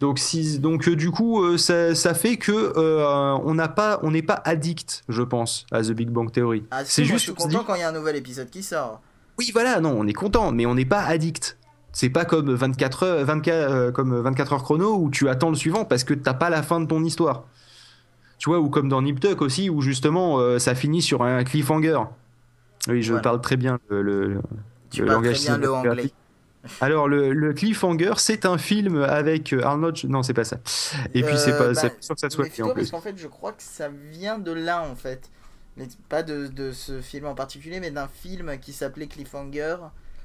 Donc, 0.00 0.18
si, 0.18 0.58
donc 0.58 0.88
euh, 0.88 0.96
du 0.96 1.10
coup, 1.12 1.40
euh, 1.42 1.56
ça, 1.56 1.94
ça 1.94 2.14
fait 2.14 2.36
que 2.36 2.50
euh, 2.76 3.38
on 3.44 3.54
n'a 3.54 3.68
pas, 3.68 4.00
on 4.02 4.10
n'est 4.10 4.22
pas 4.22 4.42
addict, 4.44 5.04
je 5.08 5.22
pense, 5.22 5.66
à 5.70 5.82
The 5.82 5.92
Big 5.92 6.10
Bang 6.10 6.30
Theory. 6.32 6.64
Ah, 6.72 6.82
c'est 6.84 7.02
moi, 7.02 7.12
juste 7.12 7.18
je 7.26 7.30
suis 7.30 7.34
on 7.38 7.44
se 7.44 7.48
dit- 7.48 7.54
content 7.54 7.64
quand 7.66 7.74
il 7.76 7.80
y 7.80 7.84
a 7.84 7.88
un 7.88 7.92
nouvel 7.92 8.16
épisode 8.16 8.50
qui 8.50 8.62
sort. 8.64 9.00
Oui, 9.38 9.50
voilà, 9.52 9.80
non, 9.80 9.94
on 9.96 10.06
est 10.06 10.12
content, 10.12 10.50
mais 10.52 10.66
on 10.66 10.74
n'est 10.74 10.84
pas 10.84 11.02
addict. 11.04 11.56
C'est 11.92 12.10
pas 12.10 12.24
comme 12.24 12.52
24 12.52 13.02
heures, 13.04 13.24
24, 13.24 13.54
euh, 13.54 13.92
comme 13.92 14.20
24 14.20 14.52
heures 14.54 14.62
chrono 14.64 14.96
où 14.96 15.10
tu 15.10 15.28
attends 15.28 15.50
le 15.50 15.54
suivant 15.56 15.84
parce 15.84 16.02
que 16.02 16.12
t'as 16.12 16.34
pas 16.34 16.50
la 16.50 16.64
fin 16.64 16.80
de 16.80 16.86
ton 16.86 17.02
histoire. 17.04 17.44
Tu 18.44 18.50
vois, 18.50 18.58
ou 18.60 18.68
comme 18.68 18.90
dans 18.90 19.00
Nip 19.00 19.20
Tuck 19.20 19.40
aussi, 19.40 19.70
où 19.70 19.80
justement 19.80 20.38
euh, 20.38 20.58
ça 20.58 20.74
finit 20.74 21.00
sur 21.00 21.22
un 21.22 21.44
cliffhanger. 21.44 21.98
Oui, 22.88 23.02
je 23.02 23.14
Voilà. 23.14 23.22
parle 23.22 23.40
très 23.40 23.56
bien 23.56 23.78
le, 23.88 24.02
le- 24.02 24.28
le- 24.34 24.42
Tu 24.90 25.00
le 25.00 25.06
parles 25.06 25.22
très 25.22 25.32
langage 25.32 25.40
bien 25.40 25.56
le 25.56 25.64
cinématographique. 25.64 26.14
anglais. 26.64 26.76
Alors, 26.80 27.08
le, 27.08 27.32
le 27.32 27.52
cliffhanger, 27.54 28.14
c'est 28.18 28.44
un 28.46 28.58
film 28.58 29.02
avec 29.02 29.54
euh, 29.54 29.62
Arnold. 29.64 29.96
Non, 30.04 30.22
c'est 30.22 30.34
pas 30.34 30.44
ça. 30.44 30.58
Et 31.14 31.22
puis, 31.22 31.38
c'est 31.38 31.52
Euh, 31.52 31.58
pas, 31.58 31.72
bah, 31.72 31.74
c'est 31.74 31.90
pas 31.90 31.96
sûr 32.00 32.14
que 32.16 32.20
ça 32.20 32.30
soit 32.30 32.44
Méfie-toi 32.44 32.72
en 32.72 32.74
parce 32.74 32.90
qu'en 32.90 33.00
fait, 33.00 33.16
je 33.16 33.28
crois 33.28 33.52
que 33.52 33.62
ça 33.62 33.88
vient 34.10 34.38
de 34.38 34.52
là 34.52 34.82
en 34.82 34.94
fait. 34.94 35.30
Mais 35.78 35.88
pas 36.10 36.22
de, 36.22 36.46
de 36.46 36.72
ce 36.72 37.00
film 37.00 37.26
en 37.26 37.34
particulier, 37.34 37.80
mais 37.80 37.90
d'un 37.90 38.08
film 38.08 38.58
qui 38.60 38.72
s'appelait 38.72 39.06
Cliffhanger. 39.08 39.76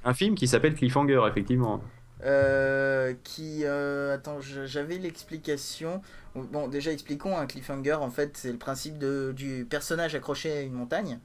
Un 0.03 0.13
film 0.13 0.36
qui 0.36 0.47
s'appelle 0.47 0.75
Cliffhanger, 0.75 1.21
effectivement. 1.29 1.82
euh, 2.25 3.13
qui. 3.23 3.62
euh, 3.65 4.15
attends, 4.15 4.39
j'avais 4.41 4.97
l'explication. 4.97 6.01
Bon, 6.35 6.67
déjà, 6.67 6.91
expliquons 6.91 7.37
un 7.37 7.47
cliffhanger. 7.47 7.93
En 7.95 8.09
fait, 8.11 8.37
c'est 8.37 8.51
le 8.51 8.57
principe 8.57 8.97
de, 8.97 9.33
du 9.35 9.65
personnage 9.69 10.15
accroché 10.15 10.51
à 10.51 10.61
une 10.61 10.73
montagne, 10.73 11.19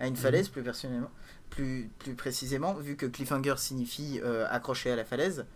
à 0.00 0.04
Mhm. 0.04 0.10
une 0.10 0.16
falaise 0.16 0.48
plus 0.48 0.62
personnellement. 0.62 1.10
Plus, 1.50 1.90
plus 1.98 2.14
précisément, 2.14 2.74
vu 2.74 2.96
que 2.96 3.06
cliffhanger 3.06 3.54
signifie 3.58 4.20
euh, 4.24 4.46
accroché 4.50 4.90
à 4.90 4.96
la 4.96 5.04
falaise. 5.04 5.46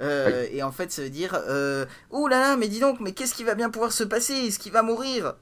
Euh, 0.00 0.46
Et 0.52 0.62
en 0.62 0.72
fait, 0.72 0.92
ça 0.92 1.02
veut 1.02 1.10
dire 1.10 1.34
euh, 1.48 1.86
Ouh 2.10 2.28
là 2.28 2.40
là, 2.40 2.56
mais 2.56 2.68
dis 2.68 2.80
donc, 2.80 3.00
mais 3.00 3.12
qu'est-ce 3.12 3.34
qui 3.34 3.44
va 3.44 3.54
bien 3.54 3.70
pouvoir 3.70 3.92
se 3.92 4.04
passer? 4.04 4.34
Est-ce 4.34 4.58
qu'il 4.58 4.72
va 4.72 4.82
mourir? 4.82 5.34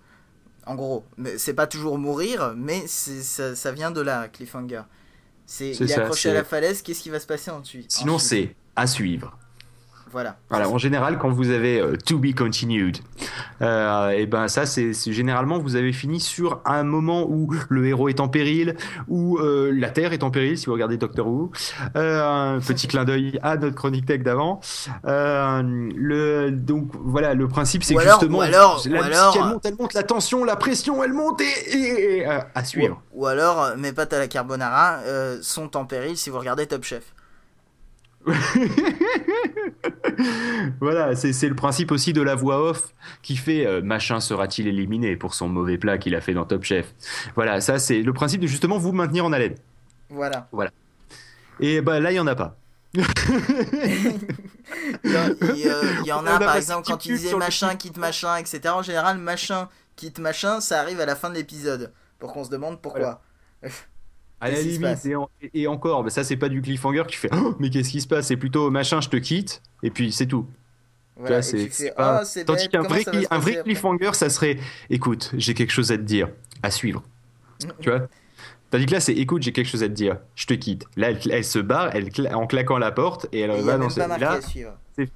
En 0.66 0.74
gros, 0.74 1.04
mais 1.16 1.38
c'est 1.38 1.54
pas 1.54 1.66
toujours 1.66 1.98
mourir, 1.98 2.54
mais 2.56 2.86
c'est- 2.86 3.22
ça, 3.22 3.56
ça 3.56 3.72
vient 3.72 3.90
de 3.90 4.00
là, 4.02 4.28
cliffhanger. 4.28 4.82
C'est 5.46 5.70
il 5.70 5.90
est 5.90 5.94
accroché 5.94 6.30
à 6.30 6.34
la 6.34 6.44
falaise, 6.44 6.82
qu'est-ce 6.82 7.00
qui 7.02 7.10
va 7.10 7.20
se 7.20 7.26
passer 7.26 7.50
ensuite? 7.50 7.90
Sinon, 7.92 8.18
c'est 8.18 8.54
à 8.76 8.86
suivre. 8.86 9.37
Voilà. 10.10 10.36
Voilà, 10.50 10.68
en 10.68 10.78
général, 10.78 11.18
quand 11.18 11.30
vous 11.30 11.50
avez 11.50 11.80
euh, 11.80 11.96
to 11.96 12.18
be 12.18 12.34
continued, 12.34 12.96
euh, 13.62 14.10
et 14.10 14.26
ben 14.26 14.48
ça, 14.48 14.66
c'est 14.66 14.92
généralement 15.12 15.58
vous 15.58 15.76
avez 15.76 15.92
fini 15.92 16.20
sur 16.20 16.60
un 16.64 16.82
moment 16.84 17.26
où 17.28 17.52
le 17.68 17.86
héros 17.86 18.08
est 18.08 18.20
en 18.20 18.28
péril, 18.28 18.76
où 19.08 19.38
euh, 19.38 19.70
la 19.74 19.90
Terre 19.90 20.12
est 20.12 20.22
en 20.22 20.30
péril, 20.30 20.56
si 20.58 20.66
vous 20.66 20.72
regardez 20.72 20.96
Doctor 20.96 21.26
Who. 21.26 21.50
Un 21.94 22.58
petit 22.66 22.88
clin 22.88 23.04
d'œil 23.04 23.38
à 23.42 23.56
notre 23.56 23.74
chronique 23.76 24.06
tech 24.06 24.22
d'avant. 24.22 24.60
Le 25.04 26.50
donc 26.50 26.88
voilà, 26.94 27.34
le 27.34 27.48
principe 27.48 27.84
c'est 27.84 27.94
justement 27.98 28.38
ou 28.38 28.40
alors- 28.42 28.82
la 28.88 29.00
ou 29.00 29.04
musique 29.04 29.12
alors- 29.16 29.34
elle 29.36 29.44
monte, 29.52 29.66
elle 29.66 29.76
monte, 29.78 29.94
la 29.94 30.02
tension, 30.02 30.44
la 30.44 30.56
pression, 30.56 31.02
elle 31.04 31.12
monte 31.12 31.40
et, 31.40 31.44
et- 31.76 32.18
et, 32.18 32.26
à 32.26 32.64
suivre. 32.64 33.02
Ou, 33.12 33.22
ou 33.22 33.26
alors, 33.26 33.72
mes 33.76 33.92
pâtes 33.92 34.12
à 34.12 34.18
la 34.18 34.28
carbonara 34.28 34.98
sont 35.42 35.76
en 35.76 35.84
péril 35.84 36.16
si 36.16 36.30
vous 36.30 36.38
regardez 36.38 36.66
Top 36.66 36.84
Chef. 36.84 37.02
Voilà, 40.80 41.14
c'est 41.14 41.48
le 41.48 41.54
principe 41.54 41.92
aussi 41.92 42.12
de 42.12 42.22
la 42.22 42.34
voix 42.34 42.60
off 42.70 42.92
qui 43.22 43.36
fait 43.36 43.66
euh, 43.66 43.80
machin 43.82 44.20
sera-t-il 44.20 44.66
éliminé 44.68 45.16
pour 45.16 45.34
son 45.34 45.48
mauvais 45.48 45.78
plat 45.78 45.98
qu'il 45.98 46.14
a 46.14 46.20
fait 46.20 46.34
dans 46.34 46.44
Top 46.44 46.64
Chef. 46.64 46.94
Voilà, 47.34 47.60
ça 47.60 47.78
c'est 47.78 48.02
le 48.02 48.12
principe 48.12 48.40
de 48.40 48.46
justement 48.46 48.78
vous 48.78 48.92
maintenir 48.92 49.24
en 49.24 49.32
haleine. 49.32 49.54
Voilà. 50.52 50.70
Et 51.60 51.80
bah 51.80 52.00
là 52.00 52.10
il 52.12 52.16
y 52.16 52.20
en 52.20 52.26
a 52.26 52.34
pas. 52.34 52.56
Il 55.04 55.10
y, 55.10 55.16
a- 55.16 55.82
il 56.00 56.06
y 56.06 56.12
en 56.12 56.26
a, 56.26 56.32
a 56.32 56.38
par 56.38 56.56
exemple, 56.56 56.86
quand 56.86 57.00
sur 57.00 57.38
le 57.38 57.38
machin, 57.38 57.74
quitte 57.76 57.96
machin, 57.96 58.36
etc. 58.36 58.60
En 58.68 58.82
général, 58.82 59.18
machin, 59.18 59.68
quitte 59.96 60.18
machin, 60.18 60.60
ça 60.60 60.80
arrive 60.80 61.00
à 61.00 61.06
la 61.06 61.16
fin 61.16 61.30
de 61.30 61.34
l'épisode. 61.34 61.92
Pour 62.18 62.32
qu'on 62.32 62.44
se 62.44 62.50
demande 62.50 62.80
pourquoi. 62.80 63.22
À 64.40 64.50
la 64.50 64.56
qui 64.62 64.68
limite 64.68 65.04
et, 65.06 65.16
en- 65.16 65.30
et 65.54 65.66
encore, 65.66 66.04
mais 66.04 66.10
ça 66.10 66.22
c'est 66.24 66.36
pas 66.36 66.48
du 66.48 66.62
cliffhanger 66.62 67.02
tu 67.08 67.18
fais 67.18 67.28
Oh, 67.34 67.54
mais 67.58 67.70
qu'est-ce 67.70 67.90
qui 67.90 68.00
se 68.00 68.06
passe? 68.06 68.26
C'est 68.28 68.36
plutôt 68.36 68.70
machin 68.70 69.00
je 69.00 69.08
te 69.08 69.16
quitte 69.16 69.62
et 69.82 69.90
puis 69.90 70.12
c'est 70.12 70.26
tout. 70.26 70.46
Voilà. 71.16 71.42
C'est- 71.42 71.68
pas- 71.94 72.24
c'est 72.24 72.44
Tandis 72.44 72.68
qu'un 72.68 72.82
vrai, 72.82 73.02
un 73.30 73.38
cliffhanger 73.64 74.10
ça 74.14 74.30
serait 74.30 74.58
écoute, 74.90 75.32
j'ai 75.36 75.54
quelque 75.54 75.72
chose 75.72 75.90
à 75.90 75.96
te 75.96 76.02
dire, 76.02 76.28
à 76.62 76.70
suivre. 76.70 77.02
Tu 77.80 77.90
vois? 77.90 78.06
Tandis 78.70 78.86
que 78.86 78.92
là, 78.92 79.00
c'est 79.00 79.14
écoute, 79.14 79.42
j'ai 79.42 79.52
quelque 79.52 79.68
chose 79.68 79.82
à 79.82 79.88
te 79.88 79.94
dire, 79.94 80.18
je 80.34 80.46
te 80.46 80.54
quitte. 80.54 80.84
Là, 80.96 81.10
elle, 81.10 81.18
elle 81.30 81.44
se 81.44 81.58
barre 81.58 81.90
elle, 81.94 82.10
en 82.34 82.46
claquant 82.46 82.78
la 82.78 82.90
porte 82.90 83.26
et 83.32 83.40
elle 83.40 83.50
Et 83.50 83.62
va 83.62 83.72
dans 83.74 83.78
même 83.80 83.90
ce. 83.90 84.00
pas 84.00 84.08
marqué 84.08 84.24
Là, 84.24 84.38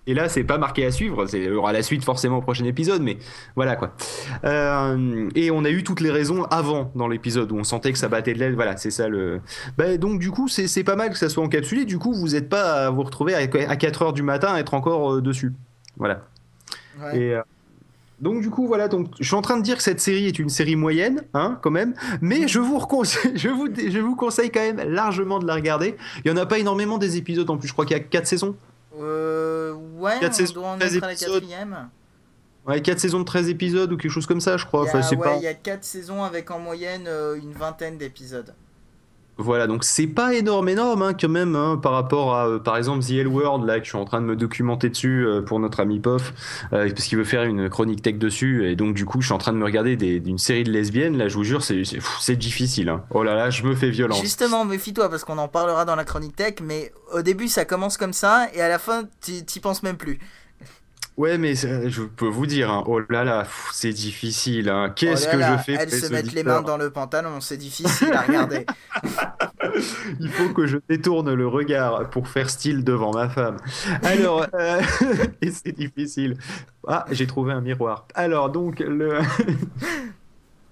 et 0.07 0.15
là, 0.15 0.29
c'est 0.29 0.45
pas 0.45 0.59
marqué 0.59 0.87
à 0.87 0.91
suivre. 0.91 1.27
Il 1.33 1.45
y 1.45 1.51
aura 1.51 1.73
la 1.73 1.83
suite 1.83 2.05
forcément 2.05 2.38
au 2.38 2.43
prochain 2.43 2.65
épisode, 2.65 3.03
mais 3.03 3.19
voilà 3.57 3.77
quoi. 3.77 3.95
Euh, 4.45 5.29
et 5.35 5.51
on 5.51 5.65
a 5.65 5.71
eu 5.71 5.83
toutes 5.83 6.01
les 6.01 6.11
raisons 6.11 6.45
avant 6.45 6.93
dans 6.95 7.09
l'épisode 7.09 7.51
où 7.53 7.57
on 7.57 7.65
sentait 7.65 7.93
que 7.93 7.99
ça 7.99 8.09
battait 8.09 8.33
de 8.35 8.38
l'aile. 8.38 8.55
Voilà, 8.55 8.77
c'est 8.77 8.91
ça 8.91 9.09
le. 9.09 9.41
Bah, 9.77 9.97
donc, 9.97 10.21
du 10.21 10.31
coup, 10.31 10.49
c'est 10.49 10.85
pas 10.85 10.97
mal 10.97 11.11
que 11.11 11.19
ça 11.19 11.29
soit 11.29 11.45
encapsulé. 11.45 11.85
Du 11.85 11.99
coup, 11.99 12.12
vous 12.12 12.29
n'êtes 12.29 12.49
pas 12.49 12.87
à 12.87 12.91
vous 12.91 13.03
retrouver 13.03 13.35
à, 13.35 13.38
à 13.38 13.77
4 13.77 14.03
heures 14.03 14.12
du 14.12 14.23
matin 14.23 14.55
à 14.55 14.61
être 14.61 14.75
encore 14.75 15.15
euh, 15.15 15.21
dessus. 15.21 15.53
Voilà. 15.97 16.23
Ouais. 17.01 17.19
Et, 17.19 17.35
euh, 17.35 17.43
donc 18.22 18.40
du 18.40 18.48
coup 18.48 18.66
voilà 18.66 18.88
donc 18.88 19.08
je 19.20 19.24
suis 19.26 19.35
en 19.35 19.42
train 19.42 19.58
de 19.58 19.62
dire 19.62 19.76
que 19.76 19.82
cette 19.82 20.00
série 20.00 20.26
est 20.26 20.38
une 20.38 20.48
série 20.48 20.76
moyenne 20.76 21.24
hein 21.35 21.58
quand 21.62 21.70
même 21.70 21.94
mais 22.22 22.48
je 22.48 22.58
vous 22.61 22.78
reconseille, 22.78 23.32
je 23.37 23.48
vous 23.50 23.68
je 23.74 23.98
vous 23.98 24.16
conseille 24.16 24.50
quand 24.50 24.61
même 24.61 24.80
largement 24.88 25.38
de 25.38 25.46
la 25.46 25.54
regarder 25.54 25.96
il 26.24 26.30
y 26.30 26.32
en 26.32 26.37
a 26.38 26.46
pas 26.46 26.58
énormément 26.58 26.96
des 26.98 27.16
épisodes 27.18 27.50
en 27.50 27.58
plus 27.58 27.68
je 27.68 27.72
crois 27.74 27.85
qu'il 27.85 27.96
y 27.96 28.00
a 28.00 28.02
quatre 28.02 28.26
saisons 28.26 28.54
Euh, 29.00 29.72
ouais, 29.98 30.18
Quatre 30.20 30.32
on 30.32 30.37
saisons, 30.37 30.54
doit 30.54 30.68
en 30.68 30.78
13 30.78 30.96
être 30.96 31.04
à 31.04 31.06
la 31.08 31.14
quatrième. 31.16 31.88
Ouais, 32.66 32.80
4 32.80 33.00
saisons 33.00 33.18
de 33.20 33.24
13 33.24 33.48
épisodes 33.48 33.90
ou 33.92 33.96
quelque 33.96 34.12
chose 34.12 34.26
comme 34.26 34.40
ça, 34.40 34.56
je 34.56 34.64
crois. 34.66 34.82
Il 34.82 34.87
y 34.87 34.88
Enfin, 34.90 34.98
a, 35.00 35.02
c'est 35.02 35.16
ouais, 35.16 35.24
pas... 35.24 35.37
il 35.37 35.42
y 35.42 35.48
a 35.48 35.54
4 35.54 35.82
saisons 35.82 36.22
avec 36.22 36.50
en 36.52 36.61
moyenne 36.61 37.06
euh, 37.08 37.35
une 37.35 37.52
vingtaine 37.52 37.98
d'épisodes. 37.98 38.54
Voilà, 39.38 39.66
donc 39.66 39.83
c'est 39.83 40.07
pas 40.07 40.35
énorme, 40.35 40.68
énorme 40.68 41.03
hein, 41.03 41.14
quand 41.18 41.29
même, 41.29 41.57
hein, 41.57 41.79
par 41.83 41.92
rapport 41.92 42.35
à, 42.35 42.47
euh, 42.47 42.59
par 42.59 42.77
exemple, 42.77 43.03
The 43.03 43.12
L 43.12 43.29
World, 43.29 43.64
là, 43.66 43.79
que 43.79 43.85
je 43.85 43.88
suis 43.90 43.99
en 43.99 44.05
train 44.05 44.21
de 44.21 44.27
me 44.27 44.37
documenter 44.37 44.90
dessus 44.90 45.27
euh, 45.27 45.40
pour 45.40 45.59
notre 45.59 45.81
ami 45.81 46.01
Pof, 46.01 46.35
euh, 46.73 46.88
parce 46.90 47.05
qu'il 47.07 47.16
veut 47.16 47.25
faire 47.25 47.45
une 47.45 47.71
chronique 47.71 48.03
tech 48.03 48.16
dessus, 48.16 48.68
et 48.68 48.77
donc 48.77 48.95
du 48.95 49.07
coup, 49.07 49.21
je 49.23 49.27
suis 49.27 49.35
en 49.35 49.38
train 49.38 49.53
de 49.53 49.59
me 49.59 49.64
regarder 49.64 49.97
d'une 49.97 50.38
série 50.38 50.64
de 50.64 50.71
lesbiennes, 50.71 51.16
là, 51.16 51.29
je 51.29 51.35
vous 51.35 51.45
jure, 51.45 51.62
c'est 51.64 52.37
difficile. 52.37 52.90
hein. 52.90 53.03
Oh 53.11 53.23
là 53.23 53.35
là, 53.35 53.49
je 53.51 53.62
me 53.64 53.75
fais 53.75 53.90
violence. 53.90 54.21
Justement, 54.21 54.64
méfie-toi 54.66 55.09
parce 55.09 55.25
qu'on 55.25 55.38
en 55.38 55.49
parlera 55.49 55.85
dans 55.87 55.97
la 55.97 56.05
chronique 56.05 56.37
tech, 56.37 56.57
mais 56.62 56.92
au 57.12 57.23
début 57.23 57.49
ça 57.49 57.64
commence 57.64 57.97
comme 57.97 58.12
ça 58.12 58.49
et 58.55 58.61
à 58.61 58.68
la 58.68 58.79
fin 58.79 59.05
t'y 59.21 59.61
penses 59.61 59.83
même 59.83 59.97
plus. 59.97 60.18
Ouais, 61.16 61.37
mais 61.38 61.55
je 61.55 62.03
peux 62.03 62.27
vous 62.27 62.46
dire, 62.46 62.70
hein, 62.70 62.85
oh 62.87 63.01
là 63.11 63.25
là, 63.25 63.46
c'est 63.72 63.92
difficile. 63.92 64.68
hein. 64.68 64.92
Qu'est-ce 64.94 65.27
Oh 65.29 65.33
que 65.33 65.37
là, 65.37 65.57
je 65.57 65.62
fais 65.62 65.72
Elles 65.75 65.90
se 65.90 66.11
mettent 66.11 66.33
les 66.33 66.42
mains 66.42 66.62
dans 66.62 66.77
le 66.79 66.90
pantalon, 66.90 67.40
c'est 67.40 67.59
difficile 67.59 68.12
à 68.12 68.22
regarder. 68.22 68.66
Il 70.20 70.29
faut 70.31 70.53
que 70.53 70.66
je 70.66 70.79
détourne 70.88 71.33
le 71.33 71.46
regard 71.46 72.09
pour 72.11 72.29
faire 72.29 72.51
style 72.51 72.85
devant 72.85 73.12
ma 73.12 73.29
femme. 73.29 73.57
Alors, 74.03 74.46
euh, 74.55 74.81
et 75.40 75.51
c'est 75.51 75.72
difficile. 75.72 76.37
Ah, 76.87 77.05
j'ai 77.11 77.27
trouvé 77.27 77.53
un 77.53 77.61
miroir. 77.61 78.07
Alors, 78.14 78.51
donc, 78.51 78.81
le. 78.81 79.18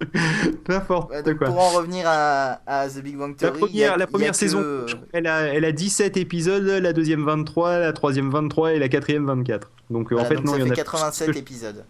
N'importe 0.69 1.33
quoi. 1.37 1.47
pour 1.47 1.59
en 1.59 1.69
revenir 1.69 2.05
à, 2.07 2.59
à 2.65 2.87
The 2.89 2.99
Big 3.03 3.17
Bang 3.17 3.35
Theory, 3.35 3.59
première, 3.59 3.93
a- 3.93 3.97
la 3.97 4.07
première 4.07 4.31
que- 4.31 4.37
saison, 4.37 4.63
qu'elle 5.11 5.27
a, 5.27 5.41
elle 5.53 5.65
a 5.65 5.71
17 5.71 6.17
épisodes, 6.17 6.63
la 6.63 6.93
deuxième 6.93 7.25
23, 7.25 7.79
la 7.79 7.93
troisième 7.93 8.29
23 8.29 8.73
et 8.73 8.79
la 8.79 8.89
quatrième 8.89 9.25
24. 9.25 9.69
Donc, 9.89 10.11
euh, 10.11 10.15
Voilà, 10.15 10.25
en 10.25 10.29
fait, 10.29 10.35
donc 10.35 10.45
non, 10.45 10.51
ça 10.53 10.57
il 10.57 10.61
y 10.61 10.63
en 10.63 10.67
fait 10.67 10.71
a 10.73 10.83
87 10.83 11.35
épisodes. 11.37 11.83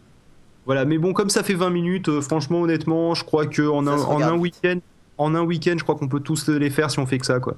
Voilà, 0.65 0.85
mais 0.85 0.97
bon, 0.97 1.13
comme 1.13 1.29
ça 1.29 1.43
fait 1.43 1.53
20 1.55 1.69
minutes, 1.71 2.09
euh, 2.09 2.21
franchement, 2.21 2.61
honnêtement, 2.61 3.15
je 3.15 3.23
crois 3.23 3.45
qu'en 3.45 3.85
Ça 3.85 3.91
un, 3.91 3.99
en 4.03 4.21
un 4.21 4.33
week-end, 4.37 4.77
en 5.17 5.33
un 5.35 5.41
week-end, 5.41 5.75
je 5.77 5.83
crois 5.83 5.95
qu'on 5.95 6.07
peut 6.07 6.19
tous 6.19 6.47
les 6.49 6.69
faire 6.69 6.91
si 6.91 6.99
on 6.99 7.05
fait 7.05 7.17
que 7.17 7.25
ça, 7.25 7.39
quoi. 7.39 7.57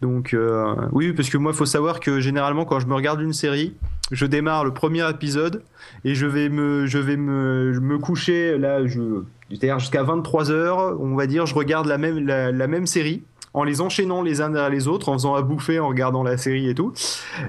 Donc, 0.00 0.32
euh, 0.32 0.74
oui, 0.92 1.12
parce 1.12 1.28
que 1.28 1.36
moi, 1.36 1.52
il 1.52 1.56
faut 1.56 1.66
savoir 1.66 2.00
que 2.00 2.20
généralement, 2.20 2.64
quand 2.64 2.80
je 2.80 2.86
me 2.86 2.94
regarde 2.94 3.20
une 3.20 3.34
série, 3.34 3.74
je 4.10 4.24
démarre 4.24 4.64
le 4.64 4.72
premier 4.72 5.08
épisode 5.10 5.62
et 6.04 6.14
je 6.14 6.26
vais 6.26 6.48
me, 6.48 6.86
je 6.86 6.98
vais 6.98 7.16
me, 7.18 7.78
me 7.80 7.98
coucher 7.98 8.56
là, 8.56 8.86
je, 8.86 9.00
c'est-à-dire 9.50 9.78
jusqu'à 9.78 10.02
23 10.02 10.50
heures, 10.50 10.98
on 11.00 11.14
va 11.16 11.26
dire, 11.26 11.44
je 11.46 11.54
regarde 11.54 11.86
la 11.86 11.98
même, 11.98 12.26
la, 12.26 12.50
la 12.50 12.66
même 12.66 12.86
série 12.86 13.22
en 13.52 13.64
les 13.64 13.80
enchaînant 13.80 14.22
les 14.22 14.40
uns 14.40 14.48
derrière 14.48 14.70
les 14.70 14.86
autres, 14.88 15.08
en 15.08 15.14
faisant 15.14 15.34
à 15.34 15.42
bouffer, 15.42 15.80
en 15.80 15.88
regardant 15.88 16.22
la 16.22 16.36
série 16.38 16.68
et 16.70 16.74
tout. 16.74 16.92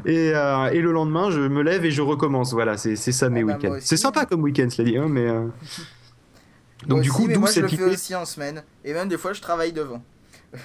Et, 0.06 0.32
euh, 0.36 0.66
et 0.72 0.82
le 0.82 0.92
lendemain, 0.92 1.30
je 1.32 1.40
me 1.42 1.62
lève 1.62 1.86
et 1.86 1.92
je 1.92 2.02
recommence. 2.02 2.54
Voilà, 2.54 2.76
c'est 2.76 2.96
ça 2.98 3.30
mes 3.30 3.42
Ah 3.42 3.46
bah, 3.46 3.54
week-ends. 3.54 3.76
aussi. 3.78 3.88
C'est 3.88 3.98
sympa 3.98 4.26
comme 4.26 4.42
week-end, 4.42 4.68
cela 4.70 4.90
dit, 4.90 4.98
hein, 4.98 5.06
mais. 5.08 5.28
euh, 5.28 5.46
Donc 6.88 6.98
Moi 6.98 7.02
du 7.02 7.10
aussi, 7.12 7.18
coup, 7.22 7.28
mais 7.28 7.34
d'où 7.36 7.40
moi 7.42 7.50
je 7.54 7.60
le 7.62 7.68
fais 7.68 7.76
idée. 7.76 7.84
aussi 7.86 8.16
en 8.16 8.26
semaine. 8.26 8.64
Et 8.84 8.94
même 8.94 9.08
des 9.08 9.18
fois 9.20 9.34
je 9.34 9.42
travaille 9.42 9.72
devant. 9.72 10.04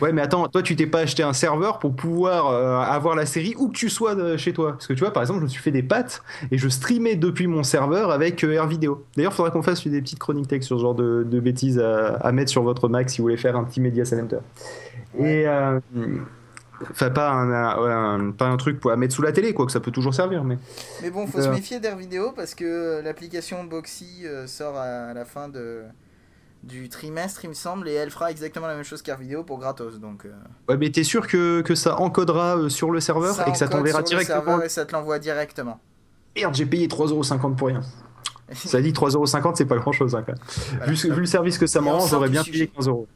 Ouais, 0.00 0.12
mais 0.12 0.20
attends, 0.22 0.46
toi, 0.48 0.62
tu 0.62 0.74
t'es 0.74 0.86
pas 0.86 1.00
acheté 1.00 1.22
un 1.22 1.32
serveur 1.32 1.78
pour 1.78 1.94
pouvoir 1.94 2.48
euh, 2.48 2.78
avoir 2.80 3.14
la 3.14 3.24
série 3.24 3.54
où 3.56 3.68
que 3.68 3.74
tu 3.76 3.88
sois 3.88 4.14
de 4.16 4.36
chez 4.36 4.52
toi. 4.52 4.72
Parce 4.72 4.86
que 4.88 4.92
tu 4.94 5.00
vois, 5.00 5.12
par 5.12 5.22
exemple, 5.22 5.38
je 5.40 5.44
me 5.44 5.48
suis 5.48 5.62
fait 5.62 5.70
des 5.70 5.82
pattes 5.84 6.22
et 6.50 6.58
je 6.58 6.68
streamais 6.68 7.14
depuis 7.14 7.46
mon 7.46 7.62
serveur 7.62 8.10
avec 8.10 8.42
euh, 8.42 8.52
Air 8.54 8.66
Vidéo. 8.66 9.04
D'ailleurs, 9.16 9.32
il 9.32 9.36
faudra 9.36 9.50
qu'on 9.52 9.62
fasse 9.62 9.86
des 9.86 10.00
petites 10.02 10.18
chroniques 10.18 10.48
tech 10.48 10.62
sur 10.64 10.76
ce 10.76 10.82
genre 10.82 10.94
de, 10.96 11.22
de 11.24 11.40
bêtises 11.40 11.78
à, 11.78 12.16
à 12.16 12.32
mettre 12.32 12.50
sur 12.50 12.62
votre 12.64 12.88
Mac 12.88 13.08
si 13.10 13.18
vous 13.18 13.24
voulez 13.24 13.36
faire 13.36 13.56
un 13.56 13.64
petit 13.64 13.80
Media 13.80 14.04
Center. 14.04 14.38
Et. 15.18 15.46
euh, 15.46 15.78
Enfin, 16.90 17.08
pas 17.08 17.30
un, 17.30 17.50
un- 17.50 18.30
pas 18.32 18.44
un 18.48 18.56
truc 18.58 18.80
pour, 18.80 18.90
à 18.90 18.96
mettre 18.96 19.14
sous 19.14 19.22
la 19.22 19.32
télé, 19.32 19.54
quoi, 19.54 19.64
que 19.64 19.72
ça 19.72 19.80
peut 19.80 19.90
toujours 19.90 20.12
servir, 20.12 20.44
mais. 20.44 20.58
Mais 21.02 21.08
bon, 21.08 21.26
faut 21.26 21.38
Euh. 21.38 21.42
se 21.44 21.48
méfier 21.48 21.80
d'Air 21.80 21.96
Vidéo 21.96 22.32
parce 22.36 22.54
que 22.54 23.00
l'application 23.02 23.64
Boxy 23.64 24.24
euh, 24.26 24.46
sort 24.46 24.76
à 24.76 25.14
la 25.14 25.24
fin 25.24 25.48
de 25.48 25.84
du 26.66 26.88
trimestre, 26.88 27.44
il 27.44 27.48
me 27.48 27.54
semble, 27.54 27.88
et 27.88 27.92
elle 27.92 28.10
fera 28.10 28.30
exactement 28.30 28.66
la 28.66 28.74
même 28.74 28.84
chose 28.84 29.00
qu'Air 29.00 29.18
Vidéo 29.18 29.44
pour 29.44 29.58
gratos. 29.58 30.00
Donc, 30.00 30.26
euh, 30.26 30.32
Ouais, 30.68 30.76
mais 30.76 30.90
t'es 30.90 31.04
sûr 31.04 31.26
que, 31.26 31.60
que 31.62 31.74
ça 31.74 32.00
encodera 32.00 32.56
euh, 32.56 32.68
sur 32.68 32.90
le 32.90 33.00
serveur 33.00 33.46
et 33.46 33.52
que 33.52 33.58
ça 33.58 33.68
t'enverra 33.68 34.04
sur 34.04 34.18
le 34.18 34.24
directement 34.24 34.44
serveur 34.44 34.64
et 34.64 34.68
ça 34.68 34.84
te 34.84 34.92
l'envoie 34.92 35.18
directement. 35.18 35.80
Merde, 36.34 36.54
j'ai 36.54 36.66
payé 36.66 36.88
3,50€ 36.88 37.54
pour 37.56 37.68
rien. 37.68 37.80
Ça 38.52 38.80
dit 38.80 38.92
3,50€, 38.92 39.54
c'est 39.56 39.64
pas 39.64 39.76
grand 39.76 39.90
chose. 39.90 40.14
Hein, 40.14 40.22
quand 40.24 40.32
même. 40.32 40.40
Voilà. 40.76 40.92
vu, 40.92 41.20
le 41.20 41.26
service 41.26 41.58
que 41.58 41.66
ça 41.66 41.80
m'arrange, 41.80 42.02
sort 42.02 42.20
j'aurais 42.20 42.28
bien 42.28 42.44
sujet. 42.44 42.66
payé 42.66 42.72
15 42.76 42.86
euros. 42.86 43.08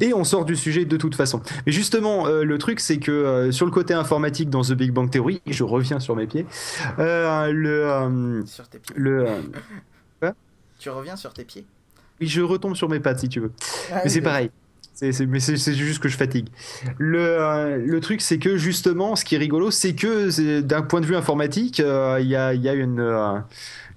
Et 0.00 0.12
on 0.12 0.24
sort 0.24 0.44
du 0.44 0.56
sujet 0.56 0.84
de 0.84 0.96
toute 0.96 1.14
façon. 1.14 1.40
Mais 1.66 1.70
justement, 1.72 2.26
euh, 2.26 2.42
le 2.42 2.58
truc, 2.58 2.80
c'est 2.80 2.98
que 2.98 3.12
euh, 3.12 3.52
sur 3.52 3.64
le 3.64 3.70
côté 3.70 3.94
informatique 3.94 4.50
dans 4.50 4.62
The 4.62 4.72
Big 4.72 4.90
Bang 4.90 5.08
Theory, 5.08 5.40
je 5.46 5.62
reviens 5.62 6.00
sur 6.00 6.16
mes 6.16 6.26
pieds, 6.26 6.46
le, 6.98 8.42
Sur 8.44 8.68
tes 8.68 8.80
pieds. 8.80 8.94
le, 8.96 9.26
Tu 10.80 10.90
reviens 10.90 11.14
sur 11.14 11.32
tes 11.32 11.44
pieds? 11.44 11.64
Oui, 12.22 12.28
je 12.28 12.40
retombe 12.40 12.76
sur 12.76 12.88
mes 12.88 13.00
pattes 13.00 13.18
si 13.20 13.28
tu 13.28 13.40
veux. 13.40 13.52
Mais 13.92 14.08
c'est 14.08 14.20
pareil. 14.22 14.50
Mais 15.00 15.10
c'est, 15.40 15.74
juste 15.74 16.00
que 16.00 16.08
je 16.08 16.16
fatigue. 16.16 16.46
Le, 16.98 17.18
euh, 17.18 17.76
le 17.84 18.00
truc, 18.00 18.20
c'est 18.20 18.38
que 18.38 18.56
justement, 18.56 19.16
ce 19.16 19.24
qui 19.24 19.34
est 19.34 19.38
rigolo, 19.38 19.72
c'est 19.72 19.94
que 19.94 20.30
c'est- 20.30 20.62
d'un 20.62 20.82
point 20.82 21.00
de 21.00 21.06
vue 21.06 21.16
informatique, 21.16 21.80
euh, 21.80 22.18
il 22.20 22.28
y, 22.28 22.36
a, 22.36 22.54
il 22.54 22.62
y 22.62 22.68
a 22.68 22.74
une, 22.74 23.00
euh, 23.00 23.38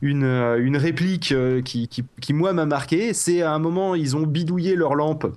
une, 0.02 0.24
euh, 0.24 0.58
une 0.60 0.78
réplique 0.78 1.32
euh, 1.32 1.62
qui, 1.62 1.88
qui, 1.90 2.04
qui, 2.22 2.34
moi, 2.34 2.54
m'a 2.54 2.66
marqué. 2.66 3.14
C'est 3.14 3.44
à 3.44 3.52
un 3.54 3.60
moment, 3.60 3.94
ils 3.94 4.16
ont 4.16 4.24
bidouillé 4.24 4.76
leurs 4.76 4.96
lampes 4.96 5.28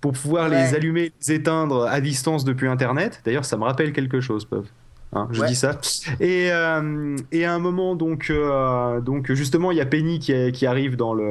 pour 0.00 0.12
pouvoir 0.12 0.48
Ouais. 0.48 0.56
les 0.68 0.74
allumer, 0.74 1.12
les 1.20 1.34
éteindre 1.34 1.86
à 1.86 2.00
distance 2.00 2.44
depuis 2.44 2.68
Internet. 2.68 3.20
D'ailleurs, 3.26 3.44
ça 3.44 3.58
me 3.58 3.64
rappelle 3.64 3.92
quelque 3.92 4.20
chose, 4.22 4.46
Pov. 4.46 4.64
Hein, 5.12 5.28
je 5.32 5.40
Ouais. 5.40 5.48
dis 5.48 5.56
ça. 5.56 5.78
Et, 6.20 6.50
euh, 6.52 7.16
et 7.32 7.44
à 7.44 7.52
un 7.52 7.58
moment, 7.58 7.96
donc, 7.96 8.30
euh, 8.30 9.00
donc 9.00 9.30
justement, 9.32 9.70
il 9.72 9.76
y 9.76 9.80
a 9.80 9.86
Penny 9.86 10.18
qui, 10.20 10.32
qui 10.52 10.66
arrive 10.66 10.94
dans 10.96 11.12
le, 11.14 11.24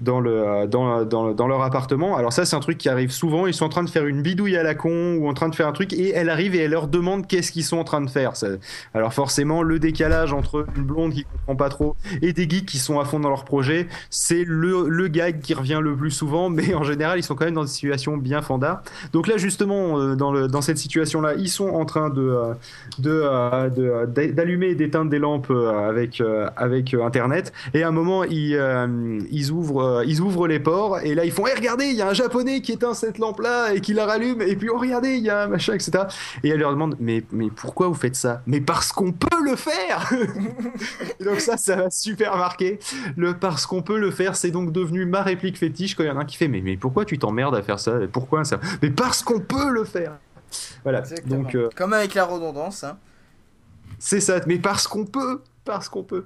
dans, 0.00 0.20
le, 0.20 0.66
dans, 0.66 1.46
leur 1.46 1.62
appartement. 1.62 2.16
Alors 2.16 2.32
ça, 2.32 2.44
c'est 2.44 2.56
un 2.56 2.60
truc 2.60 2.78
qui 2.78 2.88
arrive 2.88 3.10
souvent. 3.10 3.46
Ils 3.46 3.54
sont 3.54 3.64
en 3.64 3.70
train 3.70 3.84
de 3.84 3.90
faire 3.90 4.06
une 4.06 4.22
bidouille 4.22 4.56
à 4.56 4.62
la 4.62 4.74
con 4.74 5.16
ou 5.16 5.28
en 5.28 5.34
train 5.34 5.48
de 5.48 5.54
faire 5.54 5.66
un 5.66 5.72
truc 5.72 5.92
et 5.92 6.12
elle 6.14 6.30
arrive 6.30 6.54
et 6.54 6.58
elle 6.58 6.70
leur 6.70 6.88
demande 6.88 7.26
qu'est-ce 7.26 7.52
qu'ils 7.52 7.64
sont 7.64 7.78
en 7.78 7.84
train 7.84 8.00
de 8.00 8.10
faire. 8.10 8.32
Alors 8.94 9.12
forcément, 9.12 9.62
le 9.62 9.78
décalage 9.78 10.32
entre 10.32 10.66
une 10.76 10.84
blonde 10.84 11.12
qui 11.12 11.24
comprend 11.24 11.56
pas 11.56 11.68
trop 11.68 11.96
et 12.22 12.32
des 12.32 12.48
geeks 12.48 12.66
qui 12.66 12.78
sont 12.78 13.00
à 13.00 13.04
fond 13.04 13.20
dans 13.20 13.28
leur 13.28 13.44
projet, 13.44 13.88
c'est 14.10 14.44
le, 14.46 15.08
gag 15.08 15.40
qui 15.40 15.54
revient 15.54 15.80
le 15.82 15.96
plus 15.96 16.10
souvent. 16.10 16.50
Mais 16.58 16.74
en 16.74 16.82
général, 16.82 17.18
ils 17.18 17.22
sont 17.22 17.34
quand 17.34 17.44
même 17.44 17.54
dans 17.54 17.64
des 17.64 17.68
situations 17.68 18.16
bien 18.16 18.42
fandard. 18.42 18.82
Donc 19.12 19.26
là, 19.26 19.36
justement, 19.36 19.98
euh, 19.98 20.16
dans, 20.16 20.60
cette 20.60 20.78
situation-là, 20.78 21.34
ils 21.34 21.48
sont 21.48 21.68
en 21.68 21.84
train 21.84 22.10
euh, 22.16 22.54
euh, 23.04 23.70
euh, 23.78 24.06
d'allumer 24.06 24.68
et 24.68 24.74
d'éteindre 24.74 25.10
des 25.10 25.18
lampes 25.18 25.50
euh, 25.50 25.88
avec, 25.88 26.20
euh, 26.20 26.48
euh, 26.60 27.04
Internet. 27.04 27.52
Et 27.74 27.82
à 27.82 27.88
un 27.88 27.92
moment, 27.92 28.22
euh, 28.22 29.20
ils, 29.30 29.50
ouvrent, 29.50 29.82
euh, 29.88 30.04
ils 30.06 30.20
ouvrent 30.20 30.46
les 30.46 30.60
ports. 30.60 31.00
Et 31.00 31.14
là, 31.14 31.24
ils 31.24 31.32
font 31.32 31.46
hey, 31.46 31.54
Regardez, 31.54 31.86
il 31.86 31.96
y 31.96 32.02
a 32.02 32.08
un 32.08 32.12
japonais 32.12 32.60
qui 32.60 32.72
éteint 32.72 32.94
cette 32.94 33.18
lampe-là 33.18 33.72
et 33.74 33.80
qui 33.80 33.94
la 33.94 34.06
rallume. 34.06 34.42
Et 34.42 34.54
puis, 34.56 34.68
oh, 34.68 34.78
regardez, 34.78 35.16
il 35.16 35.24
y 35.24 35.30
a 35.30 35.44
un 35.44 35.48
machin, 35.48 35.74
etc. 35.74 36.04
Et 36.44 36.50
elle 36.50 36.60
leur 36.60 36.70
demande 36.70 36.96
Mais, 37.00 37.24
mais 37.32 37.48
pourquoi 37.50 37.88
vous 37.88 37.94
faites 37.94 38.16
ça? 38.16 38.42
Mais 38.46 38.60
parce 38.60 38.92
qu'on 38.92 39.12
peut 39.12 39.42
le 39.44 39.56
faire 39.56 40.10
donc, 41.24 41.40
ça, 41.40 41.56
ça 41.56 41.76
m'a 41.76 41.90
super 41.90 42.36
marqué. 42.36 42.78
Le 43.16 43.34
parce 43.34 43.66
qu'on 43.66 43.82
peut 43.82 43.98
le 43.98 44.10
faire, 44.10 44.36
c'est 44.36 44.50
donc 44.50 44.72
devenu 44.72 45.04
ma 45.06 45.22
réplique 45.22 45.58
fétiche 45.58 45.94
quand 45.94 46.02
il 46.04 46.08
y 46.08 46.10
en 46.10 46.16
a 46.18 46.20
un 46.20 46.24
qui 46.24 46.36
fait 46.36 46.48
Mais, 46.48 46.60
mais 46.60 46.76
pourquoi 46.76 47.04
tu 47.04 47.18
t'emmerdes 47.18 47.54
à 47.54 47.62
faire 47.62 47.78
ça? 47.80 47.92
Pourquoi 48.12 48.44
ça? 48.44 48.60
Mais 48.82 48.90
parce 48.90 49.22
qu'on 49.22 49.40
peut 49.40 49.70
le 49.70 49.84
faire 49.84 50.12
Voilà. 50.82 51.00
Exactement. 51.00 51.42
Donc, 51.42 51.54
euh, 51.54 51.68
Comme 51.76 51.92
avec 51.92 52.14
la 52.14 52.24
redondance. 52.24 52.84
hein. 52.84 52.96
c'est 53.98 54.20
ça, 54.20 54.40
mais 54.46 54.58
parce 54.58 54.86
qu'on 54.86 55.04
peut, 55.04 55.42
parce 55.68 55.88
qu'on 55.90 56.02
peut. 56.02 56.24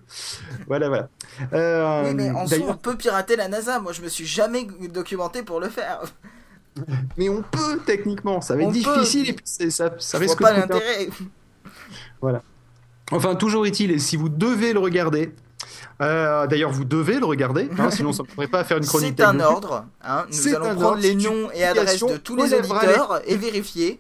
Voilà, 0.69 0.89
voilà. 0.89 1.09
Euh, 1.53 2.05
oui, 2.07 2.15
mais 2.15 2.31
en 2.31 2.47
soi, 2.47 2.59
on 2.69 2.75
peut 2.77 2.97
pirater 2.97 3.35
la 3.37 3.49
NASA. 3.49 3.81
Moi, 3.81 3.93
je 3.93 4.01
me 4.03 4.09
suis 4.09 4.25
jamais 4.27 4.67
documenté 4.93 5.43
pour 5.43 5.59
le 5.61 5.69
faire. 5.69 6.01
mais 7.19 7.29
on 7.29 7.43
peut 7.43 7.81
techniquement, 7.85 8.41
ça 8.41 8.55
va 8.55 8.63
être 8.63 8.69
On 8.69 8.73
peut. 8.73 8.79
difficile 8.79 9.29
et 9.29 9.33
puis 9.35 9.45
c'est- 9.45 9.71
ça, 9.71 9.91
ça 9.99 10.19
risque 10.19 10.41
pas 10.41 10.53
l'intérêt. 10.53 11.09
Enfin, 13.11 13.35
toujours 13.35 13.67
est-il, 13.67 14.01
si 14.01 14.17
vous 14.17 14.29
devez 14.29 14.73
le 14.73 14.79
regarder, 14.79 15.35
euh, 16.01 16.47
d'ailleurs 16.47 16.71
vous 16.71 16.85
devez 16.85 17.19
le 17.19 17.27
regarder, 17.27 17.69
hein, 17.79 17.91
sinon 17.91 18.13
ça 18.13 18.23
ne 18.23 18.29
pourrait 18.29 18.47
pas 18.49 18.65
faire 18.65 18.79
une 18.79 18.87
chronique. 18.87 19.15
C'est 19.19 19.25
un 19.25 19.39
ordre. 19.41 19.85
hein. 20.03 20.25
Nous 20.29 20.33
C'est 20.33 20.55
allons 20.55 20.65
prendre 20.67 20.83
ordre, 20.87 21.03
les 21.03 21.15
noms 21.15 21.51
et 21.53 21.65
adresses 21.65 22.01
de 22.01 22.17
tous 22.17 22.37
les 22.37 22.55
auditeurs 22.55 23.21
et 23.27 23.37
vérifier. 23.37 23.99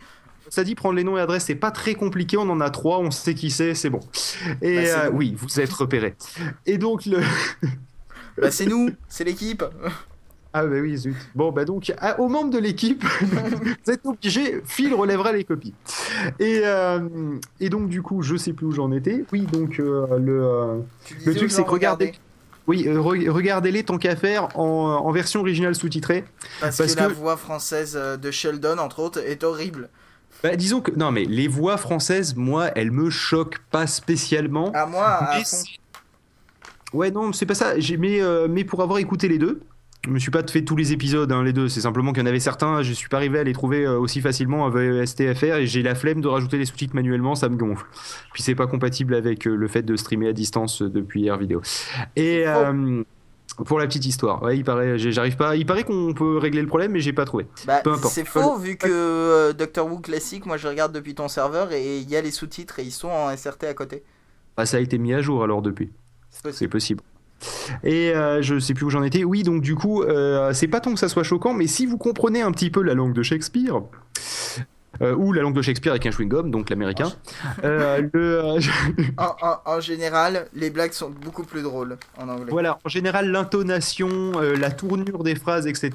Ça 0.54 0.64
dit 0.64 0.74
prendre 0.74 0.96
les 0.96 1.02
noms 1.04 1.16
et 1.16 1.20
adresses, 1.22 1.46
c'est 1.46 1.54
pas 1.54 1.70
très 1.70 1.94
compliqué, 1.94 2.36
on 2.36 2.42
en 2.50 2.60
a 2.60 2.68
trois, 2.68 2.98
on 2.98 3.10
sait 3.10 3.32
qui 3.32 3.50
c'est, 3.50 3.74
c'est 3.74 3.88
bon. 3.88 4.00
Et 4.60 4.74
Bah, 4.76 4.82
euh, 5.04 5.10
bon. 5.10 5.16
oui, 5.16 5.34
vous 5.38 5.60
êtes 5.60 5.72
repérés. 5.72 6.14
Et 6.66 6.76
donc 6.76 7.06
le. 7.06 7.20
Bah, 8.36 8.50
c'est 8.50 8.66
nous, 8.66 8.90
c'est 9.08 9.24
l'équipe. 9.24 9.62
Ah 10.54 10.64
bah 10.66 10.76
oui, 10.82 10.96
zut. 10.98 11.16
Bon, 11.34 11.52
bah 11.52 11.64
donc, 11.64 11.90
à- 11.98 12.20
aux 12.20 12.28
membres 12.28 12.50
de 12.50 12.58
l'équipe, 12.58 13.02
vous 13.86 13.90
êtes 13.92 14.04
obligés, 14.04 14.60
Phil 14.66 14.94
relèvera 14.94 15.32
les 15.32 15.44
copies. 15.44 15.72
Et, 16.38 16.60
euh, 16.64 17.00
et 17.60 17.68
donc, 17.70 17.88
du 17.88 18.02
coup, 18.02 18.22
je 18.22 18.36
sais 18.36 18.52
plus 18.52 18.66
où 18.66 18.72
j'en 18.72 18.92
étais. 18.92 19.24
Oui, 19.32 19.42
donc, 19.42 19.80
euh, 19.80 20.06
le, 20.18 20.42
euh, 20.44 20.78
le 21.24 21.34
truc, 21.34 21.50
c'est 21.50 21.64
que 21.64 21.70
regardez. 21.70 22.12
Oui, 22.66 22.84
re- 22.86 23.28
regardez-les 23.30 23.84
tant 23.84 23.96
qu'à 23.98 24.16
faire 24.16 24.48
en, 24.58 24.62
en 25.04 25.10
version 25.12 25.40
originale 25.40 25.74
sous-titrée. 25.74 26.24
Parce, 26.60 26.76
parce 26.78 26.94
que, 26.94 27.00
la 27.00 27.08
voix 27.08 27.36
française 27.38 27.98
de 28.20 28.30
Sheldon, 28.30 28.78
entre 28.78 29.00
autres, 29.00 29.18
est 29.18 29.44
horrible. 29.44 29.88
Bah, 30.42 30.56
disons 30.56 30.80
que. 30.80 30.90
Non, 30.92 31.12
mais 31.12 31.24
les 31.24 31.48
voix 31.48 31.76
françaises, 31.76 32.34
moi, 32.36 32.70
elles 32.74 32.90
me 32.90 33.10
choquent 33.10 33.60
pas 33.70 33.86
spécialement. 33.86 34.72
À 34.72 34.86
moi, 34.86 35.06
à 35.06 35.40
Ouais, 36.92 37.10
non, 37.10 37.32
c'est 37.32 37.46
pas 37.46 37.54
ça. 37.54 37.74
Mais, 37.98 38.20
euh, 38.20 38.48
mais 38.50 38.64
pour 38.64 38.82
avoir 38.82 38.98
écouté 38.98 39.28
les 39.28 39.38
deux, 39.38 39.62
je 40.04 40.10
me 40.10 40.18
suis 40.18 40.32
pas 40.32 40.42
fait 40.46 40.62
tous 40.62 40.74
les 40.74 40.92
épisodes, 40.92 41.30
hein, 41.30 41.44
les 41.44 41.52
deux. 41.52 41.68
C'est 41.68 41.80
simplement 41.80 42.12
qu'il 42.12 42.22
y 42.22 42.24
en 42.24 42.28
avait 42.28 42.40
certains, 42.40 42.82
je 42.82 42.92
suis 42.92 43.08
pas 43.08 43.18
arrivé 43.18 43.38
à 43.38 43.44
les 43.44 43.52
trouver 43.52 43.84
euh, 43.84 43.98
aussi 43.98 44.20
facilement 44.20 44.66
avec 44.66 45.06
STFR 45.06 45.56
et 45.58 45.66
j'ai 45.66 45.82
la 45.82 45.94
flemme 45.94 46.20
de 46.20 46.28
rajouter 46.28 46.58
les 46.58 46.64
sous-titres 46.64 46.94
manuellement, 46.94 47.36
ça 47.36 47.48
me 47.48 47.56
gonfle. 47.56 47.86
Puis 48.32 48.42
c'est 48.42 48.56
pas 48.56 48.66
compatible 48.66 49.14
avec 49.14 49.46
euh, 49.46 49.54
le 49.54 49.68
fait 49.68 49.82
de 49.82 49.94
streamer 49.94 50.28
à 50.28 50.32
distance 50.32 50.82
depuis 50.82 51.26
Air 51.26 51.38
Vidéo. 51.38 51.62
Et 52.16 52.44
euh, 52.46 53.04
pour 53.56 53.78
la 53.78 53.86
petite 53.86 54.06
histoire, 54.06 54.42
ouais, 54.42 54.56
il 54.56 54.64
paraît, 54.64 54.98
j'arrive 54.98 55.36
pas. 55.36 55.56
Il 55.56 55.66
paraît 55.66 55.84
qu'on 55.84 56.14
peut 56.14 56.38
régler 56.38 56.62
le 56.62 56.66
problème, 56.66 56.92
mais 56.92 57.00
j'ai 57.00 57.12
pas 57.12 57.24
trouvé. 57.24 57.46
Bah, 57.66 57.80
Peu 57.84 57.92
importe. 57.92 58.14
c'est 58.14 58.24
faux 58.24 58.56
vu 58.56 58.76
que 58.76 58.88
euh, 58.88 59.52
Doctor 59.52 59.86
Who 59.86 59.98
classique, 59.98 60.46
moi 60.46 60.56
je 60.56 60.68
regarde 60.68 60.92
depuis 60.92 61.14
ton 61.14 61.28
serveur 61.28 61.72
et 61.72 61.98
il 61.98 62.08
y 62.08 62.16
a 62.16 62.20
les 62.20 62.30
sous-titres 62.30 62.78
et 62.78 62.82
ils 62.82 62.92
sont 62.92 63.08
en 63.08 63.34
SRT 63.36 63.64
à 63.64 63.74
côté. 63.74 64.02
Ah, 64.56 64.66
ça 64.66 64.78
a 64.78 64.80
été 64.80 64.98
mis 64.98 65.14
à 65.14 65.20
jour 65.20 65.42
alors 65.42 65.62
depuis. 65.62 65.90
C'est 66.30 66.42
possible. 66.42 66.58
C'est 66.58 66.68
possible. 66.68 67.02
Et 67.82 68.14
euh, 68.14 68.40
je 68.42 68.58
sais 68.58 68.74
plus 68.74 68.86
où 68.86 68.90
j'en 68.90 69.02
étais. 69.02 69.24
Oui, 69.24 69.42
donc 69.42 69.62
du 69.62 69.74
coup, 69.74 70.02
euh, 70.02 70.52
c'est 70.52 70.68
pas 70.68 70.80
tant 70.80 70.92
que 70.94 71.00
ça 71.00 71.08
soit 71.08 71.24
choquant, 71.24 71.54
mais 71.54 71.66
si 71.66 71.86
vous 71.86 71.98
comprenez 71.98 72.42
un 72.42 72.52
petit 72.52 72.70
peu 72.70 72.82
la 72.82 72.94
langue 72.94 73.12
de 73.12 73.22
Shakespeare, 73.22 73.82
euh, 75.00 75.14
ou 75.14 75.32
la 75.32 75.42
langue 75.42 75.54
de 75.54 75.62
Shakespeare 75.62 75.92
avec 75.92 76.04
un 76.06 76.10
chewing-gum, 76.10 76.50
donc 76.50 76.68
l'américain, 76.70 77.10
euh, 77.64 78.02
le, 78.12 78.44
euh, 78.44 78.60
En, 79.18 79.34
en- 79.40 79.60
en 79.64 79.80
général, 79.80 80.48
les 80.54 80.70
blagues 80.70 80.92
sont 80.92 81.10
beaucoup 81.10 81.44
plus 81.44 81.62
drôles 81.62 81.96
en 82.18 82.28
anglais. 82.28 82.50
voilà, 82.50 82.78
en 82.84 82.88
général, 82.88 83.30
l'intonation, 83.30 84.08
euh, 84.36 84.54
la 84.56 84.70
tournure 84.70 85.22
des 85.24 85.34
phrases, 85.34 85.66
etc. 85.66 85.90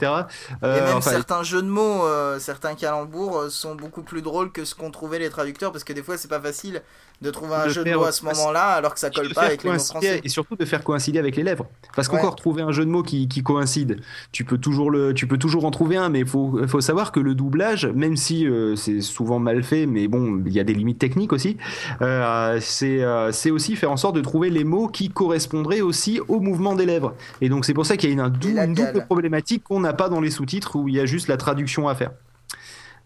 Et 0.62 0.66
euh, 0.66 0.88
même 0.88 0.98
enfin, 0.98 1.12
certains 1.12 1.44
jeux 1.44 1.62
de 1.62 1.68
mots, 1.68 2.06
euh, 2.06 2.40
certains 2.40 2.76
calembours 2.76 3.38
euh, 3.40 3.50
sont 3.50 3.76
beaucoup 3.76 4.02
plus 4.02 4.22
drôles 4.22 4.52
que 4.52 4.66
ce 4.66 4.74
qu'ont 4.76 4.92
trouvé 4.92 5.20
les 5.20 5.30
traducteurs 5.30 5.72
parce 5.72 5.84
que 5.84 5.94
des 5.94 6.04
fois 6.04 6.18
c'est 6.18 6.28
pas 6.30 6.40
facile 6.42 6.82
de 7.22 7.32
trouver 7.32 7.56
un 7.56 7.66
De 7.66 7.70
jeu 7.72 7.84
de 7.84 7.94
mots 7.94 8.04
à 8.04 8.12
ce 8.12 8.24
moment-là 8.26 8.64
alors 8.74 8.94
que 8.94 9.00
ça 9.00 9.10
colle 9.10 9.34
pas 9.34 9.42
avec 9.44 9.64
les 9.64 9.72
mots 9.72 9.80
français. 9.80 10.22
et 10.24 10.30
surtout 10.30 10.56
de 10.56 10.66
faire 10.66 10.84
coïncider 10.84 11.18
avec 11.18 11.36
les 11.36 11.44
lèvres. 11.44 11.66
Parce 11.96 12.08
Ouais. 12.08 12.16
qu'encore 12.18 12.36
trouver 12.36 12.62
un 12.62 12.72
jeu 12.72 12.86
de 12.86 12.92
mots 12.92 13.02
qui, 13.02 13.28
qui 13.28 13.42
coïncide 13.42 14.02
tu 14.32 14.44
peux 14.46 14.58
toujours 14.60 14.92
le 14.92 15.14
tu 15.16 15.26
peux 15.28 15.38
toujours 15.40 15.66
en 15.66 15.72
trouver 15.72 15.98
un 15.98 16.10
mais 16.10 16.20
il 16.20 16.28
faut, 16.28 16.60
faut 16.68 16.80
savoir 16.82 17.12
que 17.12 17.20
le 17.20 17.34
doublage 17.34 17.88
même 17.88 18.16
si 18.18 18.46
euh, 18.48 18.76
c'est 18.76 19.02
souvent 19.02 19.40
mal 19.40 19.64
fait 19.64 19.88
mais 19.88 20.08
bon 20.08 20.44
il 20.46 20.52
y 20.54 20.60
a 20.60 20.64
des 20.64 20.74
limites 20.76 21.00
techniques 21.00 21.34
aussi 21.34 21.58
euh, 22.02 22.60
c'est 22.62 23.02
euh, 23.04 23.32
c'est 23.32 23.50
aussi 23.52 23.76
faire 23.76 23.92
en 23.92 23.98
sorte 23.98 24.16
de 24.16 24.22
trouver 24.22 24.50
les 24.50 24.64
mots 24.64 24.88
qui 24.88 25.10
correspondraient 25.10 25.82
aussi 25.82 26.20
au 26.28 26.40
mouvement 26.40 26.76
des 26.76 26.86
lèvres. 26.86 27.16
Et 27.42 27.50
donc 27.50 27.66
c'est 27.66 27.74
pour 27.74 27.86
ça 27.86 27.98
qu'il 27.98 28.10
y 28.10 28.12
a 28.20 28.24
une, 28.26 28.30
dou- 28.30 28.54
double 28.76 29.06
problématique 29.06 29.64
qu'on 29.64 29.80
n'a 29.80 29.94
pas 29.94 30.10
dans 30.10 30.22
les 30.22 30.30
sous-titres 30.32 30.76
où 30.76 30.88
il 30.88 30.96
y 30.96 31.00
a 31.00 31.06
juste 31.06 31.28
la 31.28 31.38
traduction 31.38 31.88
à 31.88 31.96
faire 31.96 32.12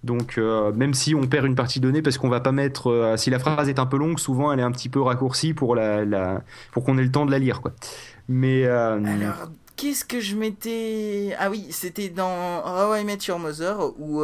donc 0.03 0.37
euh, 0.37 0.71
même 0.73 0.93
si 0.93 1.13
on 1.13 1.27
perd 1.27 1.45
une 1.45 1.55
partie 1.55 1.79
donnée 1.79 2.01
parce 2.01 2.17
qu'on 2.17 2.29
va 2.29 2.39
pas 2.39 2.51
mettre 2.51 2.89
euh, 2.89 3.17
si 3.17 3.29
la 3.29 3.37
phrase 3.37 3.69
est 3.69 3.77
un 3.77 3.85
peu 3.85 3.97
longue 3.97 4.17
souvent 4.17 4.51
elle 4.51 4.59
est 4.59 4.63
un 4.63 4.71
petit 4.71 4.89
peu 4.89 4.99
raccourcie 4.99 5.53
pour 5.53 5.75
la, 5.75 6.41
pour 6.71 6.83
qu'on 6.83 6.97
ait 6.97 7.03
le 7.03 7.11
temps 7.11 7.25
de 7.25 7.31
la 7.31 7.39
lire 7.39 7.61
quoi. 7.61 7.73
Mais 8.27 8.65
euh, 8.65 9.03
Alors, 9.03 9.51
qu'est-ce 9.75 10.05
que 10.05 10.21
je 10.21 10.35
m'étais. 10.35 11.35
Ah 11.37 11.49
oui, 11.49 11.67
c'était 11.71 12.09
dans 12.09 12.63
How 12.65 12.95
I 12.95 13.03
Met 13.03 13.17
Your 13.27 13.39
Mother 13.39 13.77
où 13.99 14.23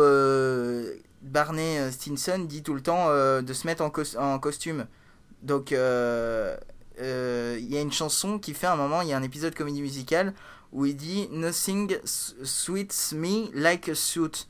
Barney 1.21 1.91
Stinson 1.91 2.45
dit 2.47 2.63
tout 2.63 2.73
le 2.73 2.81
temps 2.81 3.09
de 3.09 3.53
se 3.53 3.67
mettre 3.67 3.83
en, 3.83 3.91
en 4.21 4.39
costume. 4.39 4.85
Donc, 5.41 5.71
il 5.71 5.77
y 5.77 7.77
a 7.77 7.81
une 7.81 7.91
chanson 7.91 8.39
qui 8.39 8.53
fait 8.53 8.67
un 8.67 8.77
moment, 8.77 9.01
il 9.01 9.09
y 9.09 9.13
a 9.13 9.17
un 9.17 9.23
épisode 9.23 9.55
comédie 9.55 9.81
musicale 9.81 10.33
où 10.71 10.85
il 10.85 10.95
dit 10.95 11.27
Nothing 11.31 11.97
suits 12.05 13.13
me 13.13 13.51
like 13.53 13.89
a 13.89 13.95
suit. 13.95 14.47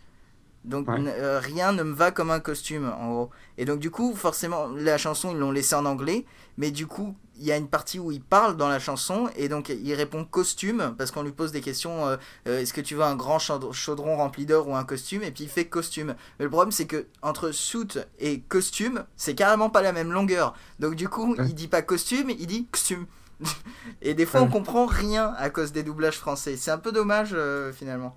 Donc, 0.67 0.87
Ouais. 0.89 0.97
euh, 1.07 1.39
rien 1.39 1.71
ne 1.71 1.81
me 1.83 1.93
va 1.93 2.11
comme 2.11 2.29
un 2.29 2.39
costume, 2.39 2.91
en 2.99 3.09
gros. 3.11 3.29
Et 3.57 3.65
donc, 3.65 3.79
du 3.79 3.89
coup, 3.89 4.13
forcément, 4.15 4.67
la 4.67 4.97
chanson, 4.97 5.31
ils 5.31 5.37
l'ont 5.37 5.51
laissée 5.51 5.75
en 5.75 5.85
anglais. 5.85 6.25
Mais 6.59 6.71
du 6.71 6.87
coup, 6.87 7.15
il 7.39 7.45
y 7.45 7.51
a 7.51 7.57
une 7.57 7.67
partie 7.67 7.99
où 7.99 8.11
il 8.11 8.21
parle 8.21 8.57
dans 8.57 8.67
la 8.67 8.79
chanson 8.79 9.29
et 9.35 9.47
donc 9.47 9.69
il 9.69 9.93
répond 9.93 10.25
costume 10.25 10.95
parce 10.97 11.11
qu'on 11.11 11.21
lui 11.21 11.31
pose 11.31 11.51
des 11.51 11.61
questions 11.61 12.07
euh, 12.07 12.17
euh, 12.47 12.59
est-ce 12.61 12.73
que 12.73 12.81
tu 12.81 12.95
veux 12.95 13.03
un 13.03 13.15
grand 13.15 13.37
chaud- 13.37 13.71
chaudron 13.73 14.17
rempli 14.17 14.47
d'or 14.47 14.67
ou 14.67 14.75
un 14.75 14.83
costume? 14.83 15.21
Et 15.21 15.29
puis 15.29 15.43
il 15.43 15.49
fait 15.51 15.65
costume. 15.65 16.15
Mais 16.39 16.45
le 16.45 16.49
problème 16.49 16.71
c'est 16.71 16.87
que 16.87 17.05
entre 17.21 17.51
suit 17.51 17.99
et 18.17 18.39
costume, 18.39 19.03
c'est 19.17 19.35
carrément 19.35 19.69
pas 19.69 19.83
la 19.83 19.93
même 19.93 20.11
longueur. 20.11 20.55
Donc 20.79 20.95
du 20.95 21.07
coup, 21.09 21.35
Ouais. 21.35 21.45
il 21.47 21.53
dit 21.53 21.67
pas 21.67 21.83
costume, 21.83 22.31
il 22.31 22.47
dit 22.47 22.65
costume. 22.71 23.05
et 24.01 24.15
des 24.15 24.25
fois 24.25 24.41
Ouais. 24.41 24.47
on 24.47 24.49
comprend 24.49 24.87
rien 24.87 25.35
à 25.37 25.51
cause 25.51 25.71
des 25.71 25.83
doublages 25.83 26.17
français. 26.17 26.57
C'est 26.57 26.71
un 26.71 26.79
peu 26.79 26.91
dommage 26.91 27.35
finalement. 27.73 28.15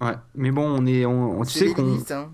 Ouais, 0.00 0.14
mais 0.34 0.50
bon, 0.50 0.62
on 0.64 0.86
est 0.86 1.04
on, 1.06 1.42
tu 1.44 1.58
sais 1.58 1.72
qu'on 1.72 1.96
hein, 2.10 2.30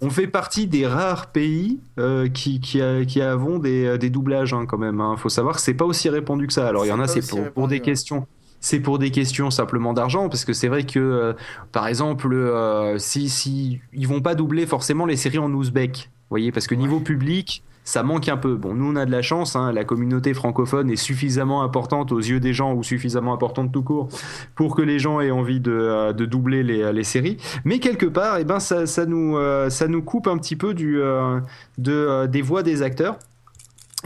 on 0.00 0.10
fait 0.10 0.26
partie 0.26 0.66
des 0.66 0.86
rares 0.86 1.26
pays 1.32 1.80
euh, 1.98 2.28
qui 2.28 2.60
qui, 2.60 2.80
a- 2.80 3.04
qui 3.04 3.20
avons 3.20 3.58
des, 3.58 3.98
des 3.98 4.10
doublages 4.10 4.54
hein, 4.54 4.66
quand 4.66 4.78
même. 4.78 5.00
Hein. 5.00 5.16
Faut 5.16 5.28
savoir 5.28 5.56
que 5.56 5.60
c'est 5.60 5.74
pas 5.74 5.84
aussi 5.84 6.08
répandu 6.08 6.46
que 6.46 6.52
ça. 6.52 6.66
Alors 6.68 6.84
il 6.84 6.88
y 6.88 6.92
en 6.92 7.00
a 7.00 7.08
c'est 7.08 7.20
pour, 7.52 7.68
des 7.68 7.76
ouais. 7.76 7.80
questions 7.80 8.26
c'est 8.60 8.78
pour 8.80 8.98
des 8.98 9.10
questions 9.10 9.50
simplement 9.50 9.92
d'argent 9.92 10.28
parce 10.28 10.44
que 10.44 10.52
c'est 10.52 10.68
vrai 10.68 10.84
que 10.84 11.00
euh, 11.00 11.32
par 11.72 11.88
exemple 11.88 12.32
euh, 12.32 12.96
si 12.98 13.28
si 13.28 13.80
ils 13.92 14.06
vont 14.06 14.20
pas 14.20 14.34
doubler 14.36 14.66
forcément 14.66 15.04
les 15.04 15.16
séries 15.16 15.38
en 15.38 15.52
ouzbek 15.52 16.10
vous 16.12 16.26
voyez 16.30 16.52
parce 16.52 16.68
que 16.68 16.74
niveau 16.76 17.00
public 17.00 17.64
ça 17.84 18.02
manque 18.02 18.28
un 18.28 18.36
peu 18.36 18.54
bon 18.54 18.74
nous 18.74 18.92
on 18.92 18.96
a 18.96 19.06
de 19.06 19.10
la 19.10 19.22
chance 19.22 19.56
hein, 19.56 19.72
la 19.72 19.84
communauté 19.84 20.34
francophone 20.34 20.90
est 20.90 20.96
suffisamment 20.96 21.62
importante 21.62 22.12
aux 22.12 22.20
yeux 22.20 22.40
des 22.40 22.52
gens 22.52 22.74
ou 22.74 22.82
suffisamment 22.82 23.32
importante 23.32 23.72
tout 23.72 23.82
court 23.82 24.08
pour 24.54 24.76
que 24.76 24.82
les 24.82 24.98
gens 24.98 25.20
aient 25.20 25.30
envie 25.30 25.60
de, 25.60 25.72
euh, 25.72 26.12
doubler 26.12 26.62
les, 26.62 27.04
séries 27.04 27.36
mais 27.64 27.80
quelque 27.80 28.06
part 28.06 28.38
eh 28.38 28.44
ben 28.44 28.60
ça, 28.60 28.84
euh, 28.98 29.68
nous 29.88 30.02
coupe 30.02 30.28
un 30.28 30.38
petit 30.38 30.56
peu 30.56 30.74
euh, 30.78 31.40
de 31.78 32.26
des 32.26 32.42
voix 32.42 32.62
des 32.62 32.82
acteurs 32.82 33.18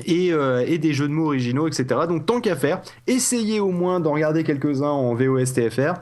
et, 0.04 0.30
des 0.78 0.92
jeux 0.92 1.08
de 1.08 1.12
mots 1.12 1.26
originaux, 1.26 1.66
etc. 1.66 2.00
Donc 2.06 2.26
tant 2.26 2.40
qu'à 2.40 2.54
faire, 2.54 2.82
essayez 3.06 3.60
au 3.60 3.70
moins 3.70 3.98
d'en 3.98 4.12
regarder 4.12 4.44
quelques-uns 4.44 4.90
en 4.90 5.14
VOSTFR, 5.14 5.94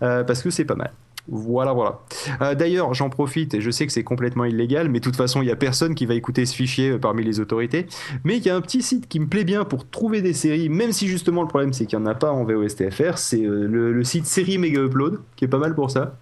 parce 0.00 0.42
que 0.42 0.50
c'est 0.50 0.64
pas 0.64 0.74
mal. 0.74 0.90
Voilà, 1.28 1.72
voilà. 1.72 2.00
Euh, 2.40 2.54
D'ailleurs, 2.54 2.94
j'en 2.94 3.10
profite, 3.10 3.52
et 3.54 3.60
je 3.60 3.70
sais 3.70 3.84
que 3.86 3.92
c'est 3.92 4.04
complètement 4.04 4.44
illégal, 4.44 4.88
mais 4.88 5.00
de 5.00 5.04
toute 5.04 5.16
façon, 5.16 5.42
il 5.42 5.46
n'y 5.46 5.50
a 5.50 5.56
personne 5.56 5.94
qui 5.96 6.06
va 6.06 6.14
écouter 6.14 6.46
ce 6.46 6.54
fichier 6.54 6.90
euh, 6.90 6.98
parmi 6.98 7.24
les 7.24 7.40
autorités. 7.40 7.86
Mais 8.24 8.36
il 8.36 8.44
y 8.46 8.50
a 8.50 8.54
un 8.54 8.60
petit 8.60 8.80
site 8.82 9.08
qui 9.08 9.18
me 9.18 9.26
plaît 9.26 9.42
bien 9.44 9.64
pour 9.64 9.88
trouver 9.90 10.22
des 10.22 10.32
séries, 10.34 10.68
même 10.68 10.92
si 10.92 11.08
justement 11.08 11.42
le 11.42 11.48
problème 11.48 11.72
c'est 11.72 11.86
qu'il 11.86 11.98
n'y 11.98 12.04
en 12.04 12.08
a 12.08 12.14
pas 12.14 12.30
en 12.30 12.44
VOSTFR, 12.44 13.18
c'est 13.18 13.42
euh, 13.42 13.66
le, 13.66 13.92
le 13.92 14.04
site 14.04 14.26
Série 14.26 14.58
Mega 14.58 14.80
Upload, 14.82 15.18
qui 15.34 15.44
est 15.44 15.48
pas 15.48 15.58
mal 15.58 15.74
pour 15.74 15.90
ça. 15.90 16.16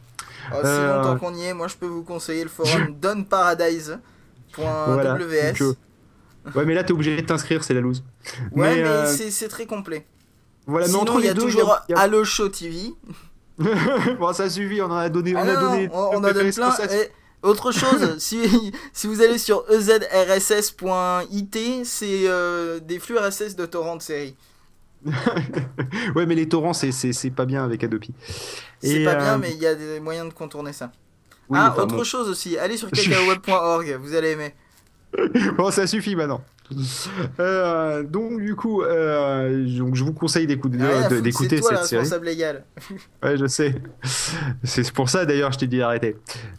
Oh, 0.52 0.56
Euh, 0.64 0.96
longtemps 0.96 1.16
qu'on 1.18 1.34
y 1.34 1.42
est, 1.44 1.54
moi 1.54 1.68
je 1.68 1.76
peux 1.76 1.86
vous 1.86 2.02
conseiller 2.02 2.42
le 2.44 2.48
forum 2.50 2.94
donparadise.ws. 3.00 3.98
Voilà. 4.56 5.18
Ouais, 6.54 6.64
mais 6.66 6.74
là, 6.74 6.84
t'es 6.84 6.92
obligé 6.92 7.16
de 7.16 7.22
t'inscrire, 7.26 7.64
c'est 7.64 7.72
la 7.74 7.80
loose. 7.80 8.04
Ouais, 8.52 8.76
mais, 8.76 8.82
euh, 8.84 9.06
c'est 9.06 9.48
très 9.48 9.64
complet. 9.66 10.06
voilà, 10.66 10.86
mais 10.86 10.92
Sinon, 10.92 11.18
il 11.18 11.24
y 11.24 11.28
a 11.28 11.34
toujours 11.34 11.78
y 11.88 11.92
a- 11.94 11.98
Allo 12.00 12.24
Show 12.24 12.48
TV. 12.48 12.92
bon, 14.18 14.32
ça 14.32 14.48
suffit, 14.50 14.80
on 14.82 14.86
en 14.86 14.96
a 14.96 15.08
donné. 15.08 15.34
Ah 15.36 15.42
on 15.42 15.44
non, 15.44 15.52
a 15.52 15.56
donné. 15.60 15.86
non, 15.88 15.94
on, 15.94 16.10
on 16.14 16.16
en 16.16 16.20
donne 16.32 16.52
plein. 16.52 16.74
Et 16.90 17.10
autre 17.42 17.72
chose, 17.72 18.18
si, 18.18 18.72
si 18.92 19.06
vous 19.06 19.20
allez 19.22 19.38
sur 19.38 19.64
ezrss.it, 19.70 21.56
c'est 21.84 22.22
euh, 22.28 22.80
des 22.80 22.98
flux 22.98 23.16
RSS 23.18 23.54
de 23.56 23.66
torrents 23.66 23.96
de 23.96 24.02
séries. 24.02 24.36
ouais, 26.14 26.24
mais 26.26 26.34
les 26.34 26.48
torrents, 26.48 26.72
c'est- 26.72 26.92
c'est 26.92 27.12
c'est 27.12 27.30
pas 27.30 27.44
bien 27.44 27.62
avec 27.64 27.84
Adobe. 27.84 28.04
C'est 28.82 29.04
pas 29.04 29.12
euh, 29.12 29.18
bien, 29.18 29.38
mais 29.38 29.52
il 29.52 29.58
y 29.58 29.66
a 29.66 29.74
des 29.74 30.00
moyens 30.00 30.28
de 30.28 30.32
contourner 30.34 30.72
ça. 30.72 30.90
oui, 31.50 31.58
ah, 31.60 31.74
autre 31.76 31.96
bon. 31.96 32.04
chose 32.04 32.28
aussi, 32.28 32.56
allez 32.58 32.76
sur 32.78 32.90
cacaoweb.org, 32.90 33.98
vous 34.00 34.14
allez 34.14 34.30
aimer. 34.30 34.54
Bon, 35.56 35.70
ça 35.70 35.86
suffit 35.86 36.16
maintenant. 36.16 36.42
Euh, 37.40 38.02
donc, 38.02 38.40
du 38.40 38.54
coup, 38.54 38.82
euh, 38.82 39.66
donc, 39.78 39.94
je 39.94 40.04
vous 40.04 40.12
conseille 40.12 40.46
d'écouter 40.46 40.78
foutre, 40.78 41.20
d'écouter 41.22 41.56
c'est 41.56 41.62
toi 41.62 41.70
le 41.72 41.76
cette 41.78 41.86
série. 41.86 42.00
responsable 42.00 42.26
légal. 42.26 42.64
Ouais, 43.22 43.36
je 43.36 43.46
sais. 43.46 43.74
C'est 44.62 44.90
pour 44.92 45.08
ça 45.08 45.26
d'ailleurs, 45.26 45.52
je 45.52 45.58
t'ai 45.58 45.66
dit 45.66 45.78
d'arrêter. 45.78 46.16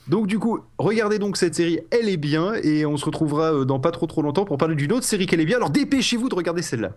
Donc, 0.07 0.27
du 0.27 0.37
coup, 0.39 0.59
regardez 0.77 1.17
donc 1.19 1.37
cette 1.37 1.55
série, 1.55 1.79
elle 1.91 2.09
est 2.09 2.17
bien, 2.17 2.53
et 2.55 2.85
on 2.85 2.97
se 2.97 3.05
retrouvera 3.05 3.53
euh, 3.53 3.65
dans 3.65 3.79
pas 3.79 3.91
trop 3.91 4.05
trop 4.05 4.21
longtemps 4.21 4.45
pour 4.45 4.57
parler 4.57 4.75
d'une 4.75 4.91
autre 4.91 5.05
série 5.05 5.25
qu'elle 5.25 5.41
est 5.41 5.45
bien. 5.45 5.57
Alors, 5.57 5.69
dépêchez-vous 5.69 6.29
de 6.29 6.35
regarder 6.35 6.61
celle-là. 6.61 6.91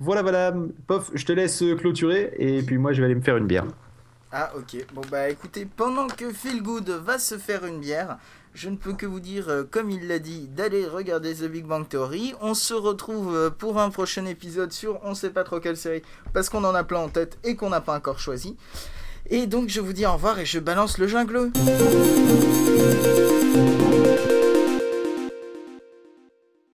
Voilà, 0.00 0.22
voilà. 0.22 0.54
Pof, 0.86 1.10
je 1.14 1.24
te 1.24 1.32
laisse 1.32 1.62
clôturer, 1.78 2.32
et 2.38 2.62
puis 2.62 2.78
moi, 2.78 2.92
je 2.92 3.00
vais 3.00 3.06
aller 3.06 3.14
me 3.14 3.22
faire 3.22 3.36
une 3.36 3.46
bière. 3.46 3.64
Ah 4.36 4.50
ok, 4.56 4.84
bon 4.92 5.02
bah 5.12 5.28
écoutez, 5.28 5.64
pendant 5.64 6.08
que 6.08 6.32
Phil 6.32 6.60
Good 6.60 6.88
va 6.90 7.20
se 7.20 7.38
faire 7.38 7.64
une 7.64 7.78
bière, 7.78 8.18
je 8.54 8.68
ne 8.68 8.76
peux 8.76 8.94
que 8.94 9.04
vous 9.04 9.20
dire, 9.20 9.48
euh, 9.48 9.64
comme 9.68 9.90
il 9.90 10.06
l'a 10.06 10.20
dit, 10.20 10.48
d'aller 10.48 10.86
regarder 10.86 11.34
The 11.34 11.44
Big 11.44 11.66
Bang 11.66 11.88
Theory. 11.88 12.34
On 12.40 12.54
se 12.54 12.72
retrouve 12.72 13.34
euh, 13.34 13.50
pour 13.50 13.80
un 13.80 13.90
prochain 13.90 14.24
épisode 14.26 14.72
sur 14.72 15.00
on 15.02 15.14
sait 15.14 15.30
pas 15.30 15.42
trop 15.42 15.58
quelle 15.58 15.76
série, 15.76 16.02
parce 16.32 16.48
qu'on 16.48 16.62
en 16.64 16.74
a 16.74 16.84
plein 16.84 17.00
en 17.00 17.08
tête 17.08 17.36
et 17.42 17.56
qu'on 17.56 17.70
n'a 17.70 17.80
pas 17.80 17.96
encore 17.96 18.20
choisi. 18.20 18.56
Et 19.28 19.46
donc 19.46 19.68
je 19.68 19.80
vous 19.80 19.92
dis 19.92 20.06
au 20.06 20.12
revoir 20.12 20.38
et 20.38 20.46
je 20.46 20.60
balance 20.60 20.98
le 20.98 21.08
jungle. 21.08 21.50